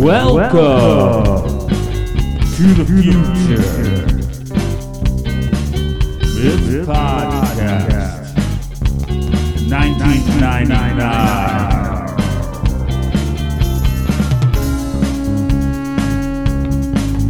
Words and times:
Welcome 0.00 1.68
to 1.68 2.64
the 2.72 2.84
future. 2.86 3.60
This 6.40 6.86
podcast, 6.86 8.32
1999. 9.68 10.96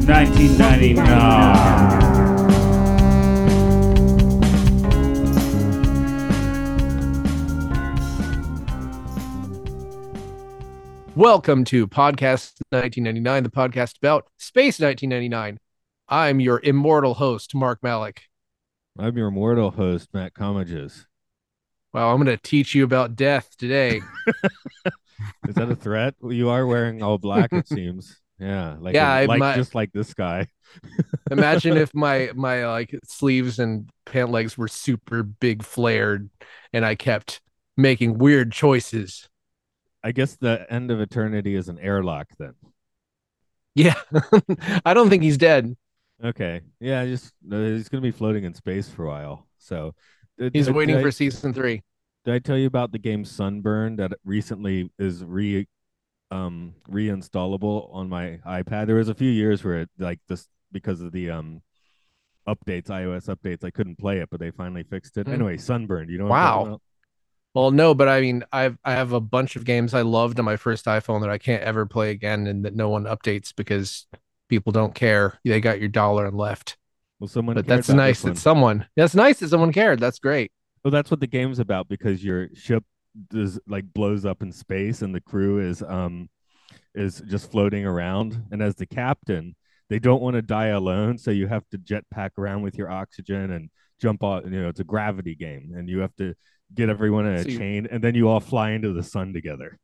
1999. 0.07 2.10
Welcome 11.21 11.64
to 11.66 11.87
Podcast 11.87 12.55
1999, 12.71 13.43
the 13.43 13.50
podcast 13.50 13.98
about 13.98 14.26
Space 14.39 14.81
1999. 14.81 15.58
I'm 16.08 16.40
your 16.40 16.61
immortal 16.64 17.12
host, 17.12 17.54
Mark 17.54 17.82
Malik. 17.82 18.22
I'm 18.99 19.18
your 19.18 19.31
mortal 19.31 19.71
host, 19.71 20.09
Matt 20.14 20.32
Comages. 20.32 21.04
Well, 21.93 22.11
I'm 22.11 22.17
going 22.25 22.35
to 22.35 22.43
teach 22.43 22.75
you 22.75 22.85
about 22.85 23.17
death 23.17 23.54
today. 23.59 24.00
Is 25.46 25.57
that 25.57 25.71
a 25.71 25.76
threat? 25.76 26.14
Well, 26.22 26.32
you 26.32 26.48
are 26.48 26.67
wearing 26.67 27.03
all 27.03 27.18
black, 27.18 27.53
it 27.53 27.68
seems. 27.68 28.18
Yeah, 28.39 28.76
like 28.81 28.95
Yeah, 28.95 29.12
I- 29.12 29.26
like 29.26 29.40
my- 29.40 29.57
just 29.57 29.75
like 29.75 29.93
this 29.93 30.14
guy. 30.14 30.46
Imagine 31.31 31.76
if 31.76 31.95
my 31.95 32.31
my 32.34 32.67
like 32.67 32.98
sleeves 33.05 33.59
and 33.59 33.91
pant 34.06 34.31
legs 34.31 34.56
were 34.56 34.69
super 34.69 35.23
big 35.23 35.64
flared 35.64 36.31
and 36.73 36.83
I 36.83 36.95
kept 36.95 37.42
making 37.77 38.17
weird 38.17 38.53
choices. 38.53 39.28
I 40.03 40.12
guess 40.12 40.36
the 40.36 40.67
end 40.72 40.91
of 40.91 41.00
eternity 41.00 41.55
is 41.55 41.69
an 41.69 41.78
airlock 41.78 42.28
then. 42.39 42.55
Yeah. 43.75 43.95
I 44.84 44.95
don't 44.95 45.09
think 45.11 45.23
he's 45.23 45.39
dead. 45.39 45.77
Okay, 46.23 46.61
yeah, 46.81 47.05
just 47.06 47.33
uh, 47.51 47.56
he's 47.56 47.89
gonna 47.89 48.03
be 48.03 48.11
floating 48.11 48.45
in 48.45 48.53
space 48.53 48.89
for 48.91 49.06
a 49.06 49.09
while. 49.09 49.47
So 49.56 49.95
did- 50.39 50.55
He's 50.55 50.67
did 50.67 50.75
waiting 50.75 50.97
I- 50.97 51.03
for 51.03 51.11
season 51.11 51.55
3. 51.55 51.83
Did 52.27 52.34
I 52.34 52.39
tell 52.39 52.59
you 52.59 52.67
about 52.67 52.93
the 52.93 52.98
game 52.98 53.25
Sunburn 53.25 53.97
that 53.97 54.12
recently 54.25 54.91
is 54.98 55.25
re 55.25 55.67
um 56.31 56.75
reinstallable 56.91 57.89
on 57.95 58.11
my 58.11 58.39
iPad? 58.47 58.87
There 58.87 58.97
was 58.97 59.09
a 59.09 59.15
few 59.15 59.31
years 59.31 59.65
where 59.65 59.81
it 59.81 59.91
like 59.98 60.21
this 60.28 60.47
because 60.73 61.01
of 61.01 61.12
the 61.12 61.31
um 61.31 61.62
updates, 62.47 62.89
iOS 62.89 63.34
updates, 63.34 63.65
I 63.65 63.71
couldn't 63.71 63.97
play 63.97 64.19
it, 64.19 64.28
but 64.31 64.41
they 64.41 64.51
finally 64.51 64.83
fixed 64.83 65.17
it. 65.17 65.27
Hmm. 65.27 65.33
Anyway, 65.33 65.56
Sunburn, 65.56 66.11
you 66.11 66.19
know 66.19 66.27
Wow. 66.27 66.81
Well, 67.55 67.73
no, 67.73 67.95
but 67.95 68.09
I 68.09 68.20
mean, 68.20 68.45
I've 68.53 68.79
I 68.84 68.93
have 68.93 69.12
a 69.12 69.20
bunch 69.20 69.56
of 69.56 69.65
games 69.65 69.93
I 69.93 70.03
loved 70.03 70.39
on 70.39 70.45
my 70.45 70.56
first 70.56 70.87
iPhone 70.87 71.20
that 71.23 71.31
I 71.31 71.39
can't 71.39 71.62
ever 71.62 71.84
play 71.84 72.11
again, 72.11 72.47
and 72.47 72.65
that 72.65 72.77
no 72.77 72.89
one 72.89 73.05
updates 73.05 73.53
because 73.55 74.06
people 74.48 74.73
don't 74.73 74.95
care. 74.95 75.39
They 75.45 75.61
got 75.61 75.81
your 75.81 75.89
dollar 75.89 76.27
and 76.27 76.37
left. 76.37 76.77
Well, 77.19 77.28
someone 77.28 77.55
But 77.55 77.67
that's 77.67 77.89
nice 77.89 78.23
that 78.23 78.39
someone. 78.39 78.87
That's 78.97 79.15
nice 79.15 79.41
that 79.41 79.48
someone 79.48 79.73
cared. 79.73 79.98
That's 79.98 80.19
great. 80.19 80.53
Well, 80.84 80.93
that's 80.93 81.11
what 81.11 81.21
the 81.21 81.27
game's 81.27 81.59
about 81.59 81.89
because 81.89 82.25
your 82.25 82.48
ship 82.55 82.84
does 83.28 83.59
like 83.67 83.93
blows 83.93 84.25
up 84.25 84.43
in 84.43 84.53
space 84.53 85.03
and 85.03 85.15
the 85.15 85.21
crew 85.21 85.59
is 85.59 85.83
um 85.83 86.28
is 86.95 87.21
just 87.27 87.51
floating 87.51 87.84
around 87.84 88.41
and 88.53 88.62
as 88.62 88.75
the 88.77 88.87
captain 88.87 89.55
they 89.89 89.98
don't 89.98 90.23
want 90.23 90.34
to 90.34 90.43
die 90.43 90.69
alone 90.69 91.19
so 91.19 91.31
you 91.31 91.48
have 91.48 91.65
to 91.71 91.78
jetpack 91.78 92.31
around 92.39 92.62
with 92.62 92.77
your 92.77 92.89
oxygen 92.89 93.51
and 93.51 93.69
jump 94.01 94.23
off 94.23 94.45
you 94.45 94.62
know 94.62 94.69
it's 94.69 94.81
a 94.81 94.84
gravity 94.84 95.34
game 95.34 95.73
and 95.77 95.89
you 95.89 95.98
have 95.98 96.15
to 96.17 96.34
get 96.75 96.89
everyone 96.89 97.27
in 97.27 97.35
a 97.35 97.43
So 97.43 97.49
you- 97.49 97.59
chain 97.59 97.89
and 97.91 98.03
then 98.03 98.15
you 98.15 98.29
all 98.29 98.41
fly 98.41 98.71
into 98.71 98.93
the 98.93 99.03
sun 99.03 99.33
together 99.33 99.79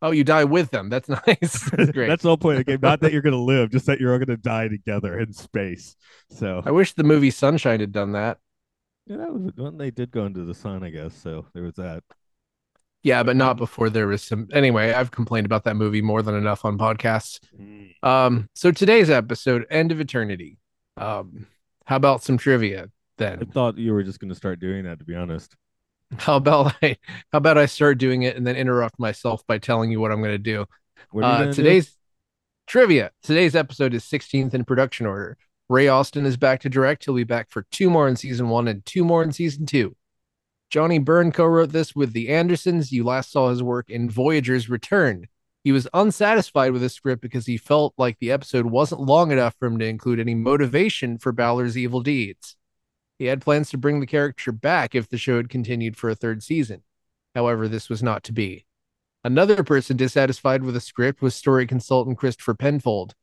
Oh, 0.00 0.12
you 0.12 0.22
die 0.22 0.44
with 0.44 0.70
them. 0.70 0.90
That's 0.90 1.08
nice. 1.26 1.70
That's 1.70 1.90
great. 1.90 2.06
that's 2.06 2.22
the 2.22 2.28
whole 2.28 2.36
point 2.36 2.60
of 2.60 2.64
the 2.66 2.72
game 2.72 2.78
not 2.80 3.00
that 3.00 3.12
you're 3.12 3.22
gonna 3.22 3.36
live 3.42 3.70
just 3.70 3.86
that 3.86 4.00
you're 4.00 4.12
all 4.12 4.18
gonna 4.18 4.36
die 4.36 4.68
together 4.68 5.18
in 5.18 5.32
space 5.32 5.96
so 6.30 6.62
I 6.64 6.70
wish 6.70 6.92
the 6.94 7.02
movie 7.04 7.30
Sunshine 7.32 7.80
had 7.80 7.90
done 7.92 8.12
that. 8.12 8.38
yeah 9.06 9.16
that 9.16 9.32
was 9.32 9.50
when 9.56 9.76
they 9.76 9.90
did 9.90 10.10
go 10.12 10.24
into 10.26 10.44
the 10.44 10.54
sun 10.54 10.84
i 10.84 10.90
guess 10.90 11.14
so 11.16 11.46
there 11.54 11.62
was 11.64 11.74
that 11.76 12.04
Yeah, 13.02 13.22
but 13.22 13.36
not 13.36 13.56
before 13.56 13.90
there 13.90 14.08
was 14.08 14.22
some. 14.24 14.48
Anyway, 14.52 14.92
I've 14.92 15.12
complained 15.12 15.46
about 15.46 15.62
that 15.64 15.76
movie 15.76 16.02
more 16.02 16.20
than 16.20 16.34
enough 16.34 16.64
on 16.64 16.76
podcasts. 16.76 17.38
Mm. 17.56 17.94
Um, 18.02 18.48
so 18.54 18.72
today's 18.72 19.08
episode, 19.08 19.66
End 19.70 19.92
of 19.92 20.00
Eternity. 20.00 20.58
Um, 20.96 21.46
how 21.86 21.94
about 21.96 22.24
some 22.24 22.38
trivia 22.38 22.90
then? 23.16 23.38
I 23.40 23.44
thought 23.52 23.78
you 23.78 23.92
were 23.94 24.02
just 24.02 24.18
going 24.18 24.30
to 24.30 24.34
start 24.34 24.58
doing 24.58 24.82
that, 24.84 24.98
to 24.98 25.04
be 25.04 25.14
honest. 25.14 25.54
How 26.16 26.36
about 26.36 26.74
I? 26.82 26.96
How 27.32 27.38
about 27.38 27.58
I 27.58 27.66
start 27.66 27.98
doing 27.98 28.22
it 28.22 28.36
and 28.36 28.46
then 28.46 28.56
interrupt 28.56 28.98
myself 28.98 29.46
by 29.46 29.58
telling 29.58 29.90
you 29.90 30.00
what 30.00 30.12
I'm 30.12 30.20
going 30.20 30.32
to 30.34 30.38
do? 30.38 30.66
What 31.10 31.24
are 31.24 31.28
you 31.28 31.34
Uh, 31.34 31.38
gonna 31.38 31.54
do? 31.54 31.56
today's 31.56 31.96
trivia. 32.66 33.10
Today's 33.22 33.56
episode 33.56 33.94
is 33.94 34.04
16th 34.04 34.54
in 34.54 34.64
production 34.64 35.06
order. 35.06 35.36
Ray 35.68 35.88
Austin 35.88 36.26
is 36.26 36.36
back 36.36 36.60
to 36.60 36.68
direct. 36.68 37.04
He'll 37.04 37.14
be 37.14 37.24
back 37.24 37.50
for 37.50 37.66
two 37.70 37.90
more 37.90 38.08
in 38.08 38.16
season 38.16 38.48
one 38.48 38.68
and 38.68 38.84
two 38.86 39.04
more 39.04 39.22
in 39.22 39.32
season 39.32 39.66
two. 39.66 39.96
Johnny 40.70 40.98
Byrne 40.98 41.32
co-wrote 41.32 41.72
this 41.72 41.94
with 41.94 42.12
the 42.12 42.28
Andersons. 42.28 42.92
You 42.92 43.04
last 43.04 43.30
saw 43.32 43.48
his 43.50 43.62
work 43.62 43.88
in 43.90 44.10
Voyager's 44.10 44.68
Return. 44.68 45.26
He 45.64 45.72
was 45.72 45.88
unsatisfied 45.94 46.72
with 46.72 46.82
the 46.82 46.90
script 46.90 47.22
because 47.22 47.46
he 47.46 47.56
felt 47.56 47.94
like 47.98 48.18
the 48.18 48.30
episode 48.30 48.66
wasn't 48.66 49.00
long 49.00 49.32
enough 49.32 49.54
for 49.58 49.66
him 49.66 49.78
to 49.78 49.86
include 49.86 50.20
any 50.20 50.34
motivation 50.34 51.18
for 51.18 51.32
Balor's 51.32 51.76
evil 51.76 52.00
deeds. 52.02 52.57
He 53.18 53.26
had 53.26 53.40
plans 53.40 53.70
to 53.70 53.78
bring 53.78 54.00
the 54.00 54.06
character 54.06 54.52
back 54.52 54.94
if 54.94 55.08
the 55.08 55.18
show 55.18 55.36
had 55.36 55.48
continued 55.48 55.96
for 55.96 56.08
a 56.08 56.14
third 56.14 56.42
season. 56.42 56.82
However, 57.34 57.68
this 57.68 57.88
was 57.88 58.02
not 58.02 58.22
to 58.24 58.32
be. 58.32 58.64
Another 59.24 59.64
person 59.64 59.96
dissatisfied 59.96 60.62
with 60.62 60.74
the 60.74 60.80
script 60.80 61.20
was 61.20 61.34
story 61.34 61.66
consultant 61.66 62.18
Christopher 62.18 62.54
Penfold, 62.54 63.14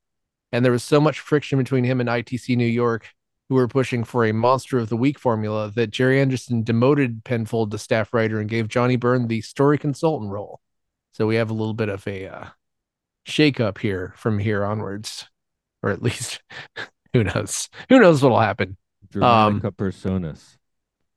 and 0.51 0.63
there 0.63 0.71
was 0.71 0.83
so 0.83 0.99
much 0.99 1.19
friction 1.19 1.57
between 1.57 1.85
him 1.85 1.99
and 2.01 2.09
ITC 2.09 2.55
New 2.57 2.65
York, 2.65 3.09
who 3.47 3.55
were 3.55 3.67
pushing 3.67 4.03
for 4.03 4.25
a 4.25 4.33
monster 4.33 4.77
of 4.77 4.89
the 4.89 4.97
week 4.97 5.17
formula, 5.17 5.71
that 5.75 5.91
Gerry 5.91 6.19
Anderson 6.19 6.63
demoted 6.63 7.23
Penfold 7.23 7.71
to 7.71 7.77
staff 7.77 8.13
writer 8.13 8.39
and 8.39 8.49
gave 8.49 8.67
Johnny 8.67 8.97
Byrne 8.97 9.27
the 9.27 9.41
story 9.41 9.77
consultant 9.77 10.31
role. 10.31 10.59
So 11.13 11.25
we 11.25 11.35
have 11.35 11.49
a 11.49 11.53
little 11.53 11.73
bit 11.73 11.89
of 11.89 12.05
a 12.07 12.27
uh, 12.27 12.45
shakeup 13.25 13.77
here 13.77 14.13
from 14.17 14.39
here 14.39 14.65
onwards, 14.65 15.29
or 15.81 15.91
at 15.91 16.01
least 16.01 16.41
who 17.13 17.23
knows? 17.23 17.69
Who 17.89 17.99
knows 17.99 18.21
what'll 18.21 18.41
happen? 18.41 18.77
Dramatica 19.09 19.65
um, 19.65 19.71
personas. 19.71 20.57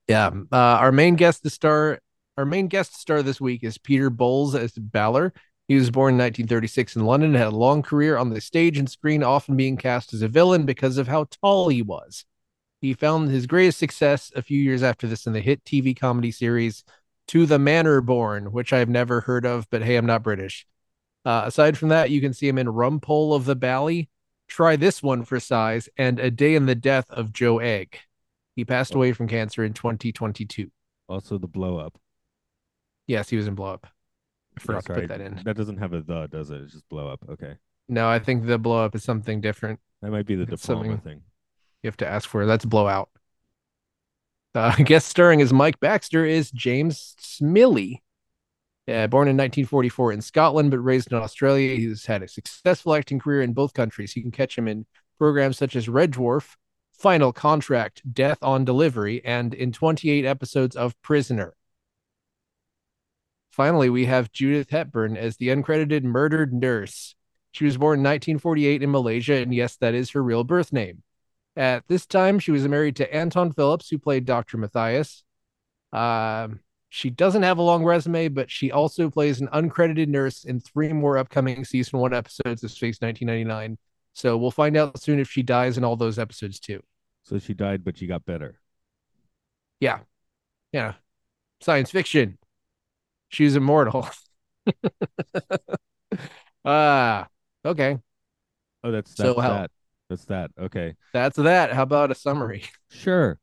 Yeah. 0.06 0.31
Uh, 0.50 0.56
our 0.56 0.93
main 0.93 1.16
guest 1.16 1.43
to 1.43 1.50
star 1.50 2.00
our 2.38 2.47
main 2.47 2.69
guest 2.69 2.99
star 2.99 3.22
this 3.22 3.41
week 3.41 3.65
is 3.65 3.78
Peter 3.78 4.10
Bowles 4.10 4.54
as 4.54 4.72
Balor. 4.72 5.32
He 5.66 5.75
was 5.75 5.91
born 5.91 6.15
in 6.15 6.19
1936 6.19 6.94
in 6.94 7.04
London 7.04 7.31
and 7.31 7.37
had 7.37 7.53
a 7.53 7.56
long 7.56 7.82
career 7.82 8.16
on 8.16 8.31
the 8.31 8.41
stage 8.41 8.78
and 8.78 8.88
screen, 8.88 9.25
often 9.25 9.56
being 9.56 9.77
cast 9.77 10.15
as 10.15 10.22
a 10.22 10.28
villain 10.28 10.65
because 10.65 10.98
of 10.98 11.09
how 11.09 11.27
tall 11.43 11.69
he 11.69 11.82
was. 11.82 12.25
He 12.81 12.94
found 12.94 13.31
his 13.31 13.47
greatest 13.47 13.78
success 13.78 14.31
a 14.37 14.43
few 14.43 14.59
years 14.59 14.84
after 14.84 15.09
this 15.09 15.27
in 15.27 15.32
the 15.32 15.41
hit 15.41 15.65
TV 15.65 15.98
comedy 15.98 16.31
series 16.31 16.84
To 17.28 17.44
the 17.44 17.59
Manor 17.59 18.00
Born, 18.00 18.53
which 18.53 18.72
I've 18.72 18.88
never 18.88 19.22
heard 19.22 19.44
of, 19.44 19.66
but 19.69 19.82
hey, 19.82 19.97
I'm 19.97 20.06
not 20.06 20.22
British. 20.22 20.65
Uh, 21.25 21.43
aside 21.47 21.77
from 21.77 21.88
that, 21.88 22.10
you 22.10 22.21
can 22.21 22.32
see 22.32 22.47
him 22.47 22.56
in 22.56 22.69
Rumpole 22.69 23.34
of 23.34 23.44
the 23.44 23.56
Bailey, 23.56 24.09
Try 24.48 24.76
This 24.76 25.03
One 25.03 25.25
for 25.25 25.38
Size, 25.38 25.88
and 25.97 26.19
A 26.19 26.31
Day 26.31 26.54
in 26.54 26.66
the 26.66 26.75
Death 26.75 27.10
of 27.10 27.32
Joe 27.32 27.59
Egg. 27.59 27.98
He 28.56 28.64
passed 28.64 28.94
away 28.94 29.12
from 29.12 29.28
cancer 29.28 29.64
in 29.64 29.72
2022. 29.72 30.70
Also, 31.09 31.38
the 31.38 31.47
blow 31.47 31.78
up. 31.78 31.98
Yes, 33.06 33.28
he 33.28 33.36
was 33.36 33.47
in 33.47 33.54
Blow 33.54 33.72
Up. 33.72 33.86
I 34.56 34.60
forgot 34.60 34.84
That's 34.84 34.86
to 34.86 34.92
right. 34.94 35.00
put 35.03 35.09
that 35.09 35.20
in. 35.20 35.41
That 35.44 35.56
doesn't 35.56 35.78
have 35.78 35.92
a 35.92 36.03
the, 36.03 36.26
does 36.26 36.50
it? 36.50 36.62
It's 36.62 36.72
just 36.72 36.88
blow 36.88 37.09
up. 37.09 37.20
Okay. 37.31 37.54
No, 37.88 38.09
I 38.09 38.19
think 38.19 38.47
the 38.47 38.59
Blow 38.59 38.84
Up 38.84 38.94
is 38.94 39.04
something 39.04 39.41
different. 39.41 39.81
That 40.03 40.10
might 40.10 40.26
be 40.26 40.34
the 40.34 40.42
It's 40.42 40.62
diploma 40.62 40.98
thing. 40.98 41.22
You 41.82 41.88
have 41.88 41.97
to 41.98 42.06
ask 42.09 42.28
for. 42.28 42.44
That's 42.44 42.65
Blowout. 42.65 43.10
Uh, 44.54 44.75
guest 44.84 45.09
starring 45.09 45.41
as 45.41 45.53
Mike 45.53 45.80
Baxter 45.80 46.25
is 46.25 46.50
James 46.50 47.15
Smillie. 47.20 48.00
Uh, 48.88 49.06
born 49.06 49.28
in 49.28 49.37
1944 49.37 50.12
in 50.12 50.22
Scotland, 50.22 50.71
but 50.71 50.78
raised 50.78 51.12
in 51.12 51.19
Australia, 51.19 51.76
he's 51.76 52.06
had 52.06 52.22
a 52.22 52.28
successful 52.28 52.94
acting 52.94 53.19
career 53.19 53.42
in 53.42 53.53
both 53.53 53.74
countries. 53.74 54.16
You 54.16 54.22
can 54.22 54.30
catch 54.30 54.57
him 54.57 54.66
in 54.66 54.86
programs 55.18 55.59
such 55.59 55.77
as 55.77 55.91
Red 55.91 56.13
Dwarf, 56.13 56.57
Final 56.92 57.33
Contract, 57.33 58.01
Death 58.10 58.39
on 58.41 58.65
Delivery, 58.65 59.22
and 59.24 59.53
in 59.53 59.72
28 59.72 60.24
episodes 60.24 60.74
of 60.74 61.01
Prisoner. 61.03 61.54
Finally, 63.51 63.91
we 63.91 64.07
have 64.07 64.33
Judith 64.33 64.71
Hepburn 64.71 65.18
as 65.18 65.36
the 65.36 65.48
uncredited 65.48 66.04
murdered 66.04 66.54
nurse. 66.54 67.15
She 67.53 67.66
was 67.66 67.77
born 67.77 67.98
in 67.98 68.04
1948 68.04 68.83
in 68.83 68.91
Malaysia, 68.91 69.34
and 69.34 69.53
yes, 69.53 69.77
that 69.77 69.95
is 69.95 70.10
her 70.10 70.22
real 70.22 70.45
birth 70.45 70.72
name. 70.72 71.03
At 71.57 71.83
this 71.89 72.07
time, 72.07 72.39
she 72.39 72.53
was 72.53 72.66
married 72.66 72.97
to 72.97 73.15
Anton 73.15 73.53
Phillips, 73.53 73.91
who 73.91 73.98
played 73.98 74.24
Dr. 74.24 74.57
Mathias. 74.57 75.24
Um, 75.92 76.60
she 76.91 77.11
doesn't 77.11 77.43
have 77.43 77.59
a 77.59 77.63
long 77.63 77.85
resume, 77.85 78.29
but 78.29 78.51
she 78.51 78.71
also 78.73 79.11
plays 79.11 79.41
an 79.41 79.49
uncredited 79.49 80.09
nurse 80.09 80.45
in 80.45 80.61
three 80.61 80.93
more 80.93 81.19
upcoming 81.19 81.65
season 81.65 81.99
one 81.99 82.15
episodes 82.15 82.65
of 82.65 82.71
Space 82.71 83.01
1999. 83.01 83.79
So 84.15 84.37
we'll 84.37 84.51
find 84.51 84.77
out 84.77 85.01
soon 85.01 85.21
if 85.21 85.31
she 85.31 85.43
dies 85.43 85.77
in 85.79 85.85
all 85.85 85.97
those 85.97 86.19
episodes 86.19 86.59
too. 86.59 86.83
So 87.25 87.39
she 87.39 87.55
died, 87.55 87.85
but 87.85 87.99
she 87.99 88.07
got 88.07 88.25
better. 88.25 88.59
Yeah. 89.81 90.01
Yeah. 90.73 90.95
Science 91.61 91.91
fiction. 91.91 92.39
She's 93.29 93.55
immortal. 93.55 94.09
ah. 96.65 97.27
Okay, 97.65 97.99
Oh, 98.85 98.91
that's 98.93 99.15
So 99.17 99.35
that's 99.35 99.41
how- 99.41 99.53
that. 99.55 99.71
That's 100.09 100.25
that. 100.27 100.51
Okay. 100.59 100.95
that's 101.13 101.37
that. 101.37 101.73
How 101.75 101.83
about 101.83 102.11
a 102.11 102.15
summary? 102.15 102.65
Sure. 102.91 103.39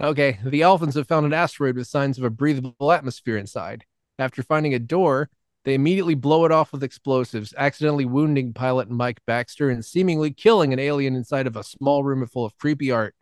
Okay, 0.00 0.38
the 0.44 0.62
Alphans 0.62 0.94
have 0.94 1.06
found 1.06 1.26
an 1.26 1.32
asteroid 1.32 1.76
with 1.76 1.86
signs 1.86 2.18
of 2.18 2.24
a 2.24 2.30
breathable 2.30 2.92
atmosphere 2.92 3.36
inside. 3.36 3.84
After 4.18 4.42
finding 4.42 4.74
a 4.74 4.78
door, 4.78 5.30
they 5.64 5.74
immediately 5.74 6.14
blow 6.14 6.44
it 6.44 6.52
off 6.52 6.72
with 6.72 6.82
explosives, 6.82 7.54
accidentally 7.56 8.04
wounding 8.04 8.52
pilot 8.52 8.90
Mike 8.90 9.20
Baxter 9.26 9.70
and 9.70 9.84
seemingly 9.84 10.32
killing 10.32 10.72
an 10.72 10.80
alien 10.80 11.14
inside 11.14 11.46
of 11.46 11.56
a 11.56 11.62
small 11.62 12.02
room 12.02 12.26
full 12.26 12.44
of 12.44 12.56
creepy 12.58 12.90
art. 12.90 13.14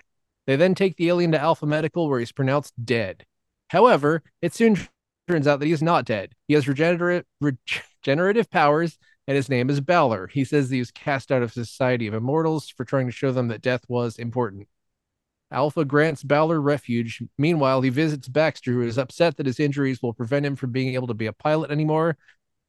They 0.46 0.56
then 0.56 0.75
take 0.75 0.96
the 0.96 1.08
alien 1.08 1.32
to 1.32 1.40
Alpha 1.40 1.67
Medical, 1.67 2.08
where 2.08 2.19
he's 2.19 2.32
pronounced 2.32 2.72
dead. 2.82 3.26
However, 3.69 4.22
it 4.40 4.55
soon 4.55 4.78
turns 5.28 5.46
out 5.46 5.61
that 5.61 5.67
he's 5.67 5.82
not 5.82 6.06
dead. 6.06 6.34
He 6.49 6.55
has 6.55 6.67
regenerative, 6.67 7.26
regenerative 7.40 8.50
powers, 8.50 8.99
and 9.26 9.37
his 9.37 9.49
name 9.49 9.69
is 9.69 9.81
Balor. 9.81 10.28
He 10.28 10.44
says 10.44 10.70
he 10.70 10.78
was 10.78 10.90
cast 10.90 11.31
out 11.31 11.43
of 11.43 11.52
Society 11.52 12.06
of 12.06 12.14
Immortals 12.14 12.70
for 12.70 12.84
trying 12.84 13.06
to 13.06 13.12
show 13.12 13.32
them 13.32 13.49
that 13.49 13.62
death 13.62 13.84
was 13.87 14.19
important. 14.19 14.67
Alpha 15.52 15.85
grants 15.85 16.23
Balor 16.23 16.61
refuge. 16.61 17.23
Meanwhile, 17.37 17.81
he 17.82 17.91
visits 17.91 18.29
Baxter, 18.29 18.73
who 18.73 18.82
is 18.82 18.99
upset 18.99 19.37
that 19.37 19.47
his 19.47 19.58
injuries 19.58 20.02
will 20.02 20.14
prevent 20.14 20.47
him 20.47 20.56
from 20.56 20.70
being 20.70 20.94
able 20.94 21.08
to 21.08 21.14
be 21.14 21.26
a 21.26 21.32
pilot 21.32 21.70
anymore. 21.70 22.17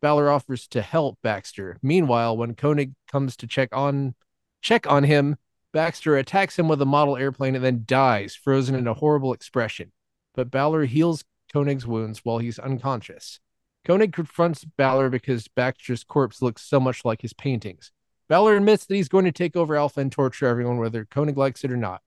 Balor 0.01 0.30
offers 0.30 0.68
to 0.69 0.81
help 0.81 1.19
Baxter. 1.22 1.78
Meanwhile, 1.83 2.38
when 2.38 2.56
Koenig 2.56 2.94
comes 3.12 3.36
to 3.38 3.48
check 3.48 3.69
on 3.72 4.16
check 4.62 4.88
on 4.88 5.04
him, 5.04 5.38
Baxter 5.74 6.18
attacks 6.18 6.57
him 6.57 6.68
with 6.68 6.81
a 6.81 6.86
model 6.86 7.18
airplane 7.18 7.56
and 7.56 7.63
then 7.63 7.83
dies, 7.86 8.36
frozen 8.36 8.75
in 8.75 8.88
a 8.88 8.95
horrible 8.95 9.31
expression. 9.31 9.92
But 10.34 10.51
Balor 10.51 10.86
heals 10.86 11.24
Koenig's 11.54 11.86
wounds 11.86 12.19
while 12.25 12.39
he's 12.39 12.60
unconscious. 12.60 13.39
Koenig 13.86 14.13
confronts 14.13 14.66
Balor 14.66 15.10
because 15.10 15.48
Baxter's 15.48 16.04
corpse 16.04 16.42
looks 16.42 16.63
so 16.63 16.80
much 16.80 17.06
like 17.06 17.22
his 17.22 17.34
paintings. 17.34 17.92
Balor 18.27 18.57
admits 18.57 18.86
that 18.86 18.95
he's 18.95 19.10
going 19.10 19.25
to 19.25 19.31
take 19.31 19.56
over 19.56 19.75
Alpha 19.75 20.00
and 20.00 20.12
torture 20.12 20.45
everyone, 20.45 20.77
whether 20.77 21.06
Koenig 21.06 21.38
likes 21.38 21.63
it 21.63 21.72
or 21.72 21.77
not. 21.77 22.01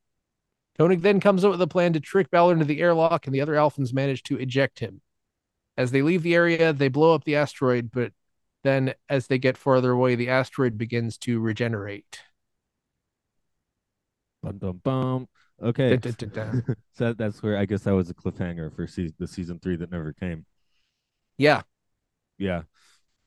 Koenig 0.78 1.02
then 1.02 1.20
comes 1.20 1.44
up 1.44 1.52
with 1.52 1.62
a 1.62 1.66
plan 1.66 1.92
to 1.92 2.00
trick 2.00 2.30
Balor 2.30 2.54
into 2.54 2.64
the 2.64 2.80
airlock, 2.80 3.26
and 3.26 3.34
the 3.34 3.40
other 3.40 3.54
Alphans 3.54 3.92
manage 3.92 4.22
to 4.24 4.36
eject 4.38 4.80
him. 4.80 5.00
As 5.76 5.90
they 5.90 6.02
leave 6.02 6.22
the 6.22 6.34
area, 6.34 6.72
they 6.72 6.88
blow 6.88 7.14
up 7.14 7.24
the 7.24 7.36
asteroid, 7.36 7.90
but 7.92 8.12
then 8.62 8.94
as 9.08 9.26
they 9.26 9.38
get 9.38 9.56
farther 9.56 9.92
away, 9.92 10.14
the 10.14 10.28
asteroid 10.28 10.78
begins 10.78 11.18
to 11.18 11.40
regenerate. 11.40 12.20
Bum, 14.42 14.58
bum, 14.58 14.80
bum. 14.82 15.28
Okay. 15.62 15.96
Dun, 15.96 16.14
dun, 16.18 16.28
dun. 16.30 16.76
so 16.94 17.12
that's 17.12 17.42
where 17.42 17.56
I 17.56 17.64
guess 17.64 17.82
that 17.84 17.94
was 17.94 18.10
a 18.10 18.14
cliffhanger 18.14 18.74
for 18.74 18.86
season, 18.86 19.14
the 19.18 19.28
season 19.28 19.58
three 19.58 19.76
that 19.76 19.90
never 19.90 20.12
came. 20.12 20.44
Yeah, 21.38 21.62
Yeah. 22.38 22.62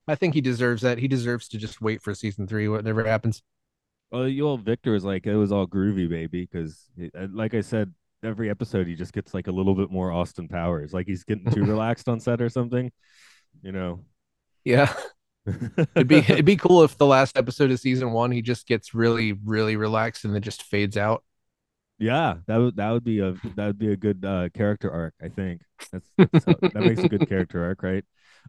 I 0.08 0.16
think 0.16 0.34
he 0.34 0.42
deserves 0.42 0.84
that. 0.84 1.00
He 1.00 1.10
deserves 1.10 1.50
to 1.50 1.58
just 1.58 1.82
wait 1.82 2.02
for 2.02 2.16
season 2.16 2.48
three, 2.48 2.70
whatever 2.70 3.04
happens. 3.04 3.42
Well, 4.12 4.28
you 4.28 4.48
old 4.48 4.62
Victor 4.64 4.92
was 4.94 5.04
like, 5.04 5.26
it 5.28 5.36
was 5.36 5.52
all 5.52 5.68
groovy, 5.68 6.10
baby. 6.10 6.48
Because, 6.50 6.90
like 7.14 7.54
I 7.54 7.62
said, 7.62 7.94
every 8.24 8.50
episode 8.50 8.88
he 8.88 8.96
just 8.96 9.14
gets 9.14 9.34
like 9.34 9.48
a 9.48 9.52
little 9.52 9.76
bit 9.76 9.92
more 9.92 10.12
Austin 10.12 10.48
Powers. 10.48 10.94
Like 10.94 11.08
he's 11.08 11.24
getting 11.24 11.52
too 11.52 11.66
relaxed 11.66 12.08
on 12.10 12.20
set 12.20 12.42
or 12.42 12.50
something. 12.50 12.92
You 13.62 13.72
know. 13.72 14.06
Yeah, 14.64 14.94
it'd 15.46 16.08
be 16.08 16.18
it'd 16.18 16.46
be 16.46 16.58
cool 16.58 16.84
if 16.84 16.98
the 16.98 17.06
last 17.06 17.38
episode 17.38 17.72
of 17.72 17.80
season 17.80 18.12
one 18.12 18.32
he 18.32 18.42
just 18.42 18.68
gets 18.68 18.94
really 18.94 19.32
really 19.34 19.78
relaxed 19.78 20.26
and 20.26 20.36
then 20.36 20.42
just 20.42 20.64
fades 20.64 20.98
out. 20.98 21.24
yeah, 22.00 22.36
that 22.48 22.58
would 22.58 22.76
that 22.76 22.92
would 22.92 23.04
be 23.06 23.20
a 23.20 23.32
that 23.56 23.68
would 23.68 23.78
be 23.80 23.92
a 23.94 23.96
good 23.98 24.26
uh, 24.26 24.50
character 24.54 24.92
arc. 24.92 25.14
I 25.22 25.30
think 25.30 25.62
that's, 25.92 26.10
that's 26.18 26.46
how- 26.46 26.56
that 26.62 26.76
makes 26.76 27.02
a 27.02 27.08
good 27.10 27.30
character 27.30 27.64
arc, 27.64 27.82
right? 27.82 28.04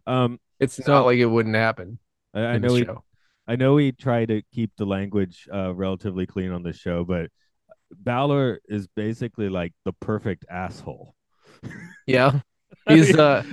Um, 0.07 0.39
It's 0.59 0.75
So- 0.75 0.91
not 0.91 1.05
like 1.05 1.19
it 1.19 1.25
wouldn't 1.25 1.55
happen. 1.55 1.99
I, 2.33 2.41
I 2.41 2.57
know 2.57 2.73
we 2.73 2.83
show. 2.85 3.03
I 3.49 3.55
know 3.55 3.73
we 3.73 3.91
try 3.91 4.25
to 4.25 4.41
keep 4.53 4.71
the 4.77 4.85
language 4.85 5.47
uh, 5.53 5.73
relatively 5.73 6.25
clean 6.27 6.51
on 6.51 6.61
this 6.63 6.77
show, 6.77 7.03
but 7.03 7.31
Balor 7.91 8.59
is 8.69 8.87
basically 8.95 9.49
like 9.49 9.73
the 9.85 9.93
perfect 9.93 10.45
asshole. 10.49 11.15
Yeah, 12.05 12.41
I 12.87 12.93
he's 12.95 13.07
mean- 13.09 13.19
uh 13.19 13.43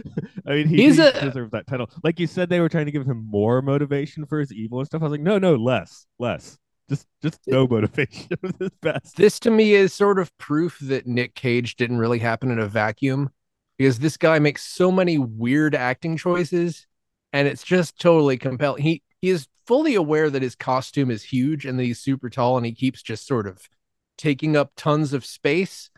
I 0.46 0.50
mean, 0.52 0.69
he, 0.69 0.76
he's 0.76 0.96
he 0.96 1.02
a- 1.02 1.20
deserves 1.20 1.50
that 1.52 1.66
title. 1.66 1.88
Like 2.04 2.20
you 2.20 2.26
said, 2.26 2.48
they 2.50 2.60
were 2.60 2.69
trying 2.69 2.87
to 2.87 2.93
give 2.93 3.06
him 3.06 3.26
more 3.28 3.62
motivation 3.62 4.26
for 4.26 4.38
his 4.38 4.52
evil 4.52 4.78
and 4.81 4.87
stuff. 4.87 5.00
I 5.00 5.06
was 5.06 5.12
like, 5.12 5.20
no, 5.22 5.38
no, 5.38 5.54
less, 5.56 6.06
less. 6.19 6.58
Just, 6.88 7.06
just 7.22 7.40
no 7.49 7.66
motivation 7.66 8.28
is 8.44 8.52
his 8.60 8.70
best. 8.81 9.16
this 9.16 9.40
to 9.40 9.50
me 9.50 9.72
is 9.72 9.92
sort 9.92 10.20
of 10.20 10.37
proof 10.38 10.78
that 10.82 11.04
Nick 11.06 11.34
Cage 11.34 11.75
didn't 11.75 11.99
really 11.99 12.20
happen 12.20 12.50
in 12.52 12.60
a 12.60 12.66
vacuum 12.69 13.31
because 13.76 13.99
this 13.99 14.16
guy 14.16 14.38
makes 14.38 14.62
so 14.62 14.92
many 14.92 15.19
weird 15.19 15.75
acting 15.75 16.16
choices 16.16 16.87
and 17.32 17.49
it's 17.49 17.64
just 17.64 17.99
totally 17.99 18.37
compelling. 18.38 18.82
He 18.82 19.02
he 19.20 19.31
is 19.31 19.49
fully 19.66 19.94
aware 19.94 20.30
that 20.30 20.42
his 20.42 20.54
costume 20.54 21.10
is 21.10 21.22
huge 21.22 21.66
and 21.66 21.78
that 21.78 21.84
he's 21.84 21.98
super 21.98 22.30
tall 22.30 22.56
and 22.56 22.66
he 22.66 22.72
keeps 22.72 23.02
just 23.02 23.26
sort 23.26 23.46
of 23.46 23.68
taking 24.16 24.56
up 24.56 24.72
tons 24.76 25.12
of 25.12 25.24
space 25.24 25.90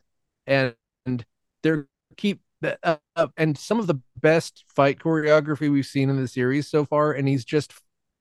and, 0.46 0.74
and 1.06 1.24
they're 1.62 1.86
keep 2.16 2.40
uh, 2.64 2.96
uh, 3.14 3.28
and 3.36 3.56
some 3.56 3.78
of 3.78 3.86
the 3.86 4.00
best 4.20 4.64
fight 4.74 4.98
choreography 4.98 5.70
we've 5.70 5.86
seen 5.86 6.10
in 6.10 6.16
the 6.20 6.26
series 6.26 6.68
so 6.68 6.84
far 6.84 7.12
and 7.12 7.28
he's 7.28 7.44
just 7.44 7.72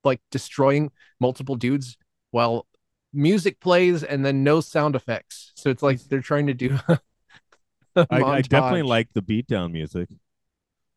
like 0.03 0.21
destroying 0.29 0.91
multiple 1.19 1.55
dudes 1.55 1.97
while 2.31 2.67
music 3.13 3.59
plays 3.59 4.03
and 4.03 4.25
then 4.25 4.43
no 4.43 4.61
sound 4.61 4.95
effects. 4.95 5.51
So 5.55 5.69
it's 5.69 5.83
like 5.83 6.01
they're 6.03 6.21
trying 6.21 6.47
to 6.47 6.53
do. 6.53 6.77
I, 7.95 8.21
I 8.21 8.41
definitely 8.41 8.83
like 8.83 9.09
the 9.13 9.23
beatdown 9.23 9.71
music. 9.71 10.09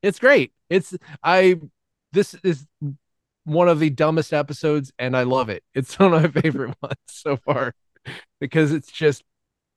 It's 0.02 0.19
great. 0.19 0.52
It's 0.69 0.94
I. 1.23 1.61
This 2.12 2.35
is 2.43 2.67
one 3.50 3.69
of 3.69 3.79
the 3.81 3.91
dumbest 3.91 4.32
episodes, 4.32 4.93
and 4.99 5.17
I 5.17 5.25
love 5.25 5.49
it. 5.49 5.62
It's 5.75 5.99
one 5.99 6.14
of 6.14 6.35
my 6.35 6.41
favorite 6.41 6.75
ones 6.82 6.97
so 7.08 7.37
far 7.37 7.75
because 8.41 8.73
it's 8.73 8.91
just 8.91 9.23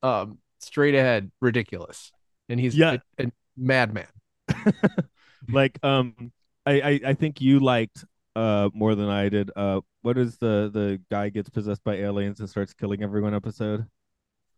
um 0.02 0.40
straight 0.60 0.96
ahead 0.96 1.32
ridiculous, 1.42 2.12
and 2.50 2.60
he's 2.60 2.76
Yeah. 2.76 2.98
a, 3.20 3.24
a 3.26 3.32
madman. 3.58 4.08
like, 5.50 5.78
um, 5.84 6.32
I, 6.66 6.82
I, 6.82 7.00
I 7.08 7.14
think 7.14 7.42
you 7.42 7.60
liked 7.60 8.06
uh 8.36 8.70
more 8.74 8.96
than 8.96 9.10
I 9.10 9.30
did. 9.30 9.52
Uh, 9.56 9.82
what 10.02 10.18
is 10.18 10.38
the 10.38 10.70
the 10.74 11.02
guy 11.12 11.30
gets 11.30 11.50
possessed 11.50 11.84
by 11.84 11.96
aliens 11.96 12.40
and 12.40 12.50
starts 12.50 12.74
killing 12.74 13.04
everyone 13.04 13.34
episode? 13.34 13.86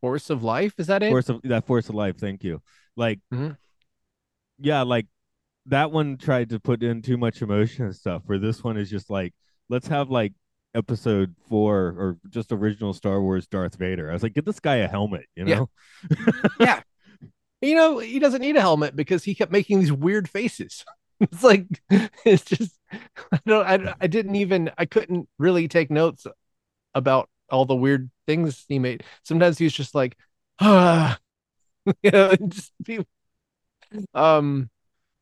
Force 0.01 0.29
of 0.29 0.43
life 0.43 0.73
is 0.77 0.87
that 0.87 1.01
it? 1.03 1.09
Force 1.09 1.29
of 1.29 1.41
that 1.43 1.65
force 1.65 1.89
of 1.89 1.95
life. 1.95 2.17
Thank 2.17 2.43
you. 2.43 2.61
Like, 2.95 3.19
Mhm. 3.33 3.57
yeah, 4.59 4.83
like 4.83 5.07
that 5.67 5.91
one 5.91 6.17
tried 6.17 6.49
to 6.49 6.59
put 6.59 6.83
in 6.83 7.01
too 7.01 7.17
much 7.17 7.41
emotion 7.41 7.85
and 7.85 7.95
stuff. 7.95 8.23
Where 8.25 8.39
this 8.39 8.63
one 8.63 8.77
is 8.77 8.89
just 8.89 9.09
like, 9.09 9.33
let's 9.69 9.87
have 9.87 10.09
like 10.09 10.33
episode 10.75 11.35
four 11.47 11.95
or 11.97 12.17
just 12.29 12.51
original 12.51 12.93
Star 12.93 13.21
Wars 13.21 13.47
Darth 13.47 13.75
Vader. 13.75 14.09
I 14.09 14.13
was 14.13 14.23
like, 14.23 14.33
get 14.33 14.45
this 14.45 14.59
guy 14.59 14.77
a 14.77 14.87
helmet, 14.87 15.25
you 15.35 15.45
know? 15.45 15.69
Yeah. 16.59 16.81
know? 17.21 17.27
you 17.61 17.75
know, 17.75 17.99
he 17.99 18.19
doesn't 18.19 18.41
need 18.41 18.57
a 18.57 18.61
helmet 18.61 18.95
because 18.95 19.23
he 19.23 19.33
kept 19.33 19.51
making 19.51 19.79
these 19.79 19.91
weird 19.91 20.29
faces. 20.29 20.83
it's 21.19 21.43
like 21.43 21.65
it's 22.25 22.43
just 22.43 22.77
I 23.31 23.39
don't 23.45 23.65
I, 23.65 23.95
I 24.01 24.07
didn't 24.07 24.35
even 24.35 24.71
I 24.77 24.85
couldn't 24.85 25.29
really 25.39 25.67
take 25.67 25.89
notes 25.89 26.27
about 26.93 27.29
all 27.49 27.65
the 27.65 27.75
weird 27.75 28.09
things 28.27 28.65
he 28.67 28.79
made. 28.79 29.03
Sometimes 29.23 29.57
he 29.57 29.65
was 29.65 29.73
just 29.73 29.95
like, 29.95 30.17
ah, 30.59 31.17
you 32.01 32.11
know, 32.11 32.35
just 32.47 32.71
be, 32.83 32.99
um, 34.13 34.69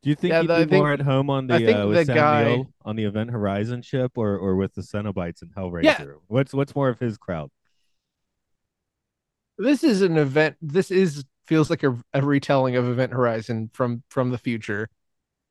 Do 0.04 0.10
you 0.10 0.16
think 0.16 0.32
Yeah, 0.32 0.40
he'd 0.42 0.48
the- 0.50 0.56
be 0.58 0.70
think- 0.70 0.82
more 0.82 0.92
at 0.92 1.00
home 1.00 1.30
on 1.30 1.46
the 1.46 1.54
uh, 1.54 1.86
with 1.86 1.96
the 1.96 2.04
Sam 2.04 2.14
guy- 2.16 2.44
Neill 2.44 2.72
on 2.84 2.94
the 2.96 3.04
Event 3.04 3.30
Horizon 3.30 3.82
ship 3.82 4.12
or 4.16 4.36
or 4.36 4.54
with 4.54 4.74
the 4.74 4.82
Cenobites 4.82 5.40
and 5.42 5.50
Hellraiser? 5.54 5.82
Yeah. 5.84 6.04
What's 6.28 6.52
what's 6.54 6.74
more 6.76 6.88
of 6.90 6.98
his 6.98 7.16
crowd? 7.16 7.50
this 9.58 9.84
is 9.84 10.02
an 10.02 10.16
event. 10.16 10.56
This 10.60 10.90
is 10.90 11.24
feels 11.46 11.70
like 11.70 11.82
a, 11.82 11.96
a 12.12 12.22
retelling 12.22 12.76
of 12.76 12.88
Event 12.88 13.12
Horizon 13.12 13.70
from 13.72 14.02
from 14.10 14.30
the 14.30 14.38
future, 14.38 14.88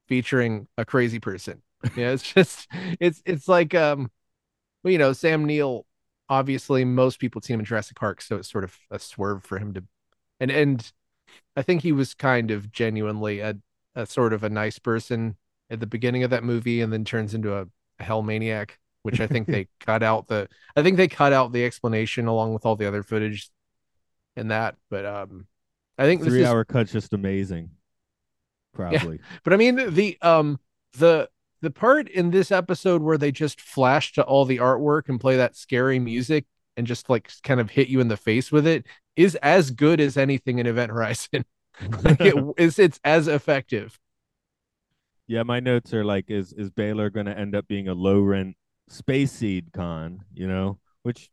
featuring 0.07 0.67
a 0.77 0.85
crazy 0.85 1.19
person. 1.19 1.61
Yeah, 1.95 2.11
it's 2.11 2.23
just 2.33 2.67
it's 2.99 3.21
it's 3.25 3.47
like 3.47 3.73
um, 3.73 4.11
well, 4.83 4.91
you 4.91 4.97
know, 4.97 5.13
Sam 5.13 5.45
Neill. 5.45 5.85
Obviously, 6.29 6.85
most 6.85 7.19
people 7.19 7.41
see 7.41 7.53
him 7.53 7.59
in 7.59 7.65
Jurassic 7.65 7.97
Park, 7.97 8.21
so 8.21 8.37
it's 8.37 8.49
sort 8.51 8.63
of 8.63 8.77
a 8.89 8.97
swerve 8.97 9.43
for 9.43 9.57
him 9.59 9.73
to, 9.73 9.83
and 10.39 10.49
and 10.51 10.91
I 11.55 11.61
think 11.63 11.81
he 11.81 11.91
was 11.91 12.13
kind 12.13 12.49
of 12.51 12.71
genuinely 12.71 13.39
a 13.39 13.55
a 13.95 14.05
sort 14.05 14.33
of 14.33 14.43
a 14.43 14.49
nice 14.49 14.79
person 14.79 15.37
at 15.69 15.79
the 15.79 15.87
beginning 15.87 16.23
of 16.23 16.29
that 16.31 16.43
movie, 16.43 16.81
and 16.81 16.91
then 16.91 17.05
turns 17.05 17.33
into 17.33 17.55
a, 17.55 17.67
a 17.99 18.03
hell 18.03 18.21
maniac, 18.21 18.79
which 19.03 19.19
I 19.19 19.27
think 19.27 19.47
they 19.49 19.67
cut 19.79 20.03
out 20.03 20.27
the. 20.27 20.47
I 20.75 20.83
think 20.83 20.97
they 20.97 21.07
cut 21.07 21.33
out 21.33 21.51
the 21.51 21.65
explanation 21.65 22.27
along 22.27 22.53
with 22.53 22.65
all 22.65 22.75
the 22.75 22.87
other 22.87 23.03
footage 23.03 23.49
in 24.35 24.49
that, 24.49 24.75
but 24.89 25.05
um, 25.05 25.47
I 25.97 26.05
think 26.05 26.21
this 26.21 26.29
Three 26.29 26.41
is 26.41 26.47
hour 26.47 26.63
cut's 26.65 26.91
just 26.91 27.13
amazing. 27.13 27.69
Probably. 28.73 29.19
but 29.43 29.53
I 29.53 29.57
mean 29.57 29.93
the 29.93 30.17
um 30.21 30.59
the 30.93 31.29
the 31.61 31.71
part 31.71 32.09
in 32.09 32.31
this 32.31 32.51
episode 32.51 33.01
where 33.01 33.17
they 33.17 33.31
just 33.31 33.61
flash 33.61 34.13
to 34.13 34.23
all 34.23 34.45
the 34.45 34.57
artwork 34.57 35.09
and 35.09 35.19
play 35.19 35.37
that 35.37 35.55
scary 35.55 35.99
music 35.99 36.45
and 36.75 36.87
just 36.87 37.09
like 37.09 37.31
kind 37.43 37.59
of 37.59 37.69
hit 37.69 37.87
you 37.87 37.99
in 37.99 38.07
the 38.07 38.17
face 38.17 38.51
with 38.51 38.65
it 38.65 38.85
is 39.15 39.35
as 39.35 39.71
good 39.71 40.01
as 40.01 40.17
anything 40.17 40.59
in 40.59 40.65
Event 40.65 40.91
Horizon. 40.91 41.45
like 42.03 42.21
it 42.21 42.35
is 42.57 42.79
it's 42.79 42.99
as 43.03 43.27
effective. 43.27 43.99
Yeah, 45.27 45.43
my 45.43 45.59
notes 45.59 45.93
are 45.93 46.03
like, 46.03 46.29
is 46.29 46.53
is 46.53 46.69
Balor 46.69 47.09
going 47.09 47.25
to 47.27 47.37
end 47.37 47.55
up 47.55 47.67
being 47.67 47.87
a 47.87 47.93
low 47.93 48.19
rent 48.19 48.55
Space 48.89 49.31
Seed 49.31 49.71
Khan, 49.73 50.19
you 50.33 50.47
know, 50.47 50.79
which 51.03 51.29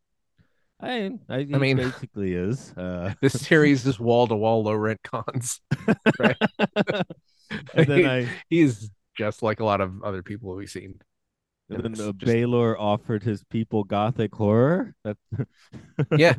I 0.80 1.10
I, 1.28 1.38
he 1.40 1.44
mean- 1.46 1.76
basically 1.76 2.34
is. 2.34 2.72
Uh, 2.76 3.14
This 3.20 3.32
series 3.34 3.84
is 3.86 3.98
wall 4.00 4.26
to 4.28 4.36
wall 4.36 4.62
low 4.62 4.74
rent 4.74 5.00
Khans. 5.02 5.60
Right. 6.18 6.36
and 7.74 7.86
then 7.86 8.06
I 8.06 8.28
He's 8.48 8.90
just 9.18 9.42
like 9.42 9.60
a 9.60 9.64
lot 9.64 9.80
of 9.80 10.02
other 10.02 10.22
people 10.22 10.54
we've 10.54 10.70
seen. 10.70 11.00
and 11.68 11.82
then 11.82 11.92
It's 11.92 12.00
uh, 12.00 12.12
just- 12.12 12.32
Balor 12.32 12.78
offered 12.78 13.22
his 13.24 13.42
people 13.50 13.84
gothic 13.84 14.34
horror. 14.34 14.94
That 15.04 15.16
Yeah. 16.16 16.34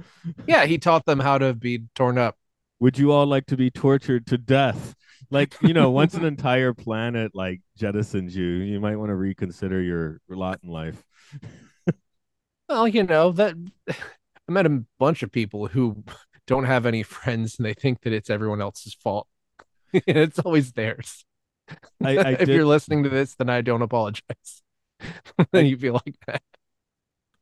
Yeah, 0.48 0.66
he 0.66 0.78
taught 0.78 1.06
them 1.06 1.20
how 1.20 1.38
to 1.38 1.54
be 1.54 1.84
torn 1.96 2.18
up. 2.18 2.38
Would 2.82 2.98
you 2.98 3.12
all 3.12 3.28
like 3.28 3.46
to 3.46 3.56
be 3.56 3.70
tortured 3.70 4.26
to 4.28 4.38
death? 4.38 4.96
Like 5.30 5.56
you 5.62 5.74
know, 5.74 5.92
once 5.92 6.16
an 6.16 6.26
entire 6.26 6.74
planet 6.74 7.32
like 7.34 7.62
jettisons 7.80 8.34
you, 8.34 8.44
you 8.46 8.80
might 8.80 8.98
want 8.98 9.10
to 9.10 9.16
reconsider 9.16 9.82
your 9.82 10.20
lot 10.28 10.60
in 10.64 10.70
life. 10.70 11.02
Well, 12.70 12.88
you 12.88 13.04
know, 13.04 13.34
that 13.34 13.56
I 13.90 14.52
met 14.52 14.66
a 14.66 14.84
bunch 14.98 15.24
of 15.24 15.32
people 15.32 15.68
who 15.68 16.06
don't 16.48 16.64
have 16.64 16.86
any 16.86 17.04
friends 17.04 17.58
and 17.58 17.66
they 17.66 17.74
think 17.74 18.00
that 18.04 18.14
it's 18.14 18.30
everyone 18.30 18.62
else's 18.62 18.94
fault. 18.94 19.28
it's 19.92 20.40
always 20.40 20.72
theirs. 20.72 21.26
I, 22.02 22.18
I 22.18 22.30
if 22.32 22.46
did, 22.46 22.48
you're 22.48 22.66
listening 22.66 23.04
to 23.04 23.10
this, 23.10 23.36
then 23.36 23.50
I 23.50 23.60
don't 23.60 23.82
apologize. 23.82 24.64
then 25.52 25.66
you 25.66 25.78
feel 25.78 25.96
like 25.96 26.16
that. 26.28 26.42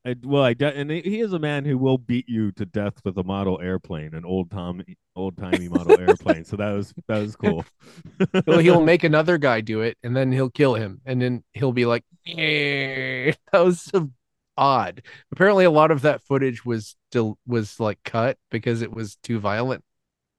I, 0.05 0.15
well, 0.23 0.43
I 0.43 0.53
de- 0.53 0.75
and 0.75 0.89
he 0.89 1.19
is 1.19 1.33
a 1.33 1.39
man 1.39 1.65
who 1.65 1.77
will 1.77 1.97
beat 1.97 2.29
you 2.29 2.51
to 2.53 2.65
death 2.65 2.93
with 3.03 3.17
a 3.17 3.23
model 3.23 3.59
airplane, 3.61 4.13
an 4.13 4.23
old 4.23 4.49
Tom, 4.49 4.81
old 5.15 5.37
timey 5.37 5.67
model 5.67 5.91
airplane. 5.99 6.45
So 6.45 6.55
that 6.55 6.71
was 6.71 6.93
that 7.07 7.19
was 7.19 7.35
cool. 7.35 7.65
Well, 8.47 8.59
he'll 8.59 8.81
make 8.81 9.03
another 9.03 9.37
guy 9.37 9.61
do 9.61 9.81
it 9.81 9.97
and 10.03 10.15
then 10.15 10.31
he'll 10.31 10.49
kill 10.49 10.75
him. 10.75 11.01
And 11.05 11.21
then 11.21 11.43
he'll 11.53 11.73
be 11.73 11.85
like, 11.85 12.05
"Eh." 12.27 13.33
that 13.51 13.59
was 13.59 13.81
so 13.81 14.09
odd. 14.57 15.01
Apparently, 15.31 15.65
a 15.65 15.71
lot 15.71 15.91
of 15.91 16.01
that 16.03 16.21
footage 16.23 16.63
was 16.65 16.95
still 17.09 17.37
was 17.45 17.79
like 17.79 17.99
cut 18.03 18.37
because 18.51 18.81
it 18.81 18.93
was 18.93 19.17
too 19.17 19.39
violent. 19.39 19.83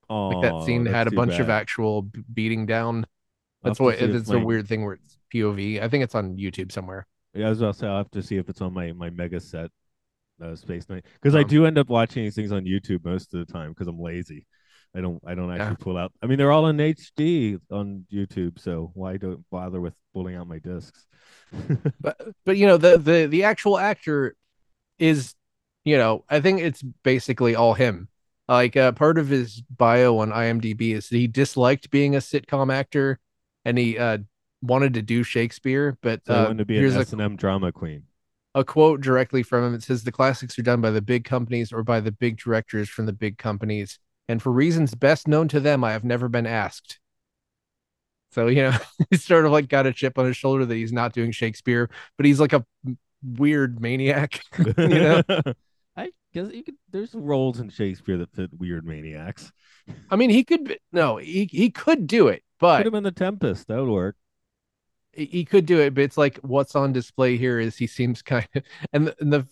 Like 0.08 0.42
that 0.42 0.64
scene 0.64 0.86
had 0.86 1.06
a 1.06 1.12
bunch 1.12 1.38
of 1.38 1.50
actual 1.50 2.02
beating 2.02 2.66
down. 2.66 3.06
That's 3.62 3.78
what 3.78 3.92
to 3.92 3.98
see 3.98 4.04
if 4.06 4.16
it's 4.16 4.30
a 4.30 4.38
weird 4.38 4.66
thing 4.68 4.84
where 4.84 4.94
it's 4.94 5.18
POV. 5.32 5.82
I 5.82 5.88
think 5.88 6.02
it's 6.02 6.14
on 6.14 6.36
YouTube 6.36 6.72
somewhere. 6.72 7.06
Yeah, 7.34 7.46
I 7.46 7.50
was 7.50 7.60
about 7.60 7.74
to 7.74 7.78
say 7.80 7.86
I'll 7.86 7.98
have 7.98 8.10
to 8.12 8.22
see 8.22 8.36
if 8.36 8.48
it's 8.48 8.60
on 8.60 8.72
my 8.74 8.92
my 8.92 9.10
mega 9.10 9.40
set 9.40 9.70
uh, 10.42 10.56
space 10.56 10.88
night 10.88 11.06
because 11.14 11.34
I 11.36 11.42
Um, 11.42 11.44
do 11.44 11.66
end 11.66 11.78
up 11.78 11.88
watching 11.90 12.24
these 12.24 12.36
things 12.36 12.52
on 12.52 12.64
YouTube 12.64 13.04
most 13.04 13.34
of 13.34 13.46
the 13.46 13.52
time 13.52 13.70
because 13.72 13.88
I'm 13.88 14.00
lazy. 14.00 14.46
I 14.96 15.00
don't 15.02 15.20
I 15.26 15.34
don't 15.36 15.52
actually 15.52 15.76
Yeah. 15.76 15.76
pull 15.76 15.98
out. 15.98 16.12
I 16.22 16.26
mean, 16.26 16.38
they're 16.38 16.52
all 16.52 16.68
in 16.68 16.80
HD 16.80 17.58
on 17.70 18.06
YouTube, 18.12 18.58
so 18.60 18.92
why 18.94 19.16
don't 19.18 19.44
bother 19.50 19.80
with 19.80 19.94
pulling 20.14 20.36
out 20.36 20.48
my 20.48 20.58
discs? 20.60 21.06
But 22.02 22.18
but 22.44 22.56
you 22.56 22.66
know 22.66 22.76
the 22.76 22.98
the 22.98 23.26
the 23.26 23.44
actual 23.44 23.78
actor 23.78 24.36
is, 24.98 25.34
you 25.84 25.98
know, 25.98 26.24
I 26.30 26.40
think 26.40 26.60
it's 26.60 26.82
basically 27.04 27.56
all 27.56 27.74
him. 27.74 28.08
Like 28.48 28.76
uh, 28.76 28.92
part 28.92 29.18
of 29.18 29.28
his 29.28 29.62
bio 29.62 30.18
on 30.18 30.30
IMDb 30.32 30.94
is 30.94 31.08
that 31.10 31.16
he 31.18 31.28
disliked 31.28 31.90
being 31.90 32.16
a 32.16 32.20
sitcom 32.20 32.72
actor, 32.72 33.20
and 33.64 33.78
he 33.78 33.98
uh, 33.98 34.18
wanted 34.62 34.94
to 34.94 35.02
do 35.02 35.22
Shakespeare. 35.22 35.96
But 36.02 36.20
so 36.26 36.34
uh, 36.34 36.42
wanted 36.44 36.58
to 36.58 36.64
be 36.64 36.78
an 36.78 36.84
S 36.96 37.12
and 37.12 37.20
M 37.20 37.36
drama 37.36 37.72
queen. 37.72 38.04
a 38.54 38.64
quote 38.64 39.00
directly 39.00 39.42
from 39.42 39.64
him. 39.64 39.74
It 39.74 39.82
says 39.82 40.04
the 40.04 40.12
classics 40.12 40.58
are 40.58 40.62
done 40.62 40.80
by 40.80 40.90
the 40.90 41.00
big 41.02 41.24
companies 41.24 41.72
or 41.72 41.82
by 41.82 42.00
the 42.00 42.12
big 42.12 42.38
directors 42.38 42.88
from 42.88 43.06
the 43.06 43.12
big 43.12 43.38
companies, 43.38 43.98
and 44.28 44.42
for 44.42 44.50
reasons 44.52 44.94
best 44.94 45.26
known 45.28 45.48
to 45.48 45.60
them, 45.60 45.82
I 45.84 45.92
have 45.92 46.04
never 46.04 46.28
been 46.28 46.46
asked. 46.46 46.98
So 48.32 48.46
you 48.46 48.62
know, 48.62 48.72
he's 49.10 49.24
sort 49.24 49.44
of 49.46 49.52
like 49.52 49.68
got 49.68 49.86
a 49.86 49.92
chip 49.92 50.18
on 50.18 50.26
his 50.26 50.36
shoulder 50.36 50.64
that 50.66 50.74
he's 50.74 50.92
not 50.92 51.12
doing 51.12 51.32
Shakespeare, 51.32 51.90
but 52.16 52.26
he's 52.26 52.40
like 52.40 52.52
a 52.52 52.64
weird 53.22 53.80
maniac. 53.80 54.40
you 54.58 54.74
know, 54.88 55.22
I 55.96 56.10
guess 56.32 56.52
you 56.52 56.62
could. 56.62 56.76
There's 56.90 57.14
roles 57.14 57.60
in 57.60 57.70
Shakespeare 57.70 58.18
that 58.18 58.32
fit 58.34 58.50
weird 58.56 58.84
maniacs. 58.86 59.50
I 60.10 60.16
mean, 60.16 60.30
he 60.30 60.44
could. 60.44 60.64
be- 60.64 60.78
No, 60.92 61.16
he 61.16 61.46
he 61.50 61.70
could 61.70 62.06
do 62.06 62.28
it, 62.28 62.42
but 62.60 62.78
Put 62.78 62.86
him 62.86 62.94
in 62.94 63.02
the 63.04 63.10
Tempest. 63.12 63.66
That 63.68 63.80
would 63.80 63.90
work. 63.90 64.16
He 65.12 65.44
could 65.44 65.66
do 65.66 65.80
it, 65.80 65.94
but 65.94 66.04
it's 66.04 66.18
like 66.18 66.38
what's 66.38 66.76
on 66.76 66.92
display 66.92 67.36
here 67.36 67.58
is 67.58 67.76
he 67.76 67.86
seems 67.86 68.22
kind 68.22 68.46
of 68.54 68.62
and 68.92 69.08
the, 69.08 69.16
and 69.20 69.32
the 69.32 69.46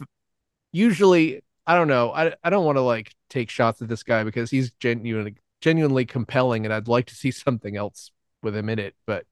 usually 0.73 1.43
I 1.67 1.75
don't 1.75 1.89
know 1.89 2.13
I 2.13 2.35
I 2.43 2.51
don't 2.51 2.65
want 2.65 2.77
to 2.77 2.83
like 2.83 3.15
take 3.29 3.51
shots 3.51 3.83
at 3.83 3.89
this 3.89 4.03
guy 4.03 4.25
because 4.25 4.51
he's 4.51 4.71
genuinely 4.73 5.37
genuinely 5.61 6.07
compelling 6.07 6.65
and 6.65 6.73
I'd 6.73 6.89
like 6.89 7.07
to 7.07 7.15
see 7.15 7.31
something 7.33 7.77
else 7.77 8.11
with 8.43 8.57
him 8.57 8.69
in 8.69 8.79
it, 8.79 8.95
but 9.07 9.27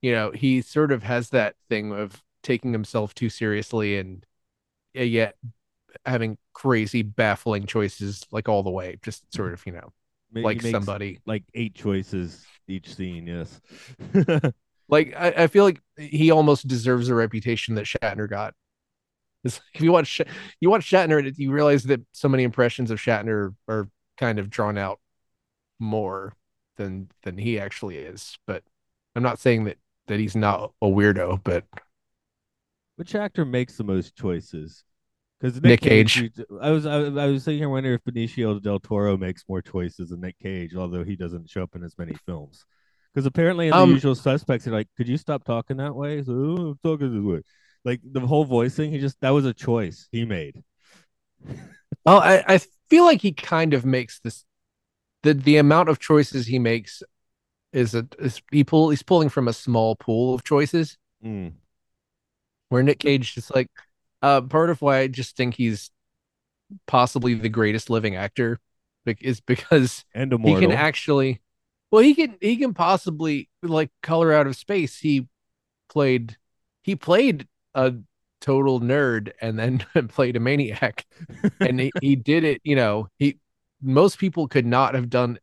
you 0.00 0.12
know 0.12 0.30
he 0.30 0.62
sort 0.62 0.92
of 0.92 1.02
has 1.02 1.30
that 1.30 1.56
thing 1.68 1.92
of 1.92 2.22
taking 2.42 2.72
himself 2.72 3.14
too 3.14 3.28
seriously 3.28 3.98
and 3.98 4.26
yet 4.94 5.36
having 6.04 6.36
crazy 6.52 7.02
baffling 7.02 7.66
choices 7.66 8.26
like 8.30 8.48
all 8.48 8.62
the 8.62 8.70
way, 8.70 8.98
just 9.02 9.32
sort 9.34 9.52
of 9.52 9.64
you 9.66 9.72
know 9.72 9.92
like 10.34 10.62
somebody 10.62 11.20
like 11.26 11.44
eight 11.54 11.74
choices 11.74 12.44
each 12.68 12.94
scene. 12.94 13.26
Yes. 13.26 13.60
Like 14.92 15.14
I, 15.16 15.28
I 15.44 15.46
feel 15.48 15.64
like 15.64 15.80
he 15.98 16.30
almost 16.30 16.68
deserves 16.68 17.08
the 17.08 17.14
reputation 17.14 17.74
that 17.76 17.86
Shatner 17.86 18.28
got. 18.28 18.54
It's 19.42 19.56
like, 19.58 19.74
if 19.74 19.80
you 19.80 19.90
watch 19.90 20.20
you 20.60 20.70
watch 20.70 20.88
Shatner, 20.88 21.18
and 21.26 21.36
you 21.38 21.50
realize 21.50 21.82
that 21.84 22.00
so 22.12 22.28
many 22.28 22.44
impressions 22.44 22.90
of 22.92 23.00
Shatner 23.00 23.54
are 23.66 23.88
kind 24.18 24.38
of 24.38 24.50
drawn 24.50 24.78
out 24.78 25.00
more 25.80 26.34
than 26.76 27.08
than 27.24 27.38
he 27.38 27.58
actually 27.58 27.96
is. 27.96 28.38
But 28.46 28.62
I'm 29.16 29.22
not 29.22 29.38
saying 29.40 29.64
that 29.64 29.78
that 30.08 30.20
he's 30.20 30.36
not 30.36 30.72
a 30.82 30.86
weirdo, 30.86 31.42
but 31.42 31.64
Which 32.96 33.14
actor 33.14 33.44
makes 33.44 33.76
the 33.76 33.84
most 33.84 34.14
choices? 34.14 34.84
Because 35.40 35.60
Nick 35.60 35.80
Cage. 35.80 36.16
you- 36.18 36.30
I 36.60 36.70
was 36.70 36.86
I, 36.86 36.98
was- 36.98 37.16
I 37.16 37.26
was 37.26 37.44
sitting 37.44 37.58
here 37.58 37.68
wondering 37.68 37.94
if 37.94 38.04
Benicio 38.04 38.60
del 38.62 38.78
Toro 38.78 39.16
makes 39.16 39.44
more 39.48 39.62
choices 39.62 40.10
than 40.10 40.20
Nick 40.20 40.38
Cage, 40.38 40.76
although 40.76 41.02
he 41.02 41.16
doesn't 41.16 41.50
show 41.50 41.62
up 41.62 41.74
in 41.74 41.82
as 41.82 41.96
many 41.98 42.14
films. 42.26 42.64
Because 43.12 43.26
apparently 43.26 43.66
in 43.66 43.72
the 43.72 43.78
Um, 43.78 43.90
Usual 43.90 44.14
Suspects, 44.14 44.64
they're 44.64 44.74
like, 44.74 44.88
"Could 44.96 45.08
you 45.08 45.16
stop 45.16 45.44
talking 45.44 45.76
that 45.78 45.94
way?" 45.94 46.22
So 46.22 46.32
"Oh, 46.32 46.70
I'm 46.70 46.78
talking 46.82 47.14
this 47.14 47.22
way. 47.22 47.42
Like 47.84 48.00
the 48.04 48.20
whole 48.20 48.44
voice 48.44 48.74
thing, 48.74 48.90
he 48.90 48.98
just 48.98 49.20
that 49.20 49.30
was 49.30 49.44
a 49.44 49.52
choice 49.52 50.08
he 50.12 50.24
made. 50.24 50.62
well, 52.04 52.20
I, 52.20 52.44
I 52.46 52.60
feel 52.88 53.04
like 53.04 53.20
he 53.20 53.32
kind 53.32 53.74
of 53.74 53.84
makes 53.84 54.20
this 54.20 54.44
the 55.22 55.34
the 55.34 55.56
amount 55.56 55.88
of 55.88 55.98
choices 55.98 56.46
he 56.46 56.58
makes 56.58 57.02
is 57.72 57.94
a 57.94 58.06
is 58.18 58.40
he 58.50 58.64
pull 58.64 58.90
he's 58.90 59.02
pulling 59.02 59.28
from 59.28 59.48
a 59.48 59.52
small 59.52 59.96
pool 59.96 60.34
of 60.34 60.44
choices. 60.44 60.98
Mm. 61.24 61.52
where 62.68 62.82
Nick 62.82 63.00
Cage 63.00 63.36
is 63.36 63.50
like 63.54 63.70
uh 64.22 64.40
part 64.40 64.70
of 64.70 64.80
why 64.82 64.98
I 64.98 65.06
just 65.06 65.36
think 65.36 65.54
he's 65.54 65.90
possibly 66.86 67.34
the 67.34 67.48
greatest 67.48 67.90
living 67.90 68.16
actor 68.16 68.58
is 69.06 69.40
because 69.40 70.04
And 70.14 70.32
he 70.44 70.54
can 70.54 70.72
actually 70.72 71.40
well 71.92 72.02
he 72.02 72.14
can 72.14 72.36
he 72.40 72.56
can 72.56 72.74
possibly 72.74 73.48
like 73.62 73.90
color 74.02 74.32
out 74.32 74.48
of 74.48 74.56
space 74.56 74.98
he 74.98 75.28
played 75.88 76.36
he 76.82 76.96
played 76.96 77.46
a 77.74 77.94
total 78.40 78.80
nerd 78.80 79.30
and 79.40 79.56
then 79.56 79.84
played 80.08 80.34
a 80.34 80.40
maniac 80.40 81.06
and 81.60 81.78
he, 81.78 81.92
he 82.00 82.16
did 82.16 82.42
it 82.42 82.60
you 82.64 82.74
know 82.74 83.06
he 83.18 83.38
most 83.80 84.18
people 84.18 84.48
could 84.48 84.66
not 84.66 84.94
have 84.94 85.08
done 85.08 85.38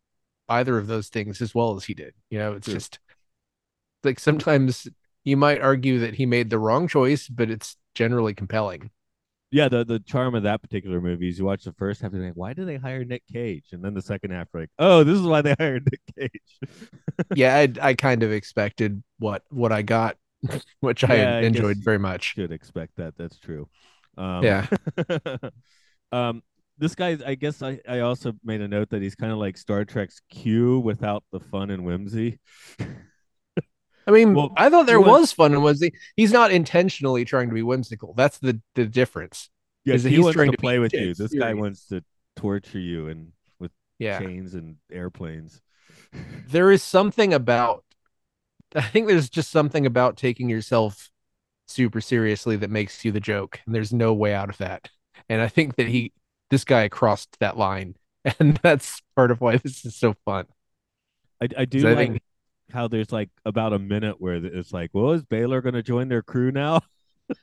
either 0.50 0.78
of 0.78 0.88
those 0.88 1.08
things 1.08 1.42
as 1.42 1.56
well 1.56 1.78
as 1.78 1.86
he 1.86 1.94
did 1.94 2.14
you 2.30 2.38
know 2.38 2.54
it's 2.54 2.66
True. 2.66 2.74
just 2.74 3.00
like 4.04 4.20
sometimes 4.20 4.88
you 5.24 5.38
might 5.38 5.62
argue 5.62 6.00
that 6.00 6.16
he 6.16 6.26
made 6.26 6.50
the 6.50 6.60
wrong 6.60 6.88
choice 6.88 7.30
but 7.30 7.50
it's 7.50 7.78
generally 7.94 8.34
compelling 8.34 8.90
yeah, 9.52 9.68
the 9.70 9.84
the 9.86 10.00
charm 10.00 10.36
of 10.36 10.44
that 10.44 10.62
particular 10.62 11.02
movie 11.02 11.30
is 11.30 11.40
you 11.40 11.46
watch 11.46 11.64
the 11.64 11.74
first 11.74 12.02
half 12.02 12.12
and 12.12 12.20
you're 12.22 12.30
like, 12.30 12.38
why 12.38 12.54
did 12.54 12.68
they 12.68 12.78
hire 12.78 13.04
Nick 13.04 13.24
Cage? 13.32 13.68
And 13.72 13.84
then 13.84 13.94
the 13.94 14.02
second 14.02 14.32
half, 14.32 14.48
like, 14.54 14.70
oh, 14.80 15.04
this 15.04 15.18
is 15.18 15.24
why 15.26 15.42
they 15.42 15.56
hired 15.60 15.88
Nick 15.92 16.02
Cage. 16.32 16.60
yeah 17.34 17.56
I, 17.56 17.90
I 17.90 17.94
kind 17.94 18.24
of 18.24 18.32
expected 18.32 19.04
what 19.20 19.44
what 19.50 19.72
i 19.72 19.82
got 19.82 20.18
which 20.80 21.04
i 21.04 21.16
Yeah, 21.16 21.40
enjoyed 21.40 21.78
very 21.84 22.00
much 22.00 22.36
Should 22.36 22.52
expect 22.52 22.96
that. 22.98 23.16
That's 23.18 23.40
true. 23.40 23.68
Um, 24.18 24.44
Yeah. 24.44 24.68
um, 26.12 26.44
this 26.78 26.96
guy, 26.96 27.18
I 27.26 27.36
guess 27.36 27.62
I, 27.62 27.80
I 27.88 28.00
also 28.00 28.34
made 28.44 28.62
a 28.62 28.68
note 28.68 28.90
that 28.92 29.02
he's 29.02 29.16
kind 29.16 29.32
of 29.32 29.38
like 29.38 29.58
Star 29.58 29.84
Trek's 29.86 30.22
Q 30.30 30.80
without 30.80 31.24
the 31.32 31.40
fun 31.40 31.70
and 31.72 31.86
whimsy. 31.86 32.40
I 34.10 34.12
mean, 34.12 34.34
Well, 34.34 34.52
I 34.58 34.72
thought 34.72 34.88
there 34.88 35.00
was 35.00 35.32
fun 35.32 35.54
and 35.54 35.62
was 35.64 35.80
he? 35.80 35.94
He's 36.16 36.32
not 36.34 36.52
intentionally 36.52 37.26
trying 37.26 37.48
to 37.50 37.54
be 37.54 37.62
whimsical. 37.62 38.16
That's 38.16 38.40
the 38.40 38.60
the 38.74 38.88
difference. 38.88 39.50
Yeah, 39.86 39.98
he 39.98 40.10
he's 40.10 40.20
wants 40.22 40.36
trying 40.36 40.50
to 40.52 40.58
to 40.58 40.62
play 40.62 40.80
with 40.80 40.94
you. 40.94 41.14
This 41.14 41.32
guy 41.34 41.54
wants 41.54 41.86
to 41.90 42.04
torture 42.36 42.80
you 42.80 43.08
and 43.08 43.32
with 43.60 43.72
Yeah, 44.00 44.20
chains 44.20 44.56
and 44.56 44.78
airplanes. 44.92 45.62
there 46.50 46.72
is 46.72 46.82
something 46.82 47.34
about. 47.36 47.84
I 48.76 48.82
think 48.82 49.08
there's 49.08 49.30
just 49.30 49.52
something 49.52 49.86
about 49.86 50.18
taking 50.18 50.50
yourself 50.50 51.12
super 51.68 52.02
seriously 52.02 52.56
that 52.58 52.72
makes 52.72 53.06
you 53.06 53.12
the 53.12 53.20
joke, 53.20 53.60
and 53.66 53.76
there's 53.76 53.94
no 53.94 54.12
way 54.14 54.34
out 54.34 54.50
of 54.50 54.58
that. 54.58 54.90
And 55.30 55.40
I 55.40 55.48
think 55.50 55.76
that 55.76 55.88
he, 55.88 56.14
this 56.50 56.64
guy, 56.64 56.88
crossed 56.90 57.38
that 57.42 57.58
line, 57.58 57.96
and 58.40 58.60
that's 58.64 59.02
part 59.16 59.30
of 59.30 59.40
why 59.40 59.58
this 59.58 59.86
is 59.86 59.96
so 59.96 60.16
fun. 60.26 60.46
I, 61.42 61.48
I 61.58 61.66
do 61.66 61.82
'Cause 61.84 61.86
I 61.86 61.96
think- 61.96 62.22
how 62.72 62.88
there's 62.88 63.12
like 63.12 63.30
about 63.46 63.74
a 63.74 63.80
minute 63.80 64.20
where 64.20 64.36
it's 64.36 64.74
like, 64.74 64.92
well, 64.94 65.12
is 65.12 65.24
Balor 65.24 65.62
going 65.62 65.76
to 65.76 65.84
join 65.84 66.08
their 66.08 66.22
crew 66.22 66.52
now? 66.52 66.82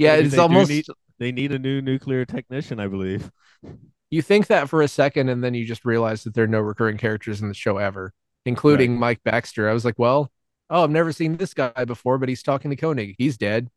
Yeah, 0.00 0.14
it's 0.14 0.30
they 0.30 0.38
almost 0.38 0.70
need- 0.70 0.86
They 1.18 1.30
need 1.30 1.52
a 1.52 1.58
new 1.58 1.82
nuclear 1.82 2.24
technician, 2.24 2.80
I 2.80 2.86
believe. 2.86 3.30
you 4.10 4.22
think 4.22 4.46
that 4.46 4.70
for 4.70 4.80
a 4.80 4.88
second, 4.88 5.28
and 5.28 5.44
then 5.44 5.52
you 5.52 5.66
just 5.66 5.84
realize 5.84 6.24
that 6.24 6.32
there 6.32 6.44
are 6.44 6.48
no 6.48 6.60
recurring 6.60 6.96
characters 6.96 7.42
in 7.42 7.48
the 7.48 7.54
show 7.54 7.76
ever, 7.76 8.14
including 8.46 8.98
Mike 8.98 9.20
Baxter. 9.22 9.68
I 9.68 9.74
was 9.74 9.84
like, 9.84 9.98
well, 9.98 10.32
oh, 10.70 10.84
I've 10.84 10.90
never 10.90 11.12
seen 11.12 11.36
this 11.36 11.52
guy 11.52 11.84
before, 11.84 12.16
but 12.16 12.30
he's 12.30 12.42
talking 12.42 12.70
to 12.70 12.76
Koenig. 12.76 13.16
He's 13.18 13.36
dead. 13.36 13.68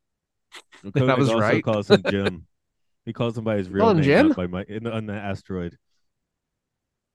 Koenig 0.81 1.17
was 1.17 1.27
also 1.27 1.41
right. 1.41 1.61
calls 1.61 1.89
him 1.89 2.01
Jim. 2.09 2.47
he 3.05 3.11
calls 3.11 3.37
him 3.37 3.43
by 3.43 3.57
his 3.57 3.69
real 3.69 3.83
Call 3.83 3.95
name, 3.95 4.03
Jim? 4.03 4.31
by 4.49 4.63
in, 4.63 4.87
on 4.87 5.07
the 5.07 5.13
asteroid. 5.13 5.77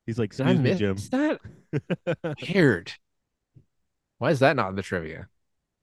He's 0.08 0.18
like, 0.18 0.30
excuse 0.32 0.58
me, 0.58 0.74
Jim. 0.74 0.96
that? 1.12 1.38
Weird. 2.54 2.90
Why 4.16 4.30
is 4.30 4.38
that 4.38 4.56
not 4.56 4.70
in 4.70 4.74
the 4.76 4.80
trivia? 4.82 5.28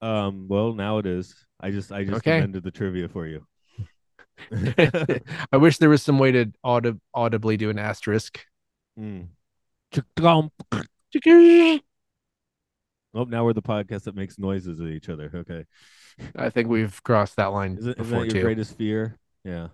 um, 0.01 0.47
well, 0.47 0.73
now 0.73 0.97
it 0.97 1.05
is. 1.05 1.35
I 1.61 1.69
just 1.69 1.91
I 1.91 2.03
just 2.05 2.17
Okay. 2.17 2.37
amended 2.39 2.63
the 2.63 2.71
trivia 2.71 3.07
for 3.07 3.27
you. 3.27 3.45
I 5.53 5.57
wish 5.57 5.77
there 5.77 5.89
was 5.89 6.01
some 6.01 6.17
way 6.17 6.31
to 6.31 6.45
audib- 6.65 6.99
audibly 7.13 7.55
do 7.55 7.69
an 7.69 7.77
asterisk. 7.77 8.43
Mm. 8.99 9.27
Oh, 13.13 13.23
now 13.25 13.45
we're 13.45 13.53
the 13.53 13.61
podcast 13.61 14.03
that 14.05 14.15
makes 14.15 14.39
noises 14.39 14.79
at 14.79 14.87
each 14.87 15.09
other. 15.09 15.29
Okay. 15.35 15.65
I 16.35 16.49
think 16.49 16.69
we've 16.69 17.01
crossed 17.03 17.35
that 17.35 17.47
line 17.47 17.77
Is 17.77 17.87
it 17.87 17.99
is 17.99 18.09
that 18.09 18.15
your 18.21 18.27
too. 18.27 18.41
greatest 18.41 18.77
fear? 18.77 19.17
Yeah. 19.43 19.67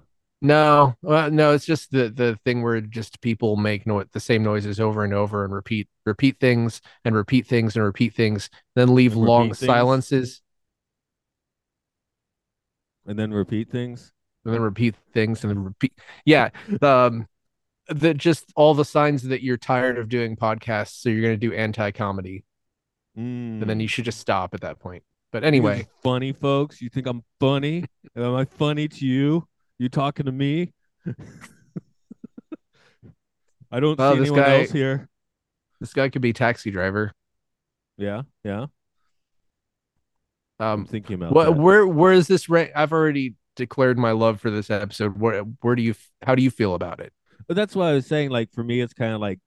No, 0.44 0.96
well, 1.04 1.30
no, 1.30 1.54
it's 1.54 1.66
just 1.66 1.92
the 1.92 2.10
the 2.10 2.36
thing 2.44 2.64
where 2.64 2.82
just 2.82 3.22
people 3.22 3.56
make 3.58 3.86
no- 3.86 4.04
the 4.12 4.20
same 4.20 4.42
noises 4.44 4.80
over 4.80 5.04
and 5.04 5.14
over 5.14 5.46
and 5.46 5.54
repeat 5.54 5.88
repeat 6.06 6.40
things 6.40 6.82
and 7.06 7.16
repeat 7.16 7.46
things 7.46 7.76
and 7.76 7.86
repeat 7.86 8.16
things, 8.16 8.50
then 8.76 8.96
leave 8.96 9.16
And 9.16 9.22
long 9.22 9.54
silences 9.54 10.42
And 13.06 13.18
then 13.18 13.32
repeat 13.34 13.70
things. 13.70 14.14
and 14.46 14.54
then 14.54 14.62
repeat 14.62 14.96
things 15.14 15.44
and 15.44 15.52
then 15.52 15.64
repeat. 15.64 15.94
Yeah, 16.26 16.50
um, 16.82 17.28
the 17.90 18.14
just 18.14 18.52
all 18.56 18.74
the 18.74 18.86
signs 18.86 19.24
that 19.24 19.44
you're 19.44 19.58
tired 19.58 19.98
of 19.98 20.10
doing 20.10 20.36
podcasts, 20.36 21.02
so 21.02 21.10
you're 21.10 21.22
gonna 21.24 21.38
do 21.38 21.54
anti 21.54 21.92
comedy, 21.92 22.46
and 23.60 23.70
then 23.70 23.80
Mm. 23.80 23.82
you 23.82 23.88
should 23.88 24.06
just 24.06 24.20
stop 24.20 24.54
at 24.54 24.62
that 24.62 24.80
point. 24.80 25.04
But 25.32 25.44
anyway, 25.44 25.88
funny 26.04 26.34
folks. 26.34 26.82
You 26.82 26.90
think 26.90 27.08
I'm 27.08 27.24
funny? 27.40 27.86
Am 28.16 28.36
I 28.36 28.46
funny 28.46 28.88
to 28.88 29.06
you? 29.06 29.48
You 29.82 29.90
talking 29.90 30.28
to 30.28 30.32
me? 30.32 30.74
I 33.72 33.80
don't 33.80 33.98
Well, 33.98 34.14
see 34.14 34.20
anyone 34.22 34.40
guy- 34.40 34.60
else 34.62 34.72
here. 34.72 35.10
this 35.80 35.92
guy 35.92 36.10
could 36.10 36.22
be 36.22 36.34
taxi 36.34 36.70
driver. 36.70 37.14
Yeah, 37.98 38.22
yeah. 38.44 38.68
I'm 40.60 40.82
Um, 40.82 40.86
thinking 40.86 41.16
about 41.16 41.34
that. 41.34 41.54
where 41.54 41.88
where 41.88 42.14
is 42.14 42.28
this 42.28 42.48
rank? 42.48 42.72
I've 42.76 42.94
already 42.94 43.34
declared 43.56 43.98
my 43.98 44.12
love 44.12 44.40
for 44.40 44.52
this 44.52 44.70
episode. 44.70 45.18
Where 45.20 45.42
where 45.62 45.74
do 45.76 45.82
you 45.82 45.96
how 46.22 46.36
do 46.36 46.44
you 46.44 46.52
feel 46.52 46.76
about 46.76 47.00
it? 47.00 47.12
But 47.48 47.56
that's 47.56 47.76
why 47.76 47.90
I 47.90 47.94
was 47.94 48.06
saying. 48.06 48.30
Like 48.30 48.52
for 48.54 48.64
me, 48.64 48.82
it's 48.82 48.94
kind 48.94 49.16
of 49.16 49.20
like 49.20 49.40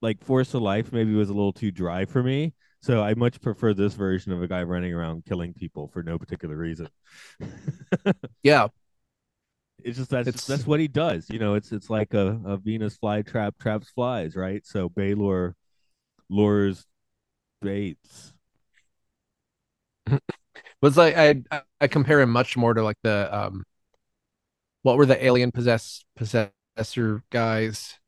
like 0.00 0.24
Force 0.24 0.54
of 0.54 0.62
Life. 0.62 0.92
Maybe 0.92 1.14
was 1.14 1.28
a 1.30 1.34
little 1.34 1.52
too 1.52 1.70
dry 1.70 2.04
for 2.04 2.20
me. 2.20 2.52
So 2.80 3.00
I 3.00 3.14
much 3.14 3.40
prefer 3.40 3.74
this 3.74 3.94
version 3.94 4.32
of 4.32 4.42
a 4.42 4.48
guy 4.48 4.64
running 4.64 4.92
around 4.92 5.24
killing 5.24 5.54
people 5.54 5.86
for 5.86 6.02
no 6.02 6.18
particular 6.18 6.56
reason. 6.56 6.88
Yeah, 8.42 8.66
it's 9.84 9.98
just 9.98 10.10
that's 10.10 10.28
It's- 10.28 10.46
that's 10.46 10.66
what 10.66 10.80
he 10.80 10.88
does. 10.88 11.28
You 11.30 11.38
know, 11.38 11.54
it's 11.54 11.72
it's 11.72 11.90
like 11.90 12.14
a, 12.14 12.40
a 12.44 12.56
Venus 12.56 12.96
flytrap 12.98 13.58
traps 13.58 13.90
flies, 13.90 14.36
right? 14.36 14.64
So 14.66 14.88
Balor 14.88 15.54
lures 16.28 16.86
Bates. 17.60 18.32
was 20.82 20.96
like 20.96 21.16
I 21.16 21.42
I- 21.80 21.88
compare 21.88 22.20
him 22.20 22.30
much 22.30 22.56
more 22.56 22.74
to 22.74 22.82
like 22.82 22.98
the 23.02 23.28
um, 23.32 23.64
what 24.82 24.96
were 24.96 25.06
the 25.06 25.24
alien 25.24 25.52
possess 25.52 26.04
possessor 26.16 27.22
guys? 27.30 27.98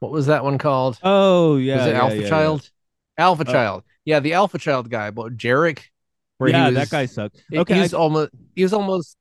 What 0.00 0.12
was 0.12 0.26
that 0.26 0.44
one 0.44 0.58
called? 0.58 0.98
Oh 1.02 1.56
yeah, 1.56 1.76
was 1.78 1.86
it 1.86 1.90
yeah, 1.90 2.00
Alpha 2.00 2.16
yeah, 2.16 2.22
yeah. 2.22 2.28
Child? 2.28 2.70
Alpha 3.18 3.42
Uh, 3.46 3.52
Child. 3.52 3.82
Yeah, 4.04 4.20
the 4.20 4.32
Alpha 4.32 4.58
Child 4.58 4.90
guy, 4.90 5.10
but 5.10 5.36
Jarak. 5.36 5.80
Yeah, 6.42 6.66
was, 6.68 6.74
that 6.76 6.90
guy 6.90 7.04
sucked. 7.06 7.42
Okay, 7.54 7.80
he's 7.80 7.92
almost 7.92 8.30
he 8.54 8.62
was 8.62 8.72
almost 8.72 9.16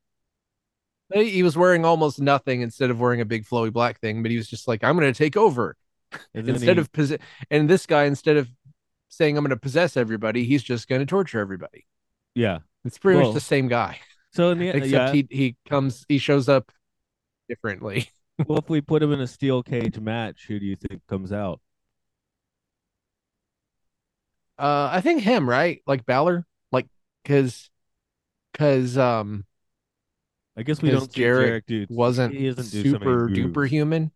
he 1.13 1.43
was 1.43 1.57
wearing 1.57 1.85
almost 1.85 2.19
nothing 2.19 2.61
instead 2.61 2.89
of 2.91 2.99
wearing 2.99 3.21
a 3.21 3.25
big 3.25 3.45
flowy 3.45 3.71
black 3.73 3.99
thing, 3.99 4.21
but 4.21 4.31
he 4.31 4.37
was 4.37 4.47
just 4.47 4.67
like, 4.67 4.83
I'm 4.83 4.95
gonna 4.95 5.13
take 5.13 5.37
over. 5.37 5.75
and 6.33 6.49
instead 6.49 6.77
he- 6.77 6.81
of 6.81 6.91
possess 6.91 7.19
and 7.51 7.69
this 7.69 7.85
guy 7.85 8.05
instead 8.05 8.37
of 8.37 8.49
saying 9.09 9.37
I'm 9.37 9.43
gonna 9.43 9.57
possess 9.57 9.97
everybody, 9.97 10.43
he's 10.43 10.63
just 10.63 10.87
gonna 10.87 11.05
torture 11.05 11.39
everybody. 11.39 11.85
yeah. 12.35 12.59
It's 12.85 12.97
pretty 12.97 13.19
much 13.19 13.33
the 13.33 13.41
same 13.41 13.67
guy. 13.67 13.99
So 14.31 14.51
in 14.51 14.59
the 14.59 14.69
Except 14.75 14.87
yeah, 14.87 15.11
he 15.11 15.27
he 15.29 15.55
comes 15.67 16.05
he 16.07 16.17
shows 16.17 16.47
up 16.47 16.71
differently. 17.49 18.09
well, 18.47 18.59
if 18.59 18.69
we 18.69 18.79
put 18.79 19.03
him 19.03 19.11
in 19.11 19.19
a 19.19 19.27
steel 19.27 19.61
cage 19.63 19.99
match, 19.99 20.45
who 20.47 20.59
do 20.59 20.65
you 20.65 20.75
think 20.75 21.01
comes 21.07 21.31
out? 21.33 21.59
Uh 24.57 24.89
I 24.91 25.01
think 25.01 25.21
him, 25.21 25.49
right? 25.49 25.81
Like 25.87 26.05
Balor? 26.05 26.45
Like 26.71 26.87
cause 27.25 27.69
cause 28.53 28.97
um 28.97 29.45
I 30.59 30.63
guess 30.63 30.81
we 30.81 30.91
don't 30.91 31.11
Jarak 31.11 31.65
do 31.67 31.85
wasn't 31.89 32.35
he 32.35 32.47
doesn't 32.51 32.71
do 32.71 32.91
so 32.91 32.99
many 32.99 33.05
super 33.05 33.29
duper 33.29 33.67
human. 33.67 34.11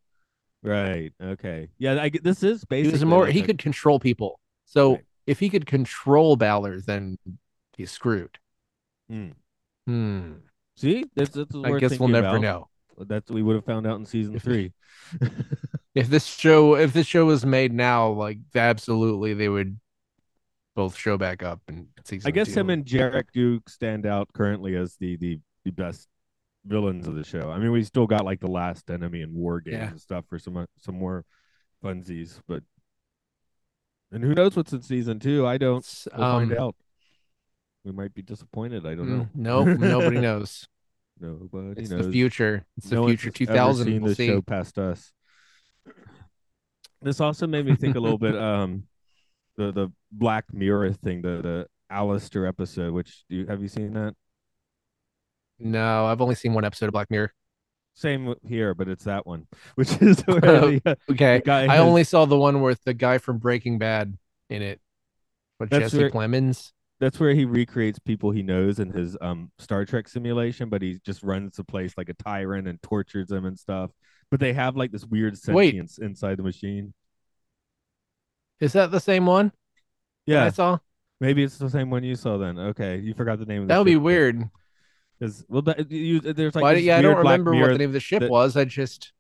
Right. 0.62 1.12
Okay. 1.22 1.70
Yeah. 1.78 2.02
I 2.02 2.10
this 2.10 2.44
is 2.44 2.62
He 2.62 2.66
basically 2.70 2.92
was 2.92 3.06
more 3.06 3.26
like 3.26 3.34
he 3.34 3.42
a- 3.42 3.46
could 3.46 3.58
control 3.58 4.00
people. 4.00 4.40
So 4.66 4.94
Right. 4.94 5.04
if 5.28 5.40
he 5.40 5.50
could 5.50 5.66
control 5.66 6.36
Balor, 6.36 6.82
then 6.82 7.18
he's 7.78 7.92
screwed. 7.92 8.38
Hmm. 9.10 9.30
Hmm. 9.88 10.32
see. 10.78 11.06
That's, 11.16 11.32
that's 11.32 11.54
what 11.54 11.72
I 11.72 11.80
guess 11.80 12.00
we'll 12.00 12.10
never 12.10 12.28
about. 12.28 12.42
know. 12.42 12.70
That's 13.00 13.30
we 13.32 13.42
would 13.42 13.56
have 13.56 13.66
found 13.66 13.88
out 13.88 14.00
in 14.00 14.06
season 14.06 14.40
three. 14.40 14.72
If 15.96 16.10
this 16.10 16.26
show 16.26 16.76
if 16.76 16.92
this 16.92 17.06
show 17.06 17.26
was 17.26 17.46
made 17.46 17.72
now, 17.72 18.10
like 18.10 18.40
absolutely 18.56 19.36
they 19.36 19.48
would 19.48 19.80
both 20.76 20.96
show 20.98 21.20
back 21.20 21.44
up 21.44 21.62
and 21.68 21.86
season 22.04 22.28
I 22.28 22.32
guess 22.32 22.48
two. 22.52 22.62
him 22.62 22.72
and 22.72 22.84
Jarak 22.84 23.26
do 23.32 23.62
stand 23.68 24.08
out 24.08 24.28
currently 24.34 24.76
as 24.76 24.96
the 24.96 25.18
the 25.18 25.40
the 25.66 25.70
best 25.72 26.08
villains 26.66 27.08
of 27.08 27.16
the 27.16 27.24
show. 27.24 27.50
I 27.52 27.58
mean, 27.60 27.72
we 27.72 27.84
still 27.84 28.08
got 28.08 28.26
like 28.26 28.40
the 28.40 28.48
last 28.48 28.90
enemy 28.90 29.22
and 29.22 29.34
war 29.34 29.60
games 29.62 29.76
Yeah. 29.78 29.88
and 29.90 30.02
stuff 30.02 30.26
for 30.30 30.40
some 30.40 30.66
some 30.78 30.96
more 30.96 31.26
funsies, 31.84 32.40
but 32.48 32.64
and 34.12 34.24
who 34.24 34.34
knows 34.36 34.56
what's 34.56 34.72
in 34.74 34.82
season 34.82 35.20
two? 35.20 35.46
I 35.48 35.58
don't. 35.58 35.86
We'll 36.16 36.20
find 36.40 36.52
um, 36.54 36.58
out. 36.60 36.76
We 37.84 37.92
might 37.92 38.14
be 38.14 38.22
disappointed. 38.22 38.86
I 38.86 38.96
don't 38.96 39.10
know. 39.10 39.24
mm, 39.24 39.30
Nope, 39.36 39.80
nobody 39.80 40.20
knows. 40.22 40.68
Nobody 41.20 41.82
It's 41.82 41.90
knows. 41.92 42.06
the 42.06 42.12
future. 42.12 42.66
It's 42.78 42.90
the 42.90 42.96
No 42.96 43.02
one's 43.04 43.22
future 43.22 43.32
2000. 43.46 43.86
Seen 43.86 44.02
We'll 44.02 44.10
this 44.10 44.18
see. 44.18 44.28
show 44.28 44.42
past 44.42 44.78
us. 44.78 45.12
This 47.02 47.20
also 47.20 47.48
made 47.48 47.66
me 47.66 47.76
think 47.76 47.96
a 47.96 48.00
little 48.00 48.18
bit. 48.18 48.36
Um, 48.42 48.84
the 49.58 49.72
the 49.72 49.90
Black 50.12 50.46
Mirror 50.54 50.94
thing, 50.94 51.22
the 51.22 51.42
the 51.42 51.68
Callister 51.92 52.48
episode. 52.48 52.94
Which 52.94 53.24
do 53.30 53.36
you 53.36 53.46
have 53.48 53.62
you 53.62 53.68
seen 53.68 53.94
that? 53.94 54.16
No, 55.64 56.06
I've 56.06 56.22
only 56.22 56.36
seen 56.36 56.54
one 56.54 56.66
episode 56.66 56.88
of 56.88 56.92
Black 56.94 57.10
Mirror. 57.10 57.34
Same 57.96 58.34
here, 58.46 58.74
but 58.74 58.88
it's 58.88 59.04
that 59.06 59.26
one, 59.26 59.48
which 59.76 59.92
is 60.02 60.22
where 60.26 60.42
the, 60.42 60.82
uh, 60.86 60.96
Okay. 61.12 61.42
the 61.46 61.52
I 61.52 61.62
has- 61.76 61.80
only 61.80 62.04
saw 62.04 62.26
the 62.26 62.38
one 62.38 62.62
with 62.62 62.84
the 62.84 62.94
guy 62.94 63.18
from 63.18 63.38
Breaking 63.38 63.78
Bad 63.78 64.18
in 64.50 64.62
it. 64.62 64.80
With 65.60 65.70
That's 65.70 65.86
Jesse 65.92 65.98
where- 66.00 66.10
Plemons. 66.12 66.72
that's 67.00 67.20
where 67.20 67.34
he 67.34 67.46
recreates 67.46 68.00
people 68.00 68.32
he 68.32 68.42
knows 68.44 68.80
in 68.80 68.90
his 68.92 69.16
um 69.22 69.52
Star 69.60 69.86
Trek 69.86 70.08
simulation, 70.10 70.70
but 70.70 70.82
he 70.82 71.00
just 71.06 71.22
runs 71.24 71.56
the 71.58 71.64
place 71.64 71.94
like 71.98 72.10
a 72.10 72.14
tyrant 72.16 72.68
and 72.68 72.82
tortures 72.82 73.28
them 73.28 73.46
and 73.46 73.58
stuff. 73.58 73.92
But 74.32 74.40
they 74.40 74.54
have 74.54 74.76
like 74.76 74.92
this 74.92 75.06
weird 75.06 75.38
Wait. 75.48 75.76
inside 75.76 76.38
the 76.38 76.44
machine. 76.44 76.94
Is 78.60 78.74
that 78.74 78.92
the 78.92 79.00
same 79.00 79.26
one? 79.26 79.52
that 80.28 80.48
I 80.48 80.50
saw? 80.50 80.80
maybe 81.20 81.44
it's 81.44 81.58
the 81.58 81.70
same 81.70 81.90
one 81.90 82.04
you 82.04 82.16
saw 82.16 82.38
then. 82.38 82.58
Okay, 82.58 82.98
you 82.98 83.14
forgot 83.14 83.38
the 83.40 83.46
name 83.46 83.62
of 83.64 83.68
the 83.68 83.74
That 83.74 83.78
would 83.78 83.86
be 83.86 83.96
weird. 83.98 84.44
Because 85.24 85.46
well, 85.48 85.62
that, 85.64 85.90
you, 85.90 86.20
there's 86.20 86.54
like 86.56 86.84
yeah, 86.84 86.98
I 86.98 87.02
don't 87.02 87.16
remember 87.18 87.56
what 87.56 87.70
the 87.72 87.78
name 87.78 87.90
of 87.90 87.94
the 87.94 88.00
ship 88.02 88.20
that- 88.20 88.30
was. 88.30 88.58
I 88.58 88.66
just 88.66 89.14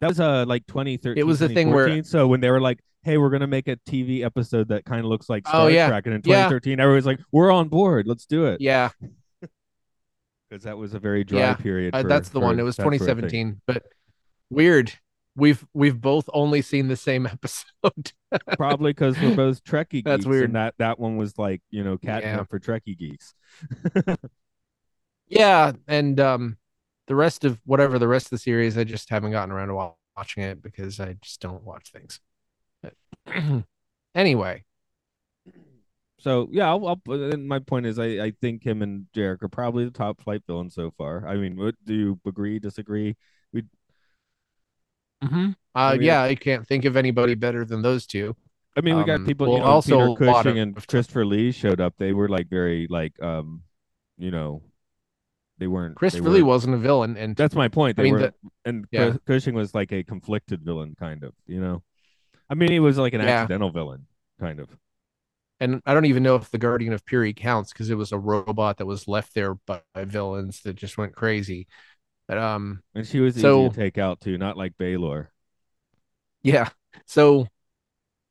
That 0.00 0.08
was 0.08 0.20
uh 0.20 0.44
like 0.46 0.66
2013. 0.66 1.18
It 1.18 1.26
was 1.26 1.38
the 1.38 1.48
thing 1.48 1.70
where- 1.70 2.02
so 2.04 2.26
when 2.26 2.40
they 2.40 2.50
were 2.50 2.60
like, 2.60 2.80
"Hey, 3.02 3.16
we're 3.16 3.30
gonna 3.30 3.46
make 3.46 3.66
a 3.68 3.76
TV 3.88 4.22
episode 4.22 4.68
that 4.68 4.84
kind 4.84 5.00
of 5.00 5.06
looks 5.06 5.30
like 5.30 5.44
Oh, 5.46 5.50
Star 5.50 5.70
yeah. 5.70 5.88
Trek," 5.88 6.04
and 6.06 6.14
in 6.16 6.20
Yeah. 6.24 6.48
2013, 6.48 6.80
everyone's 6.80 7.06
like, 7.06 7.20
"We're 7.32 7.50
on 7.50 7.68
board, 7.68 8.06
let's 8.06 8.26
do 8.26 8.44
it," 8.46 8.60
yeah, 8.60 8.90
because 10.50 10.64
that 10.64 10.76
was 10.76 10.92
a 10.92 10.98
very 10.98 11.24
dry 11.24 11.38
Yeah, 11.40 11.54
period. 11.54 11.94
uh, 11.94 12.02
that's 12.02 12.28
the 12.28 12.40
for 12.40 12.46
one. 12.46 12.58
It 12.60 12.62
was 12.62 12.76
that 12.76 12.82
sort 12.82 12.94
of 12.94 13.00
2017. 13.00 13.62
But 13.66 13.84
weird. 14.50 14.92
We've 15.36 15.66
we've 15.74 16.00
both 16.00 16.30
only 16.32 16.62
seen 16.62 16.86
the 16.86 16.94
same 16.96 17.26
episode. 17.38 18.12
Probably 18.56 18.92
because 18.92 19.18
we're 19.20 19.34
both 19.34 19.64
Trekkie 19.64 20.04
That's 20.04 20.26
weird. 20.26 20.44
and 20.44 20.54
that 20.54 20.74
that 20.78 21.00
one 21.00 21.16
was 21.16 21.36
like 21.38 21.60
you 21.70 21.82
know 21.82 21.98
catnip 21.98 22.36
Yeah. 22.36 22.44
for 22.44 22.60
Trekkie 22.60 22.96
geeks. 22.96 23.34
Yeah, 25.34 25.72
and 25.88 26.18
um, 26.20 26.56
the 27.08 27.14
rest 27.16 27.44
of 27.44 27.60
whatever 27.66 27.98
the 27.98 28.06
rest 28.08 28.26
of 28.26 28.30
the 28.30 28.38
series, 28.38 28.78
I 28.78 28.84
just 28.84 29.10
haven't 29.10 29.32
gotten 29.32 29.50
around 29.52 29.68
to 29.68 29.92
watching 30.16 30.44
it 30.44 30.62
because 30.62 31.00
I 31.00 31.14
just 31.20 31.40
don't 31.40 31.64
watch 31.64 31.90
things. 31.90 32.20
But 32.82 32.94
anyway, 34.14 34.64
So 36.20 36.48
yeah, 36.52 36.68
I'll, 36.68 36.86
I'll 36.86 37.00
and 37.12 37.48
my 37.48 37.58
point 37.58 37.86
is 37.86 37.98
I, 37.98 38.04
I 38.26 38.32
think 38.40 38.62
him 38.64 38.80
and 38.80 39.06
Jarak 39.14 39.42
are 39.42 39.48
probably 39.48 39.84
the 39.84 39.90
top 39.90 40.22
flight 40.22 40.42
villains 40.46 40.74
so 40.74 40.92
far. 40.96 41.26
I 41.26 41.34
mean, 41.36 41.56
what 41.56 41.74
do 41.84 41.94
you 41.94 42.20
agree, 42.26 42.58
disagree? 42.58 43.16
We 43.52 43.64
Mm-hmm. 45.22 45.46
Uh, 45.46 45.78
I 45.78 45.92
mean- 45.94 46.02
yeah, 46.02 46.22
I 46.22 46.34
can't 46.34 46.66
think 46.66 46.84
of 46.84 46.96
anybody 46.96 47.34
better 47.34 47.64
than 47.64 47.82
those 47.82 48.06
two. 48.06 48.36
I 48.76 48.80
mean, 48.82 48.96
we 48.98 49.04
got 49.04 49.16
Um, 49.20 49.26
people. 49.26 49.46
well, 49.46 49.56
you 49.56 49.60
know, 49.64 49.66
also 49.70 50.00
a 50.00 50.16
Peter 50.16 50.30
lot 50.32 50.44
Cushing 50.44 50.58
of- 50.58 50.62
and 50.62 50.86
Christopher 50.88 51.24
Lee 51.24 51.50
showed 51.52 51.80
up. 51.80 51.94
They 51.98 52.12
were 52.12 52.28
like 52.28 52.48
very 52.48 52.86
like 52.90 53.20
um, 53.22 53.62
you 54.18 54.30
know, 54.30 54.62
they 55.58 55.66
weren't. 55.66 55.98
they 56.00 56.20
really 56.20 56.36
Lee 56.38 56.42
were- 56.42 56.48
wasn't 56.48 56.74
a 56.74 56.78
villain, 56.78 57.16
and 57.16 57.36
That's 57.36 57.54
my 57.54 57.68
point. 57.68 57.98
I 57.98 58.02
They 58.02 58.04
mean, 58.10 58.14
were, 58.14 58.20
the- 58.20 58.34
and 58.64 58.86
yeah. 58.90 59.16
Cushing 59.26 59.54
was 59.54 59.74
like 59.74 59.92
a 59.92 60.02
conflicted 60.02 60.62
villain, 60.62 60.94
kind 60.98 61.22
of. 61.24 61.32
You 61.46 61.60
know, 61.60 61.82
I 62.50 62.54
mean, 62.54 62.70
he 62.70 62.80
was 62.80 62.98
like 62.98 63.14
an 63.14 63.20
Yeah. 63.20 63.42
accidental 63.42 63.70
villain, 63.70 64.06
kind 64.40 64.60
of. 64.60 64.68
and 65.60 65.80
I 65.86 65.94
don't 65.94 66.06
even 66.06 66.22
know 66.24 66.34
if 66.34 66.50
the 66.50 66.58
Guardian 66.58 66.92
of 66.92 67.04
Piri 67.06 67.32
counts 67.32 67.72
because 67.72 67.88
it 67.88 67.94
was 67.94 68.10
a 68.12 68.18
robot 68.18 68.78
that 68.78 68.86
was 68.86 69.06
left 69.06 69.34
there 69.34 69.54
by, 69.54 69.80
villains 69.96 70.60
that 70.62 70.74
just 70.74 70.98
went 70.98 71.14
crazy. 71.14 71.68
But 72.26 72.38
um, 72.38 72.82
And 72.94 73.06
she 73.06 73.20
was 73.20 73.40
So- 73.40 73.66
easy 73.66 73.70
to 73.70 73.76
take 73.76 73.98
out 73.98 74.20
too, 74.20 74.36
not 74.38 74.56
like 74.56 74.76
Balor. 74.78 75.30
yeah. 76.42 76.68
So 77.06 77.46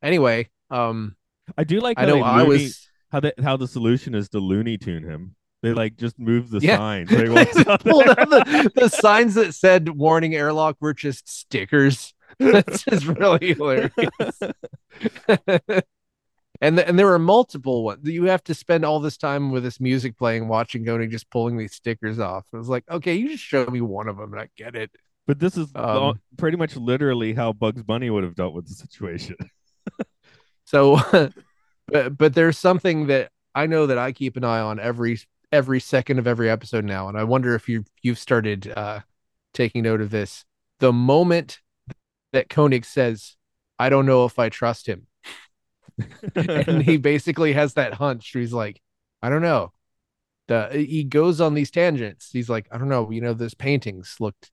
anyway, 0.02 0.50
um, 0.70 1.16
I 1.58 1.64
do 1.64 1.80
like. 1.80 1.98
How 1.98 2.04
I 2.04 2.08
know 2.08 2.22
I 2.24 2.38
Looney- 2.44 2.64
was 2.66 2.90
how 3.12 3.20
the 3.22 3.34
how 3.42 3.58
the 3.58 3.68
solution 3.68 4.16
is 4.16 4.30
to 4.30 4.40
Looney 4.40 4.78
Tune 4.78 5.04
him. 5.04 5.36
They 5.64 5.74
like 5.74 5.96
just 5.98 6.20
move 6.20 6.52
the 6.52 6.60
Yeah. 6.60 6.78
sign. 6.78 7.08
They 7.10 7.30
walks 7.30 7.56
just 7.56 7.68
out 7.68 7.84
pulled 7.84 8.08
out 8.08 8.30
the, 8.30 8.72
the 8.76 8.90
signs 8.90 9.34
that 9.36 9.56
said 9.56 9.90
warning 9.90 10.36
airlock 10.36 10.78
were 10.80 10.94
just 10.94 11.28
stickers. 11.30 12.14
That's 12.40 12.84
just 12.84 13.06
really 13.08 13.54
hilarious. 13.54 13.92
and 16.62 16.78
th- 16.78 16.88
and 16.88 17.00
there 17.00 17.06
were 17.08 17.20
multiple 17.20 17.84
ones. 17.84 18.08
You 18.08 18.26
have 18.26 18.44
to 18.46 18.54
spend 18.54 18.86
all 18.86 19.00
this 19.00 19.18
time 19.18 19.52
with 19.52 19.64
this 19.64 19.80
music 19.80 20.18
playing, 20.18 20.48
watching 20.48 20.84
Goni 20.84 21.08
just 21.08 21.30
pulling 21.30 21.58
these 21.58 21.74
stickers 21.74 22.20
off. 22.20 22.46
It 22.54 22.58
was 22.58 22.70
like, 22.70 22.84
okay, 22.90 23.16
you 23.16 23.30
just 23.30 23.44
show 23.44 23.66
me 23.66 23.82
one 23.82 24.08
of 24.08 24.18
them 24.18 24.34
and 24.34 24.42
I 24.42 24.50
get 24.58 24.76
it. 24.76 24.92
But 25.28 25.40
this 25.40 25.58
is 25.58 25.72
Um, 25.76 26.20
pretty 26.38 26.58
much 26.58 26.76
literally 26.76 27.34
how 27.34 27.54
Bugs 27.54 27.84
Bunny 27.84 28.10
would 28.10 28.24
have 28.26 28.36
dealt 28.36 28.54
with 28.54 28.68
the 28.68 28.74
situation. 28.76 29.36
So, 30.66 30.98
but 31.88 32.18
but 32.18 32.34
there's 32.34 32.58
something 32.58 33.08
that 33.08 33.30
I 33.56 33.68
know 33.68 33.86
that 33.86 33.98
I 33.98 34.12
keep 34.12 34.36
an 34.38 34.44
eye 34.44 34.60
on 34.62 34.80
every 34.80 35.20
every 35.54 35.80
second 35.80 36.18
of 36.18 36.26
every 36.26 36.50
episode 36.50 36.84
now, 36.84 37.08
and 37.08 37.18
I 37.18 37.24
wonder 37.24 37.54
if 37.54 37.70
you 37.70 37.86
you've 38.02 38.18
started 38.18 38.74
uh, 38.76 39.02
taking 39.54 39.84
note 39.84 40.02
of 40.02 40.10
this. 40.10 40.44
The 40.80 40.92
moment 40.92 41.62
that 42.34 42.50
Koenig 42.50 42.84
says, 42.84 43.38
"I 43.80 43.90
don't 43.90 44.08
know 44.08 44.26
if 44.26 44.40
I 44.40 44.50
trust 44.50 44.88
him," 44.88 45.08
and 46.36 46.82
he 46.82 46.98
basically 47.12 47.54
has 47.54 47.76
that 47.76 47.94
hunch. 47.94 48.34
Where 48.34 48.42
he's 48.42 48.52
like, 48.52 48.82
"I 49.22 49.30
don't 49.30 49.44
know." 49.44 49.72
The 50.48 50.70
he 50.74 51.04
goes 51.04 51.40
on 51.40 51.54
these 51.54 51.72
tangents. 51.72 52.32
He's 52.34 52.50
like, 52.50 52.68
"I 52.72 52.80
don't 52.80 52.90
know. 52.90 53.12
You 53.12 53.22
know, 53.22 53.34
those 53.34 53.54
paintings 53.54 54.18
looked 54.20 54.52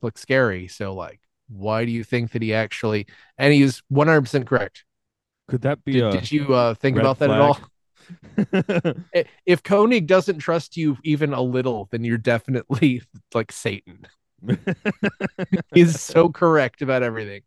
look 0.00 0.16
scary. 0.16 0.68
So 0.68 0.94
like, 0.94 1.20
why 1.48 1.84
do 1.84 1.92
you 1.92 2.02
think 2.02 2.32
that 2.32 2.42
he 2.42 2.54
actually?" 2.54 3.06
And 3.36 3.52
he's 3.52 3.82
100 3.88 4.22
percent 4.22 4.46
correct. 4.46 4.84
Could 5.48 5.62
that 5.62 5.84
be 5.84 5.92
Did, 5.92 6.04
a 6.04 6.10
did 6.12 6.32
you 6.32 6.54
uh, 6.54 6.74
think 6.74 6.96
about 6.96 7.18
that 7.18 7.30
at 7.30 7.40
all? 7.40 7.58
If 9.46 9.62
Koenig 9.62 10.06
doesn't 10.06 10.38
trust 10.38 10.76
you 10.76 10.96
even 11.04 11.32
a 11.32 11.40
little, 11.42 11.88
then 11.90 12.04
you're 12.04 12.18
definitely 12.18 13.02
like 13.34 13.52
Satan. 13.52 14.06
He's 15.74 16.00
so 16.00 16.28
correct 16.28 16.82
about 16.82 17.02
everything. 17.02 17.42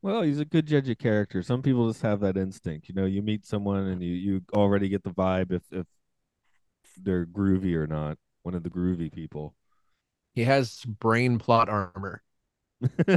well, 0.00 0.22
he's 0.22 0.38
a 0.38 0.44
good 0.44 0.66
judge 0.66 0.88
of 0.88 0.98
character. 0.98 1.42
Some 1.42 1.62
people 1.62 1.88
just 1.88 2.02
have 2.02 2.20
that 2.20 2.36
instinct. 2.36 2.88
You 2.88 2.94
know, 2.94 3.04
you 3.04 3.22
meet 3.22 3.46
someone 3.46 3.88
and 3.88 4.02
you 4.02 4.12
you 4.12 4.42
already 4.54 4.88
get 4.88 5.02
the 5.02 5.10
vibe 5.10 5.52
if 5.52 5.62
if 5.72 5.86
they're 7.00 7.26
groovy 7.26 7.74
or 7.74 7.86
not. 7.86 8.18
One 8.42 8.54
of 8.54 8.62
the 8.62 8.70
groovy 8.70 9.12
people. 9.12 9.54
He 10.34 10.44
has 10.44 10.84
brain 10.84 11.38
plot 11.38 11.68
armor. 11.68 12.22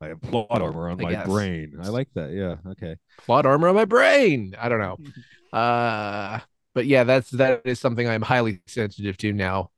I 0.00 0.06
have 0.08 0.20
plot 0.22 0.62
armor 0.62 0.88
on 0.88 1.00
I 1.00 1.02
my 1.02 1.10
guess. 1.12 1.26
brain. 1.26 1.76
I 1.82 1.88
like 1.88 2.08
that. 2.14 2.32
Yeah. 2.32 2.56
Okay. 2.72 2.96
Plot 3.18 3.46
armor 3.46 3.68
on 3.68 3.74
my 3.74 3.84
brain. 3.84 4.54
I 4.58 4.68
don't 4.68 4.80
know. 4.80 4.96
Uh, 5.50 6.40
but 6.74 6.84
yeah, 6.84 7.04
that's 7.04 7.30
that 7.30 7.62
is 7.64 7.80
something 7.80 8.06
I'm 8.06 8.20
highly 8.20 8.60
sensitive 8.66 9.16
to 9.16 9.32
now. 9.32 9.70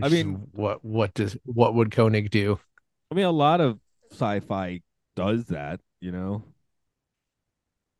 I 0.00 0.08
mean- 0.08 0.46
what 0.52 0.84
what 0.84 1.14
does 1.14 1.36
what 1.44 1.74
would 1.74 1.90
Koenig 1.90 2.30
do? 2.30 2.60
I 3.10 3.16
mean, 3.16 3.24
a 3.24 3.32
lot 3.32 3.60
of 3.60 3.80
sci-fi 4.12 4.82
does 5.16 5.46
that. 5.46 5.80
You 6.00 6.12
know. 6.12 6.44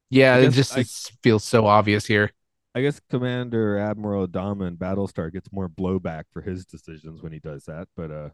Yeah, 0.08 0.36
it 0.36 0.50
just 0.50 0.76
I- 0.78 0.84
feels 1.24 1.42
so 1.42 1.66
obvious 1.66 2.06
here. 2.06 2.30
I 2.76 2.82
guess 2.82 3.00
Commander 3.10 3.78
Admiral 3.78 4.28
Adama 4.28 4.68
in 4.68 4.76
Battlestar 4.76 5.32
gets 5.32 5.50
more 5.50 5.68
blowback 5.68 6.24
for 6.30 6.42
his 6.42 6.64
decisions 6.66 7.22
when 7.22 7.32
he 7.32 7.38
does 7.38 7.64
that, 7.64 7.88
but 7.96 8.10
uh, 8.12 8.28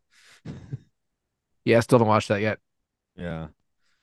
Yeah, 1.65 1.77
I 1.79 1.81
still 1.81 1.99
don't 1.99 2.09
watch 2.09 2.29
that 2.29 2.41
yet. 2.41 2.59
yeah. 3.17 3.49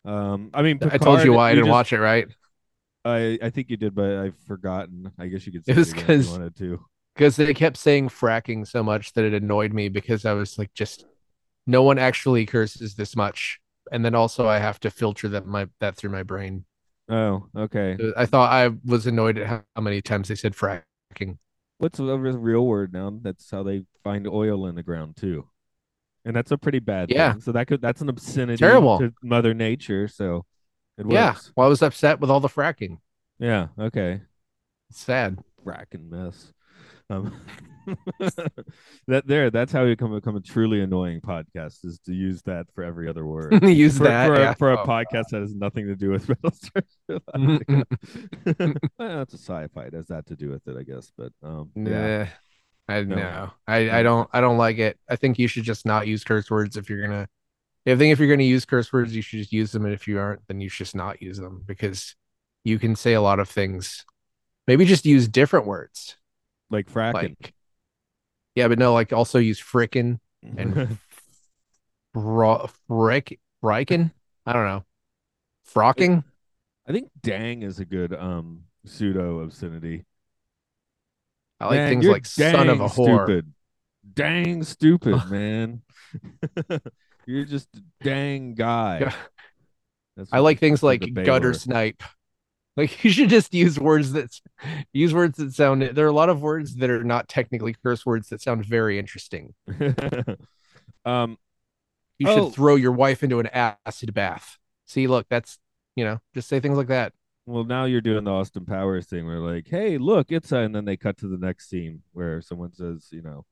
Um, 0.05 0.49
I 0.53 0.61
mean, 0.61 0.79
I 0.81 0.97
told 0.97 1.19
you 1.19 1.25
Picard, 1.25 1.29
why 1.35 1.49
I 1.49 1.53
didn't 1.55 1.65
just- 1.65 1.71
watch 1.71 1.93
it, 1.93 1.99
right? 1.99 2.27
I 3.05 3.37
I 3.41 3.49
think 3.49 3.69
you 3.69 3.77
did, 3.77 3.93
but 3.95 4.17
I've 4.17 4.37
forgotten. 4.47 5.11
I 5.19 5.27
guess 5.27 5.45
you 5.45 5.51
could 5.51 5.65
say 5.65 5.73
It 5.73 5.77
was 5.77 5.91
again 5.91 6.01
if 6.01 6.07
'cause- 6.07 6.25
you 6.27 6.31
wanted 6.31 6.55
to. 6.57 6.85
because 7.15 7.35
they 7.35 7.53
kept 7.53 7.77
saying 7.77 8.09
fracking 8.09 8.65
so 8.67 8.81
much 8.83 9.13
that 9.13 9.25
it 9.25 9.33
annoyed 9.33 9.73
me 9.73 9.89
because 9.89 10.25
I 10.25 10.33
was 10.33 10.57
like, 10.57 10.73
just 10.73 11.05
no 11.67 11.83
one 11.83 11.97
actually 11.99 12.45
curses 12.45 12.95
this 12.95 13.15
much, 13.15 13.59
and 13.91 14.03
then 14.05 14.15
also 14.15 14.47
I 14.47 14.59
have 14.59 14.79
to 14.81 14.89
filter 14.89 15.27
that 15.29 15.45
my 15.45 15.67
that 15.79 15.95
through 15.97 16.11
my 16.11 16.23
brain. 16.23 16.65
Oh, 17.09 17.47
okay. 17.55 17.97
I 18.15 18.25
thought 18.25 18.51
I 18.53 18.69
was 18.85 19.05
annoyed 19.07 19.37
at 19.37 19.47
how, 19.47 19.63
how 19.75 19.81
many 19.81 20.01
times 20.01 20.27
they 20.29 20.35
said 20.35 20.53
fracking. 20.53 21.37
What's 21.79 21.97
the 21.97 22.17
real 22.17 22.65
word 22.67 22.93
now? 22.93 23.09
That's 23.21 23.49
how 23.51 23.63
they 23.63 23.83
find 24.03 24.27
oil 24.27 24.65
in 24.67 24.75
the 24.75 24.83
ground 24.83 25.15
too, 25.17 25.47
and 26.25 26.35
that's 26.35 26.51
a 26.51 26.57
pretty 26.57 26.79
bad 26.79 27.09
Yeah. 27.09 27.33
thing. 27.33 27.41
So 27.41 27.51
that 27.53 27.67
could 27.67 27.81
that's 27.81 28.01
an 28.01 28.09
obscenity 28.09 28.57
Terrible. 28.57 28.99
to 28.99 29.13
Mother 29.23 29.53
Nature. 29.53 30.07
So 30.07 30.45
it 30.97 31.05
was 31.05 31.13
Yeah, 31.13 31.29
works. 31.31 31.51
well, 31.55 31.65
I 31.67 31.69
was 31.69 31.81
upset 31.81 32.19
with 32.19 32.29
all 32.29 32.39
the 32.39 32.49
fracking. 32.49 32.97
Yeah. 33.39 33.67
Okay. 33.79 34.21
It's 34.89 34.99
sad. 34.99 35.39
fracking 35.65 36.09
mess. 36.09 36.51
Um, 37.11 37.33
that 39.07 39.25
there, 39.25 39.49
that's 39.49 39.71
how 39.71 39.83
you 39.83 39.93
become 39.95 40.13
become 40.13 40.35
a 40.35 40.41
truly 40.41 40.81
annoying 40.81 41.21
podcast 41.21 41.83
is 41.83 41.99
to 42.05 42.13
use 42.13 42.41
that 42.43 42.67
for 42.75 42.83
every 42.83 43.09
other 43.09 43.25
word. 43.25 43.63
Use 43.67 43.97
for, 43.97 44.03
that 44.03 44.27
for, 44.27 44.33
a- 44.35 44.39
yeah. 44.39 44.53
for 44.53 44.71
a 44.73 44.81
Oh, 44.81 44.85
podcast 44.85 45.29
that 45.31 45.41
has 45.41 45.55
nothing 45.55 45.87
to 45.87 45.95
do 45.95 46.11
with 46.11 46.27
Battlestar. 46.27 46.83
well, 48.99 49.21
it's 49.21 49.33
a 49.33 49.37
sci-fi. 49.37 49.83
It 49.85 49.93
has 49.93 50.07
that 50.07 50.27
to 50.27 50.35
do 50.35 50.49
with 50.49 50.67
it, 50.67 50.77
I 50.77 50.83
guess. 50.83 51.11
But 51.17 51.31
um, 51.43 51.69
yeah. 51.75 52.23
Nah, 52.23 52.25
I 52.89 53.03
No. 53.03 53.15
no, 53.15 53.51
I 53.67 53.99
I 53.99 54.03
don't 54.03 54.27
I 54.33 54.41
don't 54.41 54.57
like 54.57 54.79
it. 54.79 54.99
I 55.07 55.15
think 55.15 55.37
you 55.37 55.47
should 55.47 55.63
just 55.63 55.85
not 55.85 56.07
use 56.07 56.23
curse 56.23 56.49
words 56.49 56.75
if 56.75 56.89
you're 56.89 57.01
gonna. 57.05 57.29
I 57.85 57.95
think 57.95 58.11
if 58.11 58.19
you're 58.19 58.29
gonna 58.29 58.43
use 58.43 58.65
curse 58.65 58.91
words, 58.91 59.15
you 59.15 59.21
should 59.21 59.39
just 59.39 59.53
use 59.53 59.71
them, 59.71 59.85
and 59.85 59.93
if 59.93 60.07
you 60.07 60.19
aren't, 60.19 60.41
then 60.47 60.59
you 60.59 60.69
should 60.69 60.85
just 60.85 60.95
not 60.95 61.21
use 61.21 61.37
them 61.37 61.63
because 61.65 62.15
you 62.63 62.79
can 62.79 62.95
say 62.95 63.13
a 63.13 63.21
lot 63.21 63.39
of 63.39 63.47
things. 63.47 64.05
Maybe 64.67 64.85
just 64.85 65.05
use 65.05 65.27
different 65.27 65.67
words, 65.67 66.17
like 66.69 66.91
fracking. 66.91 67.13
like 67.13 67.53
yeah, 68.55 68.67
but 68.67 68.79
no, 68.79 68.93
like 68.93 69.13
also 69.13 69.37
use 69.39 69.61
frickin' 69.61 70.19
and 70.43 70.97
fro- 72.13 72.69
frick 72.87 73.39
fricken. 73.63 74.11
I 74.45 74.53
don't 74.53 74.65
know, 74.65 74.83
frocking. 75.73 76.23
I 76.87 76.91
think 76.91 77.09
"dang" 77.21 77.61
is 77.61 77.79
a 77.79 77.85
good 77.85 78.13
um 78.13 78.63
pseudo 78.85 79.39
obscenity. 79.39 80.05
I 81.59 81.65
like 81.65 81.75
Man, 81.75 81.89
things 81.89 82.07
like 82.07 82.25
son 82.25 82.69
of 82.69 82.79
a 82.79 82.85
whore. 82.87 83.25
Stupid. 83.25 83.53
Dang 84.13 84.63
stupid, 84.63 85.21
man. 85.29 85.81
you're 87.25 87.45
just 87.45 87.67
a 87.75 87.81
dang 88.03 88.55
guy. 88.55 89.13
I 90.31 90.39
like 90.39 90.59
things 90.59 90.81
like 90.83 91.03
gutter 91.13 91.53
snipe. 91.53 92.03
Like 92.77 93.03
you 93.03 93.09
should 93.09 93.27
just 93.29 93.53
use 93.53 93.77
words 93.77 94.13
that 94.13 94.29
use 94.93 95.13
words 95.13 95.37
that 95.37 95.51
sound. 95.51 95.81
There 95.81 96.05
are 96.05 96.09
a 96.09 96.13
lot 96.13 96.29
of 96.29 96.41
words 96.41 96.75
that 96.75 96.89
are 96.89 97.03
not 97.03 97.27
technically 97.27 97.75
curse 97.83 98.05
words 98.05 98.29
that 98.29 98.41
sound 98.41 98.63
very 98.63 98.97
interesting. 98.97 99.53
um, 101.03 101.37
You 102.19 102.29
Oh. 102.29 102.45
should 102.45 102.55
throw 102.55 102.75
your 102.75 102.93
wife 102.93 103.21
into 103.21 103.39
an 103.41 103.47
acid 103.47 104.13
bath. 104.13 104.57
See, 104.85 105.07
look, 105.07 105.27
that's 105.29 105.57
you 105.97 106.05
know, 106.05 106.19
just 106.33 106.47
say 106.47 106.61
things 106.61 106.77
like 106.77 106.87
that. 106.87 107.11
Well, 107.49 107.63
now 107.63 107.85
you're 107.85 108.01
doing 108.01 108.23
the 108.23 108.31
Austin 108.31 108.65
Powers 108.65 109.07
thing 109.07 109.25
where 109.25 109.39
like, 109.39 109.67
hey, 109.67 109.97
look, 109.97 110.31
it's 110.31 110.51
a, 110.51 110.57
and 110.57 110.75
then 110.75 110.85
they 110.85 110.97
cut 110.97 111.17
to 111.17 111.27
the 111.27 111.37
next 111.37 111.69
scene 111.69 112.03
where 112.13 112.41
someone 112.41 112.73
says, 112.73 113.07
you 113.11 113.21
know, 113.21 113.45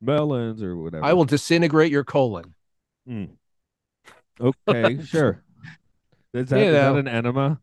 melons 0.00 0.62
or 0.62 0.76
whatever. 0.76 1.04
I 1.04 1.12
will 1.14 1.24
disintegrate 1.24 1.90
your 1.90 2.04
colon. 2.04 2.54
Hmm. 3.06 3.24
Okay, 4.40 5.02
sure. 5.04 5.42
Is 6.32 6.48
that, 6.48 6.60
is 6.60 6.96
an 6.96 7.08
enema? 7.08 7.60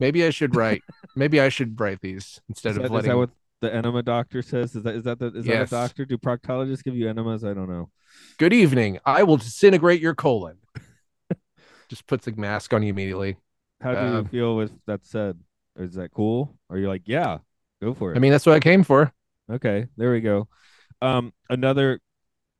Maybe 0.00 0.24
I 0.24 0.30
should 0.30 0.56
write. 0.56 0.82
maybe 1.16 1.40
I 1.40 1.48
should 1.48 1.78
write 1.78 2.00
these 2.00 2.40
instead 2.48 2.70
Is 2.70 2.76
of 2.76 2.82
that, 2.82 2.86
is 2.86 2.92
letting. 2.92 3.10
that 3.10 3.16
what 3.16 3.30
the 3.60 3.74
enema 3.74 4.02
doctor 4.02 4.42
says? 4.42 4.74
Is 4.74 4.82
that 4.82 4.94
is 4.94 5.04
that 5.04 5.18
the, 5.18 5.26
is 5.28 5.46
Yes. 5.46 5.70
that 5.70 5.76
a 5.76 5.80
doctor? 5.88 6.04
Do 6.04 6.18
proctologists 6.18 6.82
give 6.82 6.96
you 6.96 7.08
enemas? 7.08 7.44
I 7.44 7.54
don't 7.54 7.68
know. 7.68 7.90
Good 8.38 8.52
evening. 8.52 8.98
I 9.04 9.22
will 9.22 9.36
disintegrate 9.36 10.00
your 10.00 10.14
colon. 10.14 10.58
just 11.88 12.06
puts 12.06 12.26
a 12.26 12.32
mask 12.32 12.72
on 12.74 12.82
you 12.82 12.90
immediately. 12.90 13.36
How 13.84 13.94
do 13.94 14.00
Um, 14.00 14.24
you 14.24 14.24
feel 14.28 14.56
with 14.56 14.72
that 14.86 15.04
said? 15.04 15.38
Is 15.76 15.94
that 15.94 16.10
cool? 16.10 16.56
Are 16.70 16.78
you 16.78 16.88
like, 16.88 17.02
yeah, 17.06 17.38
go 17.82 17.94
for 17.94 18.12
it? 18.12 18.16
I 18.16 18.20
mean, 18.20 18.32
that's 18.32 18.46
what 18.46 18.54
I 18.54 18.60
came 18.60 18.82
for. 18.82 19.12
Okay, 19.50 19.86
there 19.96 20.10
we 20.10 20.20
go. 20.20 20.48
Um, 21.02 21.32
another 21.50 22.00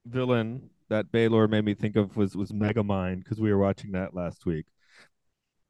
villain 0.07 0.69
that 0.91 1.11
Balor 1.11 1.49
made 1.49 1.65
me 1.65 1.75
think 1.75 1.97
of 1.97 2.17
was 2.17 2.37
was 2.37 2.53
Megamind 2.53 3.25
because 3.25 3.41
we 3.41 3.51
were 3.53 3.59
watching 3.59 3.93
that 3.93 4.15
last 4.15 4.45
week. 4.45 4.67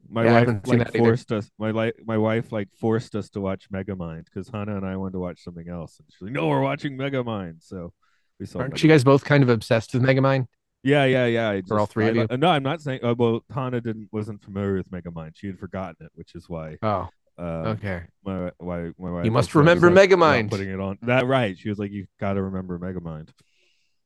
My 0.09 0.25
Yeah, 0.25 0.33
wife 0.45 0.67
like 0.67 0.79
that 0.79 0.95
either. 0.95 0.99
forced 0.99 1.31
us. 1.31 1.49
My 1.57 1.71
li- 1.71 1.93
my 2.05 2.17
wife 2.17 2.51
like 2.51 2.69
forced 2.79 3.15
us 3.15 3.29
to 3.29 3.41
watch 3.41 3.69
Megamind 3.71 4.25
because 4.25 4.49
Hannah 4.49 4.75
and 4.77 4.85
I 4.85 4.97
wanted 4.97 5.13
to 5.13 5.19
watch 5.19 5.43
something 5.43 5.69
else, 5.69 5.99
and 5.99 6.07
she's 6.11 6.21
like, 6.21 6.31
"No, 6.33 6.47
we're 6.47 6.61
watching 6.61 6.97
Megamind." 6.97 7.63
So 7.63 7.93
we 8.39 8.45
saw. 8.45 8.59
Aren't 8.59 8.83
you 8.83 8.89
guys 8.89 9.03
both 9.03 9.23
kind 9.23 9.41
of 9.41 9.49
obsessed 9.49 9.93
with 9.93 10.03
Megamind? 10.03 10.47
Yeah, 10.85 11.05
yeah, 11.05 11.25
yeah. 11.25 11.49
I 11.49 11.61
For 11.67 11.79
all 11.79 11.87
three 11.87 12.05
I 12.05 12.09
of 12.09 12.15
you? 12.31 12.37
No, 12.37 12.47
I'm 12.49 12.61
not 12.61 12.79
saying. 12.79 13.03
Uh, 13.03 13.15
well, 13.17 13.43
Hannah 13.53 13.81
didn't 13.81 14.07
wasn't 14.11 14.43
familiar 14.43 14.75
with 14.75 14.91
Megamind. 14.91 15.31
She 15.35 15.47
had 15.47 15.57
forgotten 15.57 15.95
it, 16.05 16.11
which 16.13 16.35
is 16.35 16.47
why. 16.47 16.77
Oh, 16.83 17.09
Uh, 17.39 17.73
okay. 17.75 18.03
my 18.23 18.51
why 18.59 18.91
my 18.99 19.11
wife 19.11 19.25
You 19.25 19.31
must 19.31 19.55
remember 19.55 19.89
not 19.89 20.07
Megamind. 20.07 20.51
Putting 20.51 20.69
it 20.69 20.79
on 20.79 20.99
that 21.01 21.25
right. 21.25 21.57
She 21.57 21.69
was 21.69 21.79
like, 21.79 21.91
"You 21.91 22.05
got 22.19 22.33
to 22.33 22.43
remember 22.43 22.77
Megamind." 22.77 23.29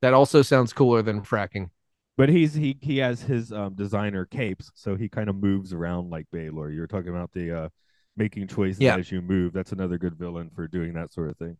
That 0.00 0.14
also 0.14 0.40
sounds 0.40 0.72
cooler 0.72 1.02
than 1.02 1.20
fracking. 1.20 1.68
But 2.16 2.30
he's 2.30 2.54
he 2.54 2.78
he 2.80 2.96
has 2.98 3.20
his 3.20 3.52
um 3.52 3.74
designer 3.74 4.24
capes, 4.24 4.70
so 4.74 4.96
he 4.96 5.10
kind 5.10 5.28
of 5.28 5.36
moves 5.36 5.74
around 5.74 6.08
like 6.08 6.26
Balor. 6.32 6.70
You 6.70 6.80
were 6.80 6.86
talking 6.86 7.10
about 7.10 7.30
the 7.32 7.64
uh 7.64 7.68
making 8.16 8.48
choices 8.48 8.80
Yeah. 8.80 8.96
as 8.96 9.12
you 9.12 9.20
move. 9.20 9.52
That's 9.52 9.72
another 9.72 9.98
good 9.98 10.14
villain 10.14 10.50
for 10.54 10.66
doing 10.66 10.94
that 10.94 11.12
sort 11.12 11.28
of 11.28 11.36
thing. 11.36 11.58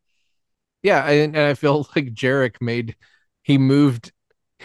Yeah, 0.83 1.05
and, 1.09 1.37
and 1.37 1.45
I 1.47 1.53
feel 1.55 1.87
like 1.95 2.07
Jarak 2.15 2.57
made 2.63 2.97
he 3.43 3.59
moved. 3.59 4.13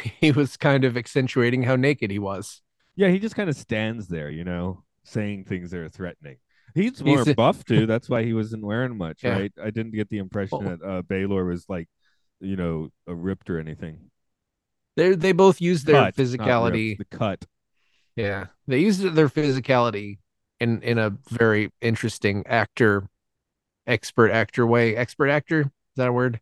He 0.21 0.31
was 0.31 0.57
kind 0.57 0.83
of 0.83 0.97
accentuating 0.97 1.63
how 1.63 1.75
naked 1.75 2.11
he 2.11 2.19
was. 2.19 2.61
Yeah, 2.95 3.09
he 3.09 3.19
just 3.19 3.35
kind 3.35 3.49
of 3.49 3.55
stands 3.55 4.07
there, 4.07 4.29
you 4.29 4.43
know, 4.43 4.83
saying 5.03 5.45
things 5.45 5.71
that 5.71 5.79
are 5.79 5.89
threatening. 5.89 6.37
He's 6.73 7.03
more 7.03 7.19
He's 7.19 7.27
a- 7.29 7.35
buff 7.35 7.63
too. 7.65 7.85
That's 7.91 8.09
why 8.09 8.23
he 8.23 8.33
wasn't 8.33 8.63
wearing 8.65 8.97
much, 8.97 9.23
Yeah. 9.23 9.37
right? 9.37 9.53
I 9.61 9.69
didn't 9.69 9.93
get 9.93 10.09
the 10.09 10.17
impression 10.19 10.59
Well- 10.59 10.77
that 10.77 10.85
uh, 10.87 11.01
Balor 11.03 11.45
was 11.45 11.65
like, 11.69 11.87
you 12.39 12.55
know, 12.55 12.89
a 13.07 13.15
ripped 13.15 13.49
or 13.49 13.59
anything. 13.59 14.11
They 14.97 15.13
they 15.15 15.31
both 15.33 15.59
use 15.59 15.83
their 15.83 15.95
Cut, 15.95 16.01
not 16.01 16.17
ripped, 16.17 16.19
physicality. 16.19 16.97
the 16.97 17.05
cut. 17.05 17.45
Yeah, 18.15 18.45
they 18.67 18.79
used 18.79 19.01
their 19.13 19.27
physicality 19.29 20.19
in 20.61 20.81
in 20.83 20.97
a 20.97 21.11
very 21.29 21.71
interesting 21.81 22.45
actor, 22.47 23.09
expert 23.87 24.31
actor 24.31 24.65
way. 24.65 24.95
Expert 24.95 25.27
actor 25.29 25.61
is 25.61 25.67
that 25.97 26.07
a 26.07 26.13
word? 26.13 26.39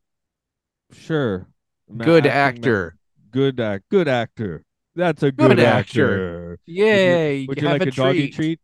Sure. 0.92 1.48
Good 1.98 2.26
actor. 2.28 2.96
Good 3.34 3.60
act. 3.60 3.86
Good 3.90 4.08
actor. 4.08 4.64
That's 4.96 5.24
a 5.24 5.32
good, 5.32 5.50
Good 5.58 5.60
actor. 5.60 6.56
actor. 6.56 6.60
Yay! 6.68 7.46
Would 7.48 7.58
you 7.60 7.68
you 7.68 7.74
like 7.74 7.82
a, 7.82 7.92
doggy 7.92 8.30
treat. 8.30 8.60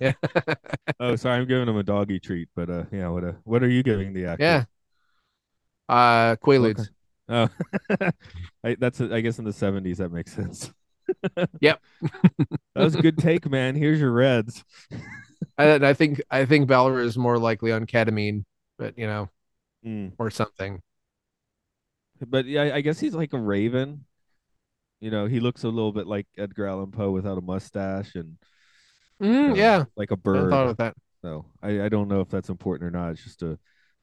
Yeah. 0.00 0.12
Oh, 1.00 1.16
sorry, 1.16 1.38
I'm 1.40 1.48
giving 1.48 1.68
him 1.68 1.76
a 1.76 1.82
doggy 1.82 2.20
treat, 2.20 2.48
but 2.54 2.70
uh, 2.70 2.84
yeah. 2.92 3.08
What 3.08 3.24
a, 3.24 3.36
what 3.44 3.62
are 3.62 3.68
you 3.68 3.82
giving 3.82 4.12
the 4.14 4.26
actor? 4.26 4.44
yeah. 4.44 4.64
Uh, 5.88 6.36
Quaaludes. 6.36 6.88
Oh, 7.28 7.48
I, 8.64 8.76
that's 8.78 9.00
I 9.00 9.20
guess 9.20 9.38
in 9.38 9.44
the 9.44 9.50
'70s 9.50 9.96
that 9.98 10.10
makes 10.12 10.32
sense. 10.32 10.72
Yep. 11.60 11.80
that 12.00 12.48
was 12.74 12.94
a 12.94 13.02
good 13.02 13.18
take, 13.18 13.48
man. 13.50 13.74
Here's 13.74 14.00
your 14.00 14.10
Reds. 14.10 14.64
I, 15.58 15.64
and 15.66 15.84
I 15.86 15.92
think 15.92 16.22
I 16.30 16.46
think 16.46 16.66
Balor 16.66 17.00
is 17.00 17.18
more 17.18 17.38
likely 17.38 17.72
on 17.72 17.84
ketamine, 17.84 18.44
but 18.78 18.96
you 18.98 19.06
know, 19.06 19.28
Mm. 19.84 20.12
or 20.18 20.30
something. 20.30 20.80
But 22.28 22.46
yeah, 22.46 22.70
I 22.74 22.80
guess 22.80 22.98
he's 23.00 23.14
like 23.14 23.32
a 23.32 23.38
Raven. 23.38 24.04
You 25.00 25.10
know, 25.10 25.26
he 25.26 25.40
looks 25.40 25.64
a 25.64 25.68
little 25.68 25.92
bit 25.92 26.06
like 26.06 26.26
Edgar 26.38 26.66
Allan 26.66 26.90
Poe 26.90 27.10
without 27.10 27.38
a 27.38 27.42
mustache 27.42 28.14
and 28.14 28.36
Mm, 29.22 29.52
uh, 29.52 29.54
yeah, 29.54 29.84
like 29.96 30.10
a 30.10 30.16
bird. 30.16 30.50
thought 30.50 30.66
of 30.68 30.76
that. 30.78 30.94
So 31.22 31.46
I, 31.62 31.82
I 31.82 31.88
don't 31.88 32.08
know 32.08 32.20
if 32.20 32.28
that's 32.28 32.48
important 32.48 32.88
or 32.88 32.90
not. 32.90 33.12
It's 33.12 33.22
just 33.22 33.42
a, 33.42 33.56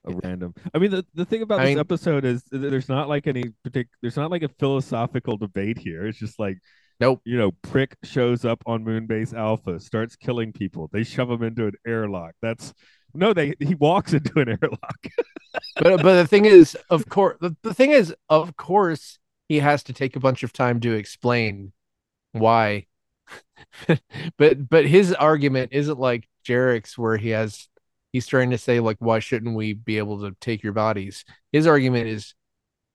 a 0.06 0.14
random. 0.24 0.54
I 0.74 0.78
mean, 0.80 0.90
the, 0.92 1.06
the 1.14 1.26
thing 1.26 1.42
about 1.42 1.60
I 1.60 1.64
this 1.66 1.70
mean- 1.72 1.80
episode 1.80 2.24
is 2.24 2.44
there's 2.50 2.88
not 2.88 3.10
like 3.10 3.28
any 3.28 3.44
particular. 3.64 3.90
There's 4.02 4.16
not 4.16 4.32
like 4.32 4.44
a 4.44 4.50
philosophical 4.60 5.36
debate 5.38 5.78
here. 5.78 6.08
It's 6.08 6.18
just 6.18 6.40
like, 6.40 6.60
Nope. 7.02 7.22
you 7.26 7.38
know, 7.38 7.52
prick 7.62 7.98
shows 8.04 8.46
up 8.46 8.64
on 8.66 8.86
Moonbase 8.86 9.34
Alpha, 9.34 9.80
starts 9.82 10.16
killing 10.16 10.54
people. 10.54 10.90
They 10.94 11.04
shove 11.04 11.30
him 11.30 11.44
into 11.44 11.66
an 11.68 11.74
airlock. 11.86 12.34
That's 12.42 12.74
no, 13.14 13.34
they 13.34 13.54
he 13.60 13.76
walks 13.76 14.14
into 14.14 14.40
an 14.40 14.50
airlock. 14.50 15.08
but 15.76 16.02
but 16.02 16.16
the 16.16 16.28
thing 16.28 16.46
is, 16.46 16.78
of 16.90 17.08
course, 17.10 17.38
the, 17.42 17.56
the 17.62 17.74
thing 17.74 17.92
is, 17.92 18.14
of 18.30 18.56
course, 18.58 19.20
he 19.48 19.60
has 19.60 19.84
to 19.84 19.94
take 19.94 20.16
a 20.16 20.20
bunch 20.20 20.44
of 20.44 20.54
time 20.54 20.80
to 20.82 20.94
explain 20.94 21.74
why. 22.32 22.88
but 24.38 24.70
but 24.70 24.86
his 24.86 25.14
argument 25.14 25.70
isn't 25.74 26.00
like 26.00 26.28
Jarak's, 26.46 26.98
where 26.98 27.18
he 27.18 27.30
has 27.30 27.68
he's 28.12 28.28
trying 28.28 28.52
to 28.52 28.58
say 28.58 28.80
like, 28.80 28.98
why 29.00 29.20
shouldn't 29.20 29.56
we 29.56 29.74
be 29.74 29.98
able 29.98 30.22
to 30.22 30.36
take 30.40 30.64
your 30.64 30.74
bodies? 30.74 31.26
His 31.52 31.68
argument 31.68 32.08
is, 32.08 32.34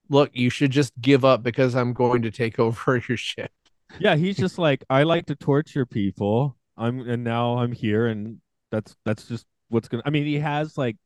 look, 0.08 0.30
you 0.34 0.50
should 0.50 0.70
just 0.70 0.92
give 1.00 1.24
up 1.24 1.42
because 1.42 1.74
I'm 1.74 1.92
going 1.92 2.22
to 2.22 2.30
take 2.30 2.58
over 2.58 3.02
your 3.08 3.16
ship. 3.16 3.50
yeah, 3.98 4.16
he's 4.16 4.36
just 4.36 4.58
like 4.58 4.84
I 4.90 5.04
like 5.04 5.26
to 5.26 5.36
torture 5.36 5.86
people. 5.86 6.56
I'm 6.76 7.08
and 7.08 7.24
now 7.24 7.58
I'm 7.58 7.72
here, 7.72 8.06
and 8.06 8.38
that's 8.70 8.96
that's 9.04 9.26
just 9.28 9.46
what's 9.68 9.88
gonna. 9.88 10.02
I 10.06 10.10
mean, 10.10 10.24
he 10.26 10.38
has 10.38 10.76
like 10.78 10.96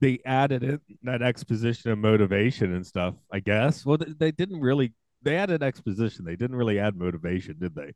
they 0.00 0.18
added 0.24 0.62
it 0.62 0.80
that 1.02 1.22
exposition 1.22 1.90
of 1.90 1.98
motivation 1.98 2.74
and 2.74 2.86
stuff. 2.86 3.14
I 3.32 3.40
guess. 3.40 3.84
Well, 3.86 3.98
they, 3.98 4.12
they 4.12 4.30
didn't 4.32 4.60
really. 4.60 4.92
They 5.22 5.36
added 5.36 5.62
exposition. 5.62 6.24
They 6.24 6.36
didn't 6.36 6.56
really 6.56 6.78
add 6.78 6.96
motivation, 6.96 7.56
did 7.58 7.74
they? 7.74 7.94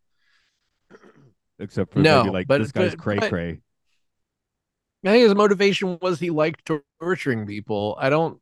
Except 1.59 1.93
for 1.93 1.99
No, 2.01 2.23
maybe 2.23 2.33
like 2.33 2.47
but- 2.49 2.59
this 2.59 2.73
guy's 2.73 2.93
but- 2.93 3.01
cray 3.01 3.19
cray. 3.19 3.61
I 5.05 5.11
think 5.11 5.23
his 5.25 5.35
motivation 5.37 5.97
was 6.03 6.19
he 6.19 6.31
liked 6.31 6.69
torturing 7.01 7.47
people. 7.47 7.97
I 8.01 8.11
don't 8.11 8.41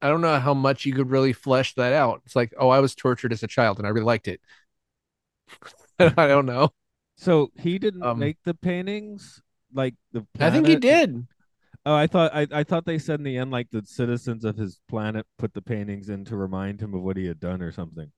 I 0.00 0.08
don't 0.08 0.20
know 0.20 0.38
how 0.38 0.54
much 0.54 0.86
you 0.86 0.92
could 0.94 1.10
really 1.10 1.32
flesh 1.32 1.74
that 1.74 1.92
out. 1.92 2.22
It's 2.24 2.36
like, 2.36 2.54
oh, 2.56 2.68
I 2.68 2.78
was 2.78 2.94
tortured 2.94 3.32
as 3.32 3.42
a 3.42 3.48
child 3.48 3.78
and 3.78 3.86
I 3.86 3.90
really 3.90 4.04
liked 4.06 4.28
it. 4.28 4.40
I 5.98 6.28
don't 6.28 6.46
know. 6.46 6.70
So 7.16 7.50
he 7.58 7.80
didn't 7.80 8.04
Um, 8.04 8.20
make 8.20 8.36
the 8.44 8.54
paintings. 8.54 9.42
Like 9.72 9.94
the. 10.12 10.26
I 10.40 10.50
think 10.50 10.66
he 10.66 10.76
did. 10.76 11.26
Oh, 11.86 11.94
I 11.94 12.06
thought 12.06 12.34
I, 12.34 12.46
I 12.52 12.64
thought 12.64 12.84
they 12.84 12.98
said 12.98 13.20
in 13.20 13.24
the 13.24 13.38
end 13.38 13.50
like 13.50 13.70
the 13.70 13.82
citizens 13.86 14.44
of 14.44 14.56
his 14.56 14.80
planet 14.88 15.26
put 15.38 15.54
the 15.54 15.62
paintings 15.62 16.08
in 16.08 16.24
to 16.26 16.36
remind 16.36 16.80
him 16.80 16.92
of 16.94 17.02
what 17.02 17.16
he 17.16 17.26
had 17.26 17.40
done 17.40 17.62
or 17.62 17.72
something. 17.72 18.12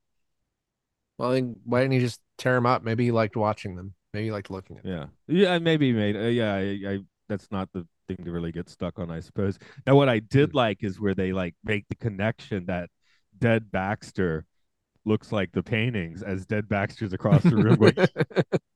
Well, 1.18 1.32
then 1.32 1.56
why 1.64 1.80
didn't 1.80 1.92
he 1.92 2.00
just 2.00 2.20
tear 2.38 2.54
them 2.54 2.66
up? 2.66 2.82
Maybe 2.82 3.04
he 3.04 3.12
liked 3.12 3.36
watching 3.36 3.76
them. 3.76 3.94
Maybe 4.12 4.26
he 4.26 4.32
liked 4.32 4.50
looking 4.50 4.78
at 4.78 4.84
them. 4.84 5.10
Yeah, 5.28 5.36
yeah, 5.36 5.58
maybe 5.58 5.88
he 5.88 5.92
made. 5.92 6.16
Uh, 6.16 6.20
yeah, 6.20 6.54
I, 6.54 6.60
I, 6.88 6.98
that's 7.28 7.46
not 7.52 7.68
the 7.72 7.86
thing 8.08 8.24
to 8.24 8.32
really 8.32 8.52
get 8.52 8.68
stuck 8.68 8.98
on, 8.98 9.10
I 9.10 9.20
suppose. 9.20 9.58
Now, 9.86 9.94
what 9.96 10.08
I 10.08 10.18
did 10.18 10.54
like 10.54 10.82
is 10.82 10.98
where 10.98 11.14
they 11.14 11.32
like 11.32 11.54
make 11.62 11.86
the 11.88 11.94
connection 11.94 12.66
that 12.66 12.90
Dead 13.38 13.70
Baxter 13.70 14.46
looks 15.04 15.30
like 15.30 15.52
the 15.52 15.62
paintings 15.62 16.22
as 16.22 16.46
Dead 16.46 16.68
Baxter's 16.68 17.12
across 17.12 17.42
the 17.42 17.56
room. 17.56 17.92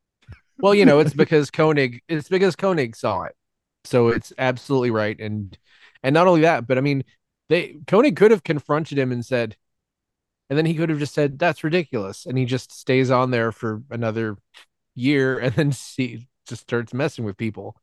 well, 0.59 0.75
you 0.75 0.85
know, 0.85 0.99
it's 1.01 1.15
because 1.15 1.51
Koenig. 1.51 2.03
It's 2.09 2.29
because 2.29 2.57
Koenig 2.57 2.97
saw 2.97 3.25
it, 3.25 3.37
so 3.85 4.09
it's 4.09 4.33
absolutely 4.39 4.91
right. 4.91 5.19
And 5.19 5.57
and 6.03 6.15
not 6.15 6.27
only 6.27 6.43
that, 6.43 6.67
but 6.67 6.79
I 6.79 6.81
mean, 6.81 7.05
they 7.49 7.77
Koenig 7.87 8.17
could 8.17 8.31
have 8.31 8.45
confronted 8.45 8.99
him 8.99 9.13
and 9.13 9.25
said, 9.25 9.57
and 10.51 10.59
then 10.59 10.67
he 10.67 10.75
could 10.75 10.91
have 10.91 10.99
just 10.99 11.15
said, 11.15 11.39
"That's 11.39 11.65
ridiculous," 11.65 12.27
and 12.27 12.39
he 12.39 12.45
just 12.45 12.73
stays 12.73 13.11
on 13.11 13.31
there 13.31 13.53
for 13.53 13.83
another 13.91 14.37
year, 14.95 15.39
and 15.41 15.55
then 15.55 15.73
see 15.73 16.29
just 16.47 16.63
starts 16.63 16.95
messing 16.95 17.25
with 17.25 17.37
people. 17.37 17.77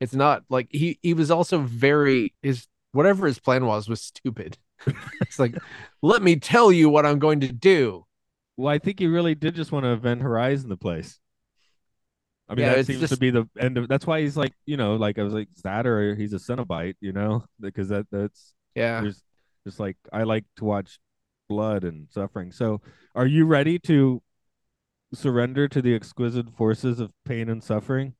It's 0.00 0.14
not 0.14 0.44
like 0.50 0.68
he 0.70 0.98
he 1.02 1.14
was 1.14 1.30
also 1.30 1.58
very 1.60 2.34
his 2.42 2.66
whatever 2.92 3.26
his 3.26 3.38
plan 3.38 3.66
was 3.66 3.88
was 3.88 4.00
stupid. 4.00 4.58
it's 5.20 5.38
like, 5.38 5.56
let 6.02 6.22
me 6.22 6.36
tell 6.36 6.72
you 6.72 6.88
what 6.90 7.06
I'm 7.06 7.18
going 7.18 7.40
to 7.40 7.52
do. 7.52 8.06
well, 8.56 8.68
I 8.74 8.78
think 8.78 8.98
he 8.98 9.06
really 9.06 9.34
did 9.34 9.54
just 9.54 9.72
want 9.72 9.84
to 9.84 9.92
event 9.92 10.22
Horizon 10.22 10.68
the 10.68 10.76
place. 10.76 11.20
I 12.48 12.54
mean, 12.54 12.66
Yeah, 12.66 12.74
that 12.76 12.84
seems 12.84 13.08
to 13.08 13.16
be 13.16 13.30
the 13.30 13.48
end 13.58 13.76
of. 13.78 13.88
That's 13.88 14.06
why 14.06 14.20
he's 14.20 14.36
like, 14.36 14.52
you 14.66 14.76
know, 14.76 14.96
like 14.96 15.18
I 15.18 15.22
was 15.24 15.34
like, 15.34 15.48
that 15.64 15.86
or 15.86 16.14
he's 16.14 16.32
a 16.32 16.36
Cenobite, 16.36 16.96
you 17.00 17.12
know, 17.12 17.44
because 17.60 17.88
that 17.88 18.06
that's 18.10 18.54
Yeah. 18.74 19.00
there's 19.02 19.22
just 19.66 19.80
like 19.80 19.96
I 20.12 20.22
like 20.22 20.44
to 20.56 20.64
watch 20.64 20.98
blood 21.48 21.84
and 21.84 22.08
suffering. 22.10 22.52
So, 22.52 22.80
are 23.14 23.26
you 23.26 23.46
ready 23.46 23.78
to 23.80 24.22
surrender 25.14 25.68
to 25.68 25.82
the 25.82 25.94
exquisite 25.94 26.50
forces 26.56 27.00
of 27.00 27.12
pain 27.24 27.48
and 27.48 27.62
suffering? 27.64 28.14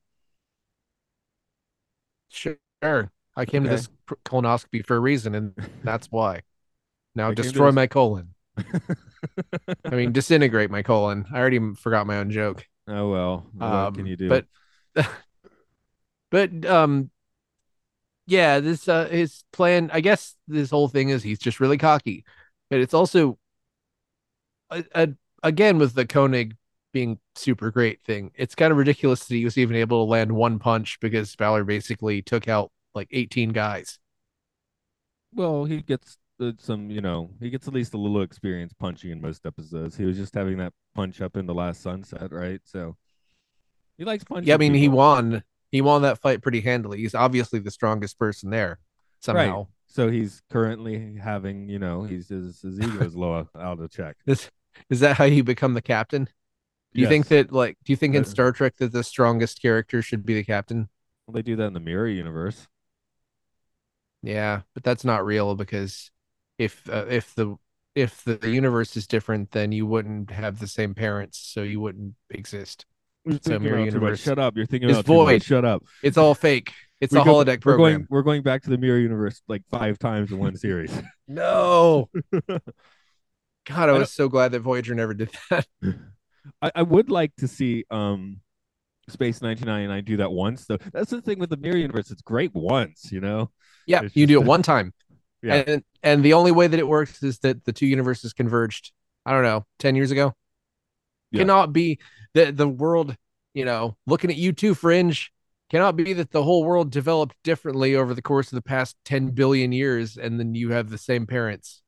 Sure. 2.28 3.10
I 3.36 3.44
came 3.44 3.64
to 3.64 3.68
this 3.68 3.88
colonoscopy 4.24 4.84
for 4.86 4.96
a 4.96 5.00
reason, 5.00 5.34
and 5.34 5.54
that's 5.84 6.10
why. 6.10 6.42
Now 7.14 7.30
I 7.30 7.34
destroy 7.34 7.68
this- 7.68 7.76
my 7.76 7.86
colon. 7.86 8.34
I 9.90 9.94
mean, 9.96 10.12
disintegrate 10.12 10.70
my 10.70 10.82
colon. 10.82 11.26
I 11.32 11.38
already 11.38 11.60
forgot 11.74 12.06
my 12.06 12.18
own 12.18 12.30
joke. 12.30 12.66
Oh 12.88 13.11
well, 13.11 13.46
what 13.53 13.66
Um, 13.66 13.94
can 13.94 14.07
you 14.07 14.16
do? 14.16 14.29
But, 14.29 14.46
but 16.31 16.64
um, 16.66 17.11
yeah, 18.27 18.61
this 18.61 18.88
uh, 18.88 19.07
his 19.07 19.44
plan. 19.53 19.90
I 19.92 20.01
guess 20.01 20.35
this 20.49 20.70
whole 20.70 20.88
thing 20.88 21.09
is 21.11 21.22
he's 21.22 21.38
just 21.38 21.61
really 21.61 21.79
cocky, 21.79 22.25
but 22.70 22.81
it's 22.81 22.94
also, 22.94 23.38
a, 24.70 24.85
a, 24.94 25.09
again 25.42 25.79
with 25.79 25.94
the 25.94 26.07
Koenig 26.07 26.57
being 26.92 27.18
super 27.35 27.70
great 27.70 28.03
thing. 28.05 28.33
It's 28.35 28.55
kind 28.55 28.72
of 28.72 28.79
ridiculous 28.79 29.27
that 29.27 29.35
he 29.35 29.44
was 29.44 29.59
even 29.59 29.77
able 29.77 30.05
to 30.05 30.11
land 30.11 30.33
one 30.33 30.59
punch 30.59 30.99
because 31.01 31.37
Balor 31.37 31.64
basically 31.64 32.22
took 32.22 32.49
out 32.49 32.72
like 32.94 33.09
18 33.12 33.51
guys. 33.51 33.99
Well, 35.35 35.64
he 35.66 35.83
gets 35.83 36.18
uh, 36.40 36.53
some, 36.59 36.90
you 36.90 37.01
know, 37.01 37.31
he 37.40 37.51
gets 37.51 37.68
at 37.68 37.75
least 37.75 37.94
a 37.94 37.99
little 37.99 38.22
experience 38.22 38.72
punching 38.72 39.11
in 39.11 39.20
most 39.20 39.44
episodes. 39.46 39.96
He 39.96 40.05
was 40.05 40.16
just 40.16 40.35
having 40.35 40.59
that 40.59 40.72
punch 40.96 41.20
up 41.20 41.37
in 41.37 41.46
the 41.46 41.54
last 41.54 41.82
sunset, 41.82 42.32
right? 42.32 42.61
So 42.64 42.96
he 43.98 44.04
likes 44.04 44.24
punching. 44.24 44.48
Yeah, 44.48 44.54
I 44.54 44.59
mean, 44.59 44.74
he 44.74 44.88
won. 44.88 45.42
He 45.70 45.80
won 45.80 46.02
that 46.02 46.18
fight 46.18 46.42
pretty 46.42 46.61
handily. 46.61 46.98
He's 46.98 47.14
obviously 47.14 47.59
the 47.59 47.70
strongest 47.70 48.18
person 48.18 48.50
there 48.50 48.78
somehow. 49.20 49.66
So 49.87 50.11
he's 50.11 50.42
currently 50.50 51.16
having, 51.16 51.68
you 51.68 51.78
know, 51.78 52.02
he's 52.02 52.28
his, 52.28 52.61
his 52.61 52.80
ego 52.80 53.04
is 53.04 53.14
low 53.14 53.48
out 53.59 53.80
of 53.80 53.90
check. 53.90 54.16
Is 54.26 54.50
is 54.90 55.00
that 55.00 55.16
how 55.16 55.24
you 55.24 55.42
become 55.42 55.72
the 55.72 55.80
captain? 55.80 56.28
Do 56.92 57.00
you 57.00 57.09
think 57.09 57.28
that 57.28 57.52
like 57.52 57.76
do 57.85 57.92
you 57.92 57.96
think 57.96 58.14
in 58.14 58.24
Star 58.24 58.52
Trek 58.52 58.76
that 58.78 58.92
the 58.92 59.04
strongest 59.04 59.61
character 59.61 60.02
should 60.02 60.24
be 60.24 60.35
the 60.35 60.44
captain? 60.44 60.88
Well, 61.26 61.35
they 61.35 61.42
do 61.42 61.56
that 61.56 61.66
in 61.66 61.72
the 61.72 61.80
mirror 61.80 62.09
universe? 62.09 62.68
Yeah, 64.22 64.62
but 64.74 64.82
that's 64.82 65.04
not 65.04 65.24
real 65.24 65.54
because 65.54 66.11
if 66.59 66.88
uh, 66.90 67.06
if 67.09 67.35
the 67.35 67.56
if 67.96 68.22
the 68.22 68.38
universe 68.48 68.96
is 68.96 69.09
different, 69.09 69.50
then 69.50 69.72
you 69.72 69.87
wouldn't 69.87 70.30
have 70.30 70.61
the 70.61 70.68
same 70.68 70.94
parents, 70.94 71.38
so 71.38 71.62
you 71.62 71.80
wouldn't 71.80 72.14
exist. 72.30 72.87
You're 73.24 73.35
So 73.35 73.38
thinking 73.59 73.62
mirror 73.64 73.74
about 73.78 73.78
too 73.78 73.85
much. 73.87 73.92
universe 73.94 74.20
Shut 74.22 74.38
up. 74.38 74.56
You're 74.56 74.66
thinking 74.66 74.88
about 74.90 74.98
much. 74.98 75.06
void. 75.06 75.42
Shut 75.42 75.64
up. 75.64 75.82
It's 76.04 76.16
all 76.16 76.35
fake. 76.35 76.72
It's 77.00 77.12
We 77.12 77.20
a 77.20 77.24
go- 77.24 77.35
holodeck 77.35 77.64
We're 77.64 77.74
program. 77.74 77.92
going 77.92 78.06
we're 78.09 78.22
going 78.22 78.42
back 78.42 78.62
to 78.62 78.70
the 78.70 78.78
mirror 78.78 78.98
universe 79.00 79.42
like 79.48 79.62
five 79.68 79.98
times 79.98 80.30
in 80.30 80.38
one 80.38 80.54
series. 80.56 80.92
No. 81.28 82.09
God, 83.66 83.88
I 83.88 83.92
I 83.92 83.92
was 83.98 84.12
so 84.12 84.28
glad 84.28 84.52
that 84.52 84.61
Voyager 84.61 84.94
never 84.94 85.12
did 85.12 85.30
that. 85.50 85.66
I, 86.62 86.70
I 86.76 86.82
would 86.82 87.11
like 87.11 87.35
to 87.38 87.48
see 87.48 87.85
um 87.90 88.40
Space 89.09 89.40
1999 89.40 90.04
do 90.04 90.16
that 90.18 90.30
once 90.30 90.66
though. 90.66 90.78
That's 90.92 91.11
the 91.11 91.20
thing 91.20 91.38
with 91.40 91.50
the 91.50 91.56
mirror 91.56 91.76
universe. 91.76 92.11
It's 92.12 92.22
great 92.22 92.54
once, 92.54 93.11
you 93.11 93.20
know. 93.20 93.50
Yeah, 93.87 94.02
It's 94.04 94.14
you 94.16 94.26
do 94.26 94.40
it 94.40 94.46
one 94.46 94.62
time. 94.62 94.92
Yeah. 95.46 95.62
And 95.66 95.85
and 96.02 96.24
the 96.24 96.32
only 96.32 96.50
way 96.50 96.66
that 96.66 96.78
it 96.78 96.88
works 96.88 97.22
is 97.22 97.38
that 97.40 97.64
the 97.64 97.72
two 97.72 97.87
universes 97.87 98.32
converged. 98.32 98.92
I 99.24 99.32
don't 99.32 99.42
know, 99.42 99.66
10 99.80 99.96
years 99.96 100.11
ago. 100.11 100.35
Yeah. 101.30 101.40
Cannot 101.40 101.72
be 101.72 101.98
the 102.35 102.52
the 102.52 102.68
world, 102.68 103.16
you 103.54 103.64
know, 103.64 103.96
looking 104.06 104.30
at 104.30 104.37
you 104.37 104.52
too, 104.52 104.74
Fringe. 104.74 105.32
Cannot 105.70 105.96
be 105.96 106.12
that 106.12 106.30
the 106.30 106.42
whole 106.42 106.64
world 106.64 106.90
developed 106.90 107.37
differently 107.42 107.96
over 107.96 108.14
the 108.14 108.22
course 108.22 108.52
of 108.52 108.56
the 108.56 108.62
past 108.62 108.96
10 109.04 109.30
billion 109.30 109.72
years 109.72 110.16
and 110.16 110.38
then 110.38 110.54
you 110.54 110.70
have 110.70 110.90
the 110.90 110.98
same 110.98 111.26
parents. 111.26 111.82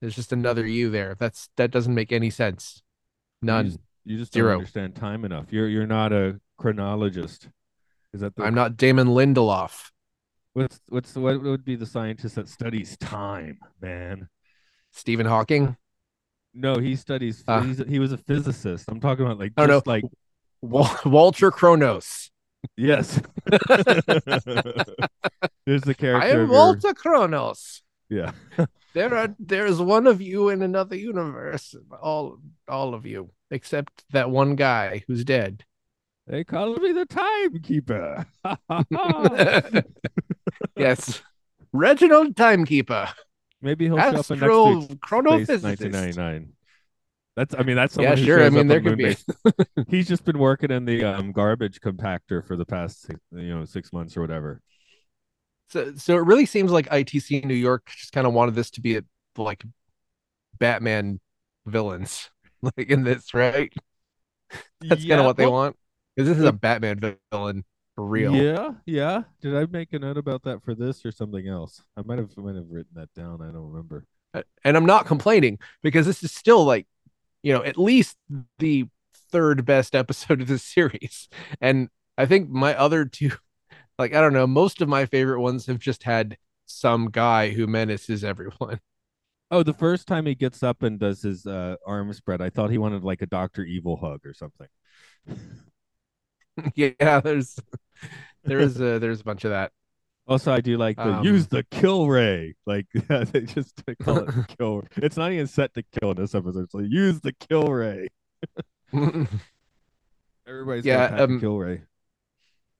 There's 0.00 0.14
just 0.14 0.32
another 0.32 0.66
you 0.66 0.90
there. 0.90 1.14
That's 1.18 1.48
that 1.56 1.70
doesn't 1.70 1.94
make 1.94 2.12
any 2.12 2.30
sense. 2.30 2.82
You 3.42 3.46
None. 3.46 3.66
just, 3.66 3.78
you 4.04 4.18
just 4.18 4.32
don't 4.32 4.46
understand 4.46 4.94
time 4.94 5.24
enough. 5.24 5.46
You're 5.50 5.68
you're 5.68 5.86
not 5.86 6.12
a 6.12 6.40
chronologist. 6.58 7.48
Is 8.12 8.20
that 8.20 8.34
the 8.36 8.44
I'm 8.44 8.54
not 8.54 8.76
Damon 8.76 9.08
Lindelof. 9.08 9.90
What's 10.56 10.80
what's 10.88 11.14
what 11.14 11.42
would 11.42 11.64
be 11.64 11.76
the 11.76 11.86
scientist 11.86 12.34
that 12.36 12.48
studies 12.48 12.96
time, 12.96 13.58
man? 13.80 14.28
Stephen 14.90 15.26
Hawking. 15.26 15.76
No, 16.54 16.76
he 16.78 16.96
studies. 16.96 17.44
Ah. 17.46 17.60
He's, 17.60 17.78
he 17.86 17.98
was 17.98 18.12
a 18.12 18.16
physicist. 18.18 18.86
I'm 18.88 18.98
talking 19.00 19.26
about 19.26 19.38
like 19.38 19.52
Oh, 19.58 19.66
no. 19.66 19.74
just 19.76 19.86
like 19.86 20.04
Wal- 20.62 20.98
Walter 21.04 21.50
Kronos. 21.50 22.30
yes. 22.76 23.20
There's 25.66 25.82
the 25.82 25.94
character. 25.94 26.26
I 26.26 26.30
am 26.30 26.48
Walter 26.48 26.94
Kronos. 26.94 27.82
Yeah. 28.08 28.32
There 28.94 29.14
are 29.14 29.34
there's 29.38 29.78
one 29.78 30.06
of 30.06 30.22
you 30.22 30.48
in 30.48 30.62
another 30.62 30.96
universe. 30.96 31.74
All 32.00 32.38
all 32.66 32.94
of 32.94 33.04
you. 33.04 33.28
Except 33.50 34.04
that 34.12 34.30
one 34.30 34.56
guy 34.56 35.02
who's 35.06 35.22
dead. 35.22 35.64
They 36.26 36.44
call 36.44 36.74
me 36.76 36.92
the 36.92 37.04
timekeeper. 37.04 38.24
yes. 40.76 41.22
Reginald 41.72 42.36
Timekeeper. 42.36 43.08
Maybe 43.60 43.86
he'll 43.86 43.96
show 43.96 44.02
up 44.02 44.30
in 44.30 44.36
Astro 44.36 44.74
next 44.74 44.80
week's 44.80 44.84
Space 44.84 44.98
chronophysicist. 44.98 45.62
1999. 45.62 46.52
That's. 47.36 47.54
I 47.54 47.62
mean, 47.62 47.76
that's 47.76 47.96
Yeah, 47.96 48.14
someone 48.14 48.18
who 48.18 48.24
sure. 48.24 48.42
I 48.44 48.50
mean, 48.50 48.60
up 48.60 48.66
there 48.68 48.78
on 48.78 48.84
could 48.84 48.98
be. 48.98 49.86
He's 49.88 50.08
just 50.08 50.24
been 50.24 50.38
working 50.38 50.70
in 50.70 50.84
the 50.84 51.04
um, 51.04 51.32
garbage 51.32 51.80
compactor 51.80 52.46
for 52.46 52.56
the 52.56 52.64
past, 52.64 53.02
six, 53.02 53.18
you 53.32 53.54
know, 53.54 53.64
six 53.64 53.92
months 53.92 54.16
or 54.16 54.20
whatever. 54.22 54.60
So, 55.68 55.94
so 55.96 56.16
it 56.16 56.24
really 56.24 56.46
seems 56.46 56.70
like 56.70 56.88
ITC 56.88 57.44
New 57.44 57.54
York 57.54 57.90
just 57.90 58.12
kind 58.12 58.26
of 58.26 58.32
wanted 58.32 58.54
this 58.54 58.70
to 58.72 58.80
be 58.80 58.96
a, 58.96 59.02
like 59.36 59.64
Batman 60.58 61.20
villains, 61.66 62.30
like 62.62 62.88
in 62.88 63.04
this, 63.04 63.34
right? 63.34 63.72
That's 64.80 65.04
kind 65.04 65.20
of 65.20 65.26
what 65.26 65.36
they 65.36 65.46
want. 65.46 65.76
Because 66.14 66.28
this 66.28 66.38
is 66.38 66.44
a 66.44 66.52
Batman 66.52 67.18
villain 67.30 67.64
for 67.96 68.06
real. 68.06 68.36
Yeah, 68.36 68.72
yeah. 68.84 69.22
Did 69.40 69.56
I 69.56 69.66
make 69.66 69.92
a 69.94 69.98
note 69.98 70.18
about 70.18 70.42
that 70.44 70.62
for 70.62 70.74
this 70.74 71.04
or 71.04 71.10
something 71.10 71.48
else? 71.48 71.82
I 71.96 72.02
might 72.02 72.18
have, 72.18 72.36
might 72.36 72.54
have 72.54 72.70
written 72.70 72.92
that 72.94 73.12
down. 73.14 73.40
I 73.40 73.46
don't 73.46 73.72
remember. 73.72 74.04
And 74.64 74.76
I'm 74.76 74.84
not 74.84 75.06
complaining 75.06 75.58
because 75.82 76.04
this 76.04 76.22
is 76.22 76.30
still 76.30 76.64
like, 76.64 76.86
you 77.42 77.54
know, 77.54 77.64
at 77.64 77.78
least 77.78 78.18
the 78.58 78.86
third 79.30 79.64
best 79.64 79.94
episode 79.94 80.42
of 80.42 80.46
the 80.46 80.58
series. 80.74 81.28
And 81.60 81.88
I 82.18 82.26
think 82.26 82.50
my 82.50 82.74
other 82.74 83.06
two, 83.06 83.32
like, 83.98 84.14
I 84.14 84.20
don't 84.20 84.34
know, 84.34 84.46
most 84.46 84.82
of 84.82 84.88
my 84.88 85.06
favorite 85.06 85.40
ones 85.40 85.66
have 85.66 85.78
just 85.78 86.02
had 86.02 86.36
some 86.66 87.10
guy 87.10 87.50
who 87.50 87.66
menaces 87.66 88.22
everyone. 88.22 88.80
Oh, 89.48 89.62
the 89.62 89.72
first 89.72 90.08
time 90.08 90.26
he 90.26 90.34
gets 90.34 90.64
up 90.64 90.82
and 90.82 90.98
does 90.98 91.22
his 91.22 91.46
uh, 91.46 91.76
arm 91.86 92.12
spread, 92.12 92.42
I 92.42 92.50
thought 92.50 92.72
he 92.72 92.78
wanted 92.78 93.04
like 93.04 93.22
a 93.22 93.26
Doctor 93.26 93.62
Evil 93.62 93.96
hug 93.96 94.26
or 94.26 94.34
something. 94.34 94.66
yeah, 96.74 97.20
there's 97.20 97.58
there 98.44 98.58
is 98.58 98.80
a 98.80 98.98
there's 98.98 99.20
a 99.20 99.24
bunch 99.24 99.44
of 99.44 99.50
that. 99.50 99.72
Also, 100.28 100.52
I 100.52 100.60
do 100.60 100.76
like 100.76 100.96
the 100.96 101.14
Um, 101.14 101.24
use 101.24 101.46
the 101.46 101.62
kill 101.70 102.08
ray. 102.08 102.54
Like 102.66 102.86
they 103.08 103.42
just 103.42 103.82
they 103.86 103.94
call 103.94 104.18
it 104.18 104.34
kill. 104.58 104.84
It's 104.96 105.16
not 105.16 105.32
even 105.32 105.46
set 105.46 105.74
to 105.74 105.82
kill 105.82 106.12
in 106.12 106.16
this 106.16 106.34
episode. 106.34 106.64
It's 106.64 106.74
like 106.74 106.86
use 106.88 107.20
the 107.20 107.32
kill 107.32 107.68
ray. 107.68 108.08
Everybody's 110.46 110.84
Yeah, 110.84 111.04
um, 111.04 111.40
kill 111.40 111.58
ray. 111.58 111.82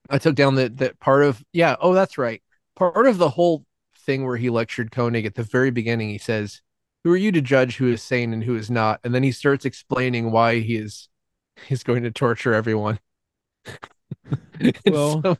I 0.09 0.19
took 0.19 0.35
down 0.35 0.55
that 0.57 0.79
that 0.79 0.99
part 1.01 1.25
of 1.25 1.45
yeah, 1.53 1.77
oh 1.81 1.95
that's 1.95 2.19
right. 2.19 2.43
Part 2.75 3.07
of 3.07 3.19
the 3.19 3.31
whole 3.31 3.65
thing 3.97 4.25
where 4.25 4.37
he 4.37 4.51
lectured 4.51 4.91
Koenig 4.93 5.27
at 5.27 5.35
the 5.35 5.43
very 5.43 5.71
beginning, 5.71 6.09
he 6.11 6.19
says, 6.19 6.63
Who 7.05 7.13
are 7.13 7.17
you 7.17 7.33
to 7.33 7.41
judge 7.41 7.77
who 7.77 7.89
is 7.89 8.03
sane 8.03 8.33
and 8.33 8.45
who 8.45 8.57
is 8.57 8.71
not? 8.71 9.01
And 9.05 9.15
then 9.15 9.23
he 9.23 9.33
starts 9.33 9.65
explaining 9.65 10.31
why 10.31 10.61
he 10.61 10.77
is 10.77 11.09
he's 11.67 11.83
going 11.83 12.03
to 12.05 12.11
torture 12.11 12.55
everyone. 12.55 12.99
Well, 14.87 15.23
so- 15.23 15.39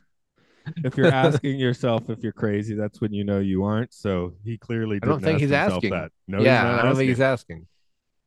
If 0.83 0.97
you're 0.97 1.07
asking 1.13 1.59
yourself 1.59 2.09
if 2.09 2.19
you're 2.23 2.31
crazy, 2.33 2.75
that's 2.75 2.99
when 3.01 3.13
you 3.13 3.23
know 3.23 3.39
you 3.39 3.63
aren't. 3.63 3.93
So 3.93 4.33
he 4.43 4.57
clearly 4.57 4.99
I 5.01 5.05
don't 5.05 5.21
think 5.21 5.35
ask 5.35 5.41
he's 5.41 5.51
asking. 5.51 5.89
that. 5.91 6.11
No, 6.27 6.41
yeah, 6.41 6.79
I 6.79 6.81
don't 6.83 6.95
think 6.95 7.09
he's 7.09 7.19
asking. 7.21 7.65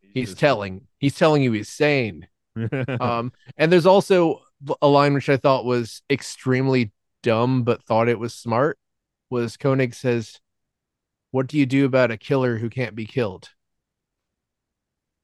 asking. 0.02 0.10
He's 0.14 0.28
just- 0.30 0.40
telling. 0.40 0.86
He's 0.98 1.16
telling 1.16 1.42
you 1.42 1.52
he's 1.52 1.68
sane. 1.68 2.26
Um 3.00 3.32
and 3.56 3.70
there's 3.70 3.86
also 3.86 4.40
a 4.82 4.88
line 4.88 5.14
which 5.14 5.28
i 5.30 5.36
thought 5.38 5.64
was 5.64 6.02
extremely 6.10 6.92
dumb 7.22 7.62
but 7.62 7.82
thought 7.84 8.08
it 8.08 8.18
was 8.18 8.34
smart 8.34 8.76
was 9.30 9.56
koenig 9.56 9.94
says 9.94 10.38
what 11.30 11.46
do 11.46 11.56
you 11.56 11.64
do 11.64 11.86
about 11.86 12.10
a 12.10 12.18
killer 12.18 12.58
who 12.58 12.68
can't 12.68 12.94
be 12.96 13.06
killed 13.06 13.48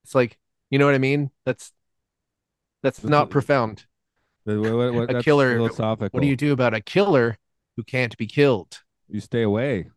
it's 0.04 0.14
like 0.14 0.38
you 0.70 0.78
know 0.78 0.86
what 0.86 0.94
i 0.94 0.98
mean 0.98 1.30
that's 1.44 1.72
that's 2.82 3.02
not 3.04 3.28
profound 3.28 3.84
What- 4.46 4.76
what- 4.76 4.94
what- 4.94 5.16
A 5.16 5.22
killer- 5.22 5.56
philosophical. 5.56 6.16
what 6.16 6.22
do 6.22 6.28
you 6.28 6.36
do 6.36 6.52
about 6.52 6.72
a 6.74 6.80
killer 6.80 7.36
who 7.76 7.82
can't 7.84 8.16
be 8.16 8.26
killed 8.26 8.82
You 9.08 9.20
stay 9.20 9.42
away. 9.42 9.90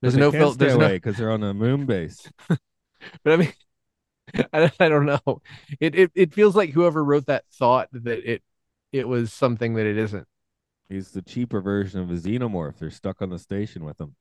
there's 0.00 0.16
no 0.16 0.30
fil- 0.32 0.52
stay 0.52 0.64
there's 0.66 0.74
away 0.76 0.88
no 0.88 0.94
because 0.94 1.16
they're 1.16 1.30
on 1.30 1.42
a 1.42 1.54
moon 1.54 1.86
base. 1.86 2.30
but 2.48 2.58
i 3.32 3.36
mean 3.36 3.52
I, 4.52 4.72
I 4.80 4.88
don't 4.88 5.06
know 5.06 5.42
it, 5.78 5.94
it 5.94 6.10
it 6.14 6.34
feels 6.34 6.56
like 6.56 6.70
whoever 6.70 7.04
wrote 7.04 7.26
that 7.26 7.44
thought 7.52 7.88
that 7.92 8.28
it 8.28 8.42
it 8.92 9.06
was 9.06 9.32
something 9.32 9.74
that 9.74 9.86
it 9.86 9.96
isn't 9.98 10.26
He's 10.88 11.10
the 11.10 11.22
cheaper 11.22 11.60
version 11.60 11.98
of 12.00 12.10
a 12.12 12.14
xenomorph. 12.14 12.78
They're 12.78 12.90
stuck 12.92 13.20
on 13.20 13.30
the 13.30 13.40
station 13.40 13.84
with 13.84 14.00
him. 14.00 14.14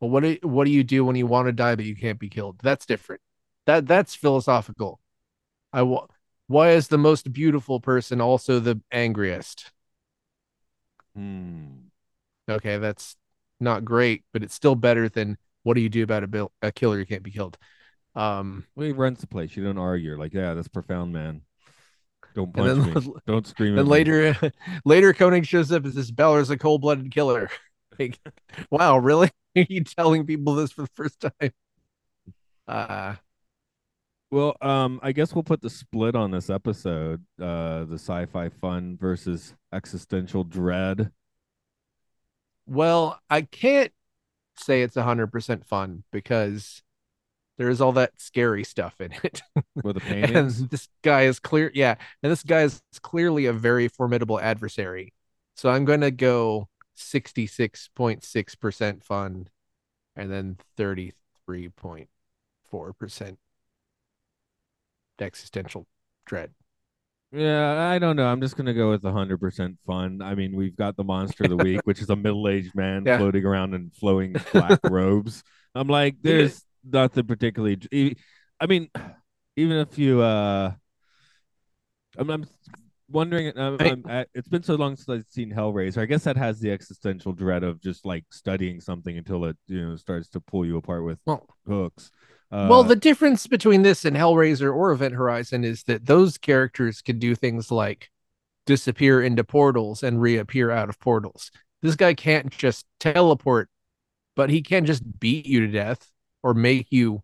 Well, 0.00 0.10
what 0.10 0.22
do 0.22 0.36
what 0.42 0.66
do 0.66 0.70
you 0.70 0.84
do 0.84 1.02
when 1.02 1.16
you 1.16 1.26
want 1.26 1.46
to 1.46 1.52
die 1.52 1.76
but 1.76 1.86
you 1.86 1.96
can't 1.96 2.18
be 2.18 2.28
killed? 2.28 2.58
That's 2.62 2.84
different. 2.84 3.22
That 3.64 3.86
that's 3.86 4.14
philosophical. 4.14 5.00
I 5.72 5.80
wa- 5.82 6.08
why 6.52 6.70
is 6.70 6.88
the 6.88 6.98
most 6.98 7.32
beautiful 7.32 7.80
person 7.80 8.20
also 8.20 8.60
the 8.60 8.80
angriest? 8.92 9.72
Hmm. 11.14 11.88
Okay, 12.48 12.78
that's 12.78 13.16
not 13.60 13.84
great, 13.84 14.24
but 14.32 14.42
it's 14.42 14.54
still 14.54 14.74
better 14.74 15.08
than 15.08 15.38
what 15.62 15.74
do 15.74 15.80
you 15.80 15.88
do 15.88 16.02
about 16.02 16.24
a 16.24 16.26
bill 16.26 16.52
a 16.60 16.72
killer 16.72 16.98
who 16.98 17.06
can't 17.06 17.22
be 17.22 17.30
killed? 17.30 17.56
Um, 18.14 18.66
Well, 18.74 18.86
he 18.86 18.92
runs 18.92 19.20
the 19.20 19.26
place. 19.26 19.56
You 19.56 19.64
don't 19.64 19.78
argue. 19.78 20.18
Like, 20.18 20.34
yeah, 20.34 20.54
that's 20.54 20.68
profound, 20.68 21.12
man. 21.12 21.42
Don't 22.34 22.52
and 22.54 22.64
punch 22.64 22.86
then 22.86 22.94
me. 22.94 23.12
Don't 23.26 23.46
scream. 23.46 23.76
then 23.76 23.84
at 23.84 23.86
me. 23.86 23.90
later 23.90 24.36
later 24.84 25.12
Koenig 25.12 25.46
shows 25.46 25.70
up 25.72 25.84
as 25.86 25.94
this 25.94 26.10
Balor's 26.10 26.50
a 26.50 26.58
cold 26.58 26.80
blooded 26.80 27.10
killer. 27.12 27.50
Like, 27.98 28.18
wow, 28.70 28.96
really? 28.96 29.28
Are 29.54 29.66
you 29.68 29.84
telling 29.84 30.24
people 30.24 30.54
this 30.54 30.72
for 30.72 30.80
the 30.80 30.88
first 30.94 31.20
time? 31.20 31.52
Uh 32.66 33.16
Well, 34.32 34.56
um, 34.62 34.98
I 35.02 35.12
guess 35.12 35.34
we'll 35.34 35.42
put 35.42 35.60
the 35.60 35.68
split 35.68 36.16
on 36.16 36.30
this 36.30 36.48
episode. 36.48 37.22
Uh, 37.38 37.84
the 37.84 37.96
sci-fi 37.96 38.48
fun 38.48 38.96
versus 38.98 39.54
existential 39.74 40.42
dread. 40.42 41.12
Well, 42.66 43.20
I 43.28 43.42
can't 43.42 43.92
say 44.56 44.80
it's 44.80 44.96
100% 44.96 45.66
fun 45.66 46.04
because 46.10 46.82
there's 47.58 47.82
all 47.82 47.92
that 47.92 48.18
scary 48.18 48.64
stuff 48.64 49.02
in 49.02 49.12
it. 49.22 49.42
With 49.84 49.96
the 49.96 50.02
and 50.10 50.50
this 50.70 50.88
guy 51.02 51.24
is 51.24 51.38
clear, 51.38 51.70
yeah, 51.74 51.96
and 52.22 52.32
this 52.32 52.42
guy 52.42 52.62
is 52.62 52.80
clearly 53.02 53.44
a 53.44 53.52
very 53.52 53.86
formidable 53.86 54.40
adversary. 54.40 55.12
So 55.56 55.68
I'm 55.68 55.84
going 55.84 56.00
to 56.00 56.10
go 56.10 56.70
66.6% 56.96 59.02
fun 59.02 59.48
and 60.16 60.32
then 60.32 60.56
33.4% 60.78 63.36
existential 65.24 65.86
dread. 66.26 66.50
Yeah, 67.34 67.88
I 67.88 67.98
don't 67.98 68.16
know. 68.16 68.26
I'm 68.26 68.40
just 68.42 68.56
gonna 68.56 68.74
go 68.74 68.90
with 68.90 69.02
100% 69.02 69.76
fun. 69.86 70.20
I 70.22 70.34
mean, 70.34 70.54
we've 70.54 70.76
got 70.76 70.96
the 70.96 71.04
monster 71.04 71.44
of 71.44 71.50
the 71.50 71.56
week, 71.56 71.80
which 71.84 72.02
is 72.02 72.10
a 72.10 72.16
middle-aged 72.16 72.74
man 72.74 73.04
Yeah. 73.06 73.16
floating 73.18 73.44
around 73.46 73.74
in 73.74 73.90
flowing 73.90 74.36
black 74.52 74.80
robes. 74.90 75.42
I'm 75.74 75.88
like, 75.88 76.16
there's 76.20 76.62
nothing 76.84 77.26
particularly. 77.26 77.78
I 78.60 78.66
mean, 78.66 78.90
even 79.56 79.78
if 79.78 79.98
you, 79.98 80.20
uh, 80.20 80.72
I'm, 82.18 82.28
I'm 82.28 82.46
wondering. 83.08 83.56
I'm, 83.58 83.76
I'm, 83.80 84.04
I- 84.06 84.26
it's 84.34 84.48
been 84.48 84.62
so 84.62 84.74
long 84.74 84.96
since 84.96 85.08
I've 85.08 85.24
seen 85.30 85.50
Hellraiser. 85.50 85.98
I 86.02 86.04
guess 86.06 86.24
that 86.24 86.36
has 86.36 86.60
the 86.60 86.70
existential 86.70 87.32
dread 87.32 87.62
of 87.64 87.80
just 87.80 88.04
like 88.04 88.24
studying 88.30 88.80
something 88.80 89.16
until 89.16 89.46
it, 89.46 89.56
you 89.68 89.88
know, 89.88 89.96
starts 89.96 90.28
to 90.30 90.40
pull 90.40 90.66
you 90.66 90.76
apart 90.76 91.04
with 91.04 91.18
Well, 91.24 91.46
hooks. 91.66 92.10
Uh, 92.52 92.66
well, 92.68 92.84
the 92.84 92.94
difference 92.96 93.46
between 93.46 93.80
this 93.82 94.04
and 94.04 94.14
Hellraiser 94.14 94.74
or 94.74 94.92
Event 94.92 95.14
Horizon 95.14 95.64
is 95.64 95.84
that 95.84 96.04
those 96.04 96.36
characters 96.36 97.00
can 97.00 97.18
do 97.18 97.34
things 97.34 97.70
like 97.70 98.10
disappear 98.66 99.22
into 99.22 99.42
portals 99.42 100.02
and 100.02 100.20
reappear 100.20 100.70
out 100.70 100.88
of 100.90 101.00
portals. 101.00 101.50
This 101.80 101.96
guy 101.96 102.12
can't 102.14 102.50
just 102.50 102.84
teleport, 103.00 103.70
but 104.36 104.50
he 104.50 104.62
can 104.62 104.84
just 104.84 105.02
beat 105.18 105.46
you 105.46 105.60
to 105.60 105.66
death 105.68 106.10
or 106.42 106.52
make 106.54 106.88
you 106.90 107.22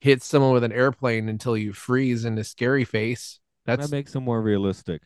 hit 0.00 0.22
someone 0.22 0.52
with 0.52 0.64
an 0.64 0.72
airplane 0.72 1.28
until 1.28 1.56
you 1.56 1.72
freeze 1.72 2.24
into 2.24 2.42
scary 2.44 2.84
face. 2.84 3.38
That's 3.64 3.88
that 3.88 3.96
makes 3.96 4.14
him 4.14 4.24
more 4.24 4.42
realistic, 4.42 5.02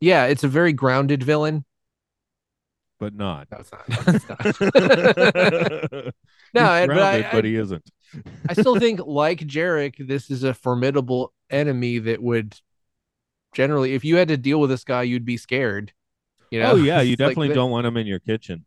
yeah, 0.00 0.24
it's 0.24 0.44
a 0.44 0.48
very 0.48 0.72
grounded 0.72 1.22
villain. 1.22 1.64
but 2.98 3.14
not. 3.14 3.48
No, 3.52 3.58
it's 3.58 3.70
not. 3.72 3.84
It's 4.14 4.28
not. 4.28 4.40
no, 6.54 6.62
He's 6.62 6.62
I- 6.62 6.86
grounded, 6.86 7.26
but 7.30 7.44
he 7.44 7.56
isn't. 7.56 7.88
I 8.48 8.52
still 8.52 8.78
think, 8.78 9.00
like 9.04 9.40
Jarak, 9.40 10.06
this 10.06 10.30
is 10.30 10.44
a 10.44 10.54
formidable 10.54 11.32
enemy 11.50 11.98
that 11.98 12.22
would 12.22 12.58
generally, 13.54 13.94
if 13.94 14.04
you 14.04 14.16
had 14.16 14.28
to 14.28 14.36
deal 14.36 14.60
with 14.60 14.70
this 14.70 14.84
guy, 14.84 15.02
you'd 15.02 15.24
be 15.24 15.36
scared. 15.36 15.92
You 16.50 16.60
know? 16.60 16.72
oh 16.72 16.76
yeah, 16.76 17.00
you 17.02 17.12
It's 17.12 17.20
like 17.20 17.30
definitely 17.30 17.54
don't 17.54 17.70
want 17.70 17.86
him 17.86 17.96
in 17.96 18.06
your 18.06 18.20
kitchen. 18.20 18.64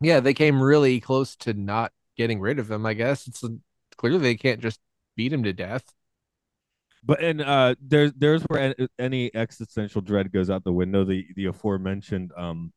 Yeah, 0.00 0.20
they 0.20 0.34
came 0.34 0.62
really 0.62 1.00
close 1.00 1.36
to 1.36 1.54
not 1.54 1.92
getting 2.16 2.40
rid 2.40 2.58
of 2.58 2.70
him. 2.70 2.84
I 2.84 2.94
guess 2.94 3.26
it's 3.26 3.44
clearly 3.96 4.18
they 4.18 4.34
can't 4.36 4.60
just 4.60 4.80
beat 5.16 5.32
him 5.32 5.44
to 5.44 5.52
death. 5.52 5.84
But 7.04 7.20
and 7.20 7.40
uh, 7.40 7.74
there's 7.80 8.12
there's 8.12 8.42
where 8.44 8.74
any 8.98 9.34
existential 9.34 10.00
dread 10.00 10.32
goes 10.32 10.50
out 10.50 10.64
the 10.64 10.72
window. 10.72 11.04
The 11.04 11.26
the 11.34 11.46
aforementioned 11.46 12.32
um, 12.36 12.72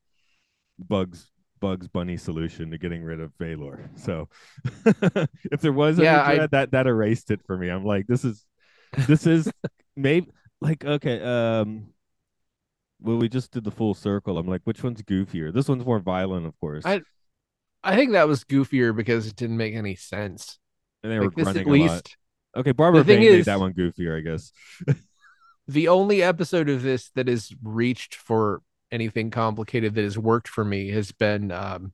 bugs 0.80 1.32
Bugs 1.60 1.88
Bunny 1.88 2.18
solution 2.18 2.72
to 2.72 2.78
getting 2.78 3.03
rid 3.03 3.20
of 3.20 3.38
Balor. 3.38 3.89
So 3.95 4.30
if 4.86 5.62
there 5.62 5.74
was 5.74 5.97
Yeah, 5.97 6.22
I- 6.24 6.36
dread, 6.36 6.51
that 6.51 6.72
that 6.72 6.88
erased 6.88 7.32
it 7.32 7.41
for 7.45 7.58
me. 7.58 7.70
I'm 7.70 7.86
like, 7.86 8.08
this 8.08 8.24
is 8.26 8.45
this 9.08 9.26
is 9.28 9.49
maybe 9.95 10.30
like 10.62 10.84
okay. 10.86 11.22
Um, 11.22 11.88
well, 13.01 13.18
we 13.18 13.28
just 13.30 13.51
did 13.51 13.64
the 13.64 13.72
full 13.72 13.93
circle. 13.93 14.38
I'm 14.38 14.47
like, 14.47 14.62
which 14.64 14.82
one's 14.84 15.01
goofier? 15.01 15.53
This 15.53 15.68
one's 15.68 15.86
more 15.86 15.99
violent, 15.99 16.45
of 16.45 16.60
course. 16.60 16.86
I- 16.86 17.01
I 17.84 17.95
think 17.95 18.14
that 18.14 18.28
was 18.28 18.43
goofier 18.43 18.95
because 18.95 19.28
it 19.28 19.36
didn't 19.36 19.58
make 19.58 19.76
any 19.76 19.95
sense. 19.95 20.58
and 21.03 21.12
they 21.12 21.20
were 21.20 21.26
Like 21.26 21.36
this 21.36 21.47
at 21.49 21.64
grunting 21.66 21.84
a 21.84 21.91
lot. 21.93 22.16
Okay, 22.58 22.72
Barbara 22.72 23.03
thing 23.03 23.20
Bane 23.20 23.30
made 23.32 23.39
is- 23.41 23.45
that 23.45 23.60
one 23.60 23.74
goofier, 23.74 24.18
I 24.18 24.22
guess. 24.22 24.51
the 25.68 25.88
only 25.89 26.24
episode 26.24 26.68
of 26.68 26.82
this 26.82 27.10
that 27.12 27.28
has 27.28 27.53
reached 27.62 28.16
for 28.16 28.62
anything 28.92 29.32
complicated 29.32 29.96
that 29.96 30.04
has 30.04 30.18
worked 30.18 30.48
for 30.48 30.64
me 30.64 30.90
has 30.90 31.12
been 31.12 31.52
um 31.52 31.94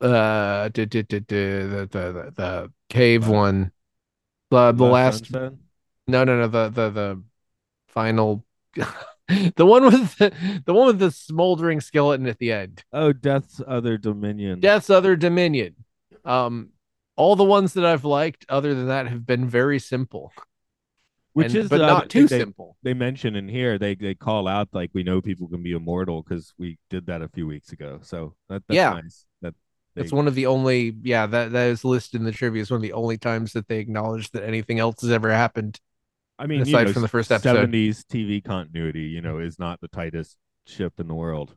uh 0.00 0.68
d- 0.68 0.84
the, 0.84 1.02
the 1.04 1.88
the 1.90 2.32
the 2.36 2.72
cave 2.90 3.28
one. 3.28 3.72
The 4.50 4.72
the 4.72 4.84
last 4.84 5.30
no 5.32 5.56
no 6.06 6.24
no 6.24 6.46
the 6.46 6.68
the 6.68 6.90
the 6.90 7.22
final 7.88 8.44
the 8.76 9.66
one 9.66 9.84
with 9.84 10.16
the, 10.18 10.62
the 10.66 10.74
one 10.74 10.86
with 10.88 10.98
the 10.98 11.10
smoldering 11.10 11.80
skeleton 11.80 12.26
at 12.26 12.38
the 12.38 12.52
end. 12.52 12.84
Oh, 12.92 13.12
Death's 13.12 13.60
Other 13.66 13.96
Dominion. 13.98 14.60
death's 14.60 14.90
other 14.90 15.16
dominion. 15.16 15.76
Um 16.24 16.70
all 17.16 17.34
the 17.34 17.42
ones 17.44 17.72
that 17.72 17.84
i've 17.86 18.04
liked 18.04 18.44
other 18.50 18.74
than 18.74 18.88
that 18.88 19.08
have 19.08 19.24
been 19.24 19.48
very 19.48 19.78
simple 19.78 20.32
which 21.36 21.48
and- 21.48 21.56
is 21.56 21.68
but 21.68 21.78
the 21.78 21.86
not 21.86 22.08
too 22.08 22.26
they, 22.26 22.38
simple 22.38 22.78
They 22.82 22.94
mention 22.94 23.36
in 23.36 23.46
here 23.46 23.76
they 23.78 23.94
they 23.94 24.14
call 24.14 24.48
out 24.48 24.70
like 24.72 24.90
we 24.94 25.02
know 25.02 25.20
people 25.20 25.48
can 25.48 25.62
be 25.62 25.72
immortal 25.72 26.22
because 26.22 26.54
we 26.56 26.78
did 26.88 27.04
that 27.08 27.20
a 27.20 27.28
few 27.28 27.46
weeks 27.46 27.72
ago. 27.72 27.98
So 28.02 28.34
that, 28.48 28.62
that's 28.66 28.74
Yeah. 28.74 28.94
nice. 28.94 29.26
That 29.42 29.54
It's 29.96 30.10
they- 30.10 30.16
one 30.16 30.28
of 30.28 30.34
the 30.34 30.46
only, 30.46 30.96
yeah, 31.02 31.26
that 31.26 31.52
that 31.52 31.66
is 31.68 31.84
listed 31.84 32.20
in 32.20 32.24
the 32.24 32.32
trivia. 32.32 32.62
It's 32.62 32.70
one 32.70 32.78
of 32.78 32.82
the 32.82 32.94
only 32.94 33.18
times 33.18 33.52
that 33.52 33.68
they 33.68 33.80
acknowledge 33.80 34.30
that 34.30 34.44
anything 34.44 34.78
else 34.78 35.02
has 35.02 35.10
ever 35.10 35.30
happened. 35.30 35.78
I 36.38 36.46
mean, 36.46 36.62
aside 36.62 36.80
you 36.80 36.84
know, 36.86 36.92
from 36.94 37.02
the 37.02 37.08
first 37.08 37.30
episode. 37.30 37.68
70s 37.70 38.04
TV 38.06 38.42
continuity, 38.42 39.02
you 39.02 39.20
know, 39.20 39.38
is 39.38 39.58
not 39.58 39.82
the 39.82 39.88
tightest 39.88 40.38
ship 40.64 40.98
in 40.98 41.06
the 41.06 41.14
world. 41.14 41.54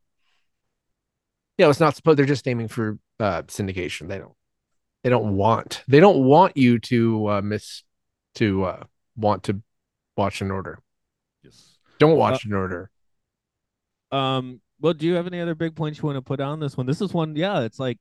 Yeah, 1.58 1.70
it's 1.70 1.80
not 1.80 1.96
supposed. 1.96 2.18
They're 2.20 2.26
just 2.26 2.48
aiming 2.50 2.68
for 2.68 3.00
uh, 3.20 3.44
syndication. 3.44 4.10
They 4.10 4.18
don't. 4.18 4.34
They 5.04 5.10
don't 5.10 5.38
want. 5.38 5.84
They 5.88 6.02
don't 6.02 6.26
want 6.26 6.58
you 6.58 6.80
to 6.80 7.28
uh, 7.30 7.42
miss 7.42 7.84
to 8.36 8.64
uh, 8.66 8.84
want 9.16 9.44
to 9.44 9.62
watch 10.20 10.42
in 10.42 10.52
order. 10.52 10.80
Yes. 11.44 11.78
Don't 11.98 12.18
watch 12.18 12.46
in 12.46 12.54
order. 12.54 12.90
Um. 14.12 14.62
Well, 14.82 14.94
do 14.94 15.06
you 15.06 15.16
have 15.16 15.28
any 15.28 15.42
other 15.42 15.56
big 15.56 15.76
points 15.76 16.00
you 16.00 16.06
want 16.06 16.16
to 16.18 16.22
put 16.22 16.40
on 16.40 16.60
this 16.60 16.78
one? 16.78 16.86
This 16.86 17.02
is 17.02 17.14
one. 17.14 17.36
Yeah, 17.36 17.62
it's 17.62 17.80
like 17.80 17.98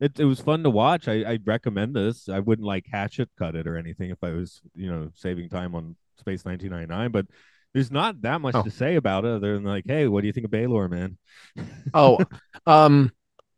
it. 0.00 0.18
It 0.18 0.24
was 0.24 0.40
fun 0.40 0.62
to 0.62 0.70
watch. 0.70 1.08
I 1.08 1.22
I 1.32 1.38
recommend 1.44 1.94
this. 1.94 2.28
I 2.28 2.38
wouldn't 2.40 2.66
like 2.66 2.86
hatchet 2.90 3.28
cut 3.38 3.56
it 3.56 3.66
or 3.66 3.76
anything 3.76 4.10
if 4.10 4.22
I 4.22 4.30
was 4.30 4.60
you 4.74 4.90
know 4.90 5.10
saving 5.14 5.48
time 5.48 5.74
on 5.74 5.96
Space 6.18 6.44
1999, 6.44 7.10
but. 7.10 7.26
There's 7.74 7.90
not 7.90 8.22
that 8.22 8.40
much 8.40 8.54
Oh. 8.54 8.62
to 8.62 8.70
say 8.70 8.94
about 8.94 9.24
it 9.24 9.32
other 9.32 9.54
than 9.56 9.64
like, 9.64 9.82
hey, 9.84 10.06
what 10.06 10.20
do 10.20 10.28
you 10.28 10.32
think 10.32 10.44
of 10.44 10.52
Balor, 10.52 10.88
man? 10.88 11.18
Oh, 11.92 12.20
um, 12.66 13.10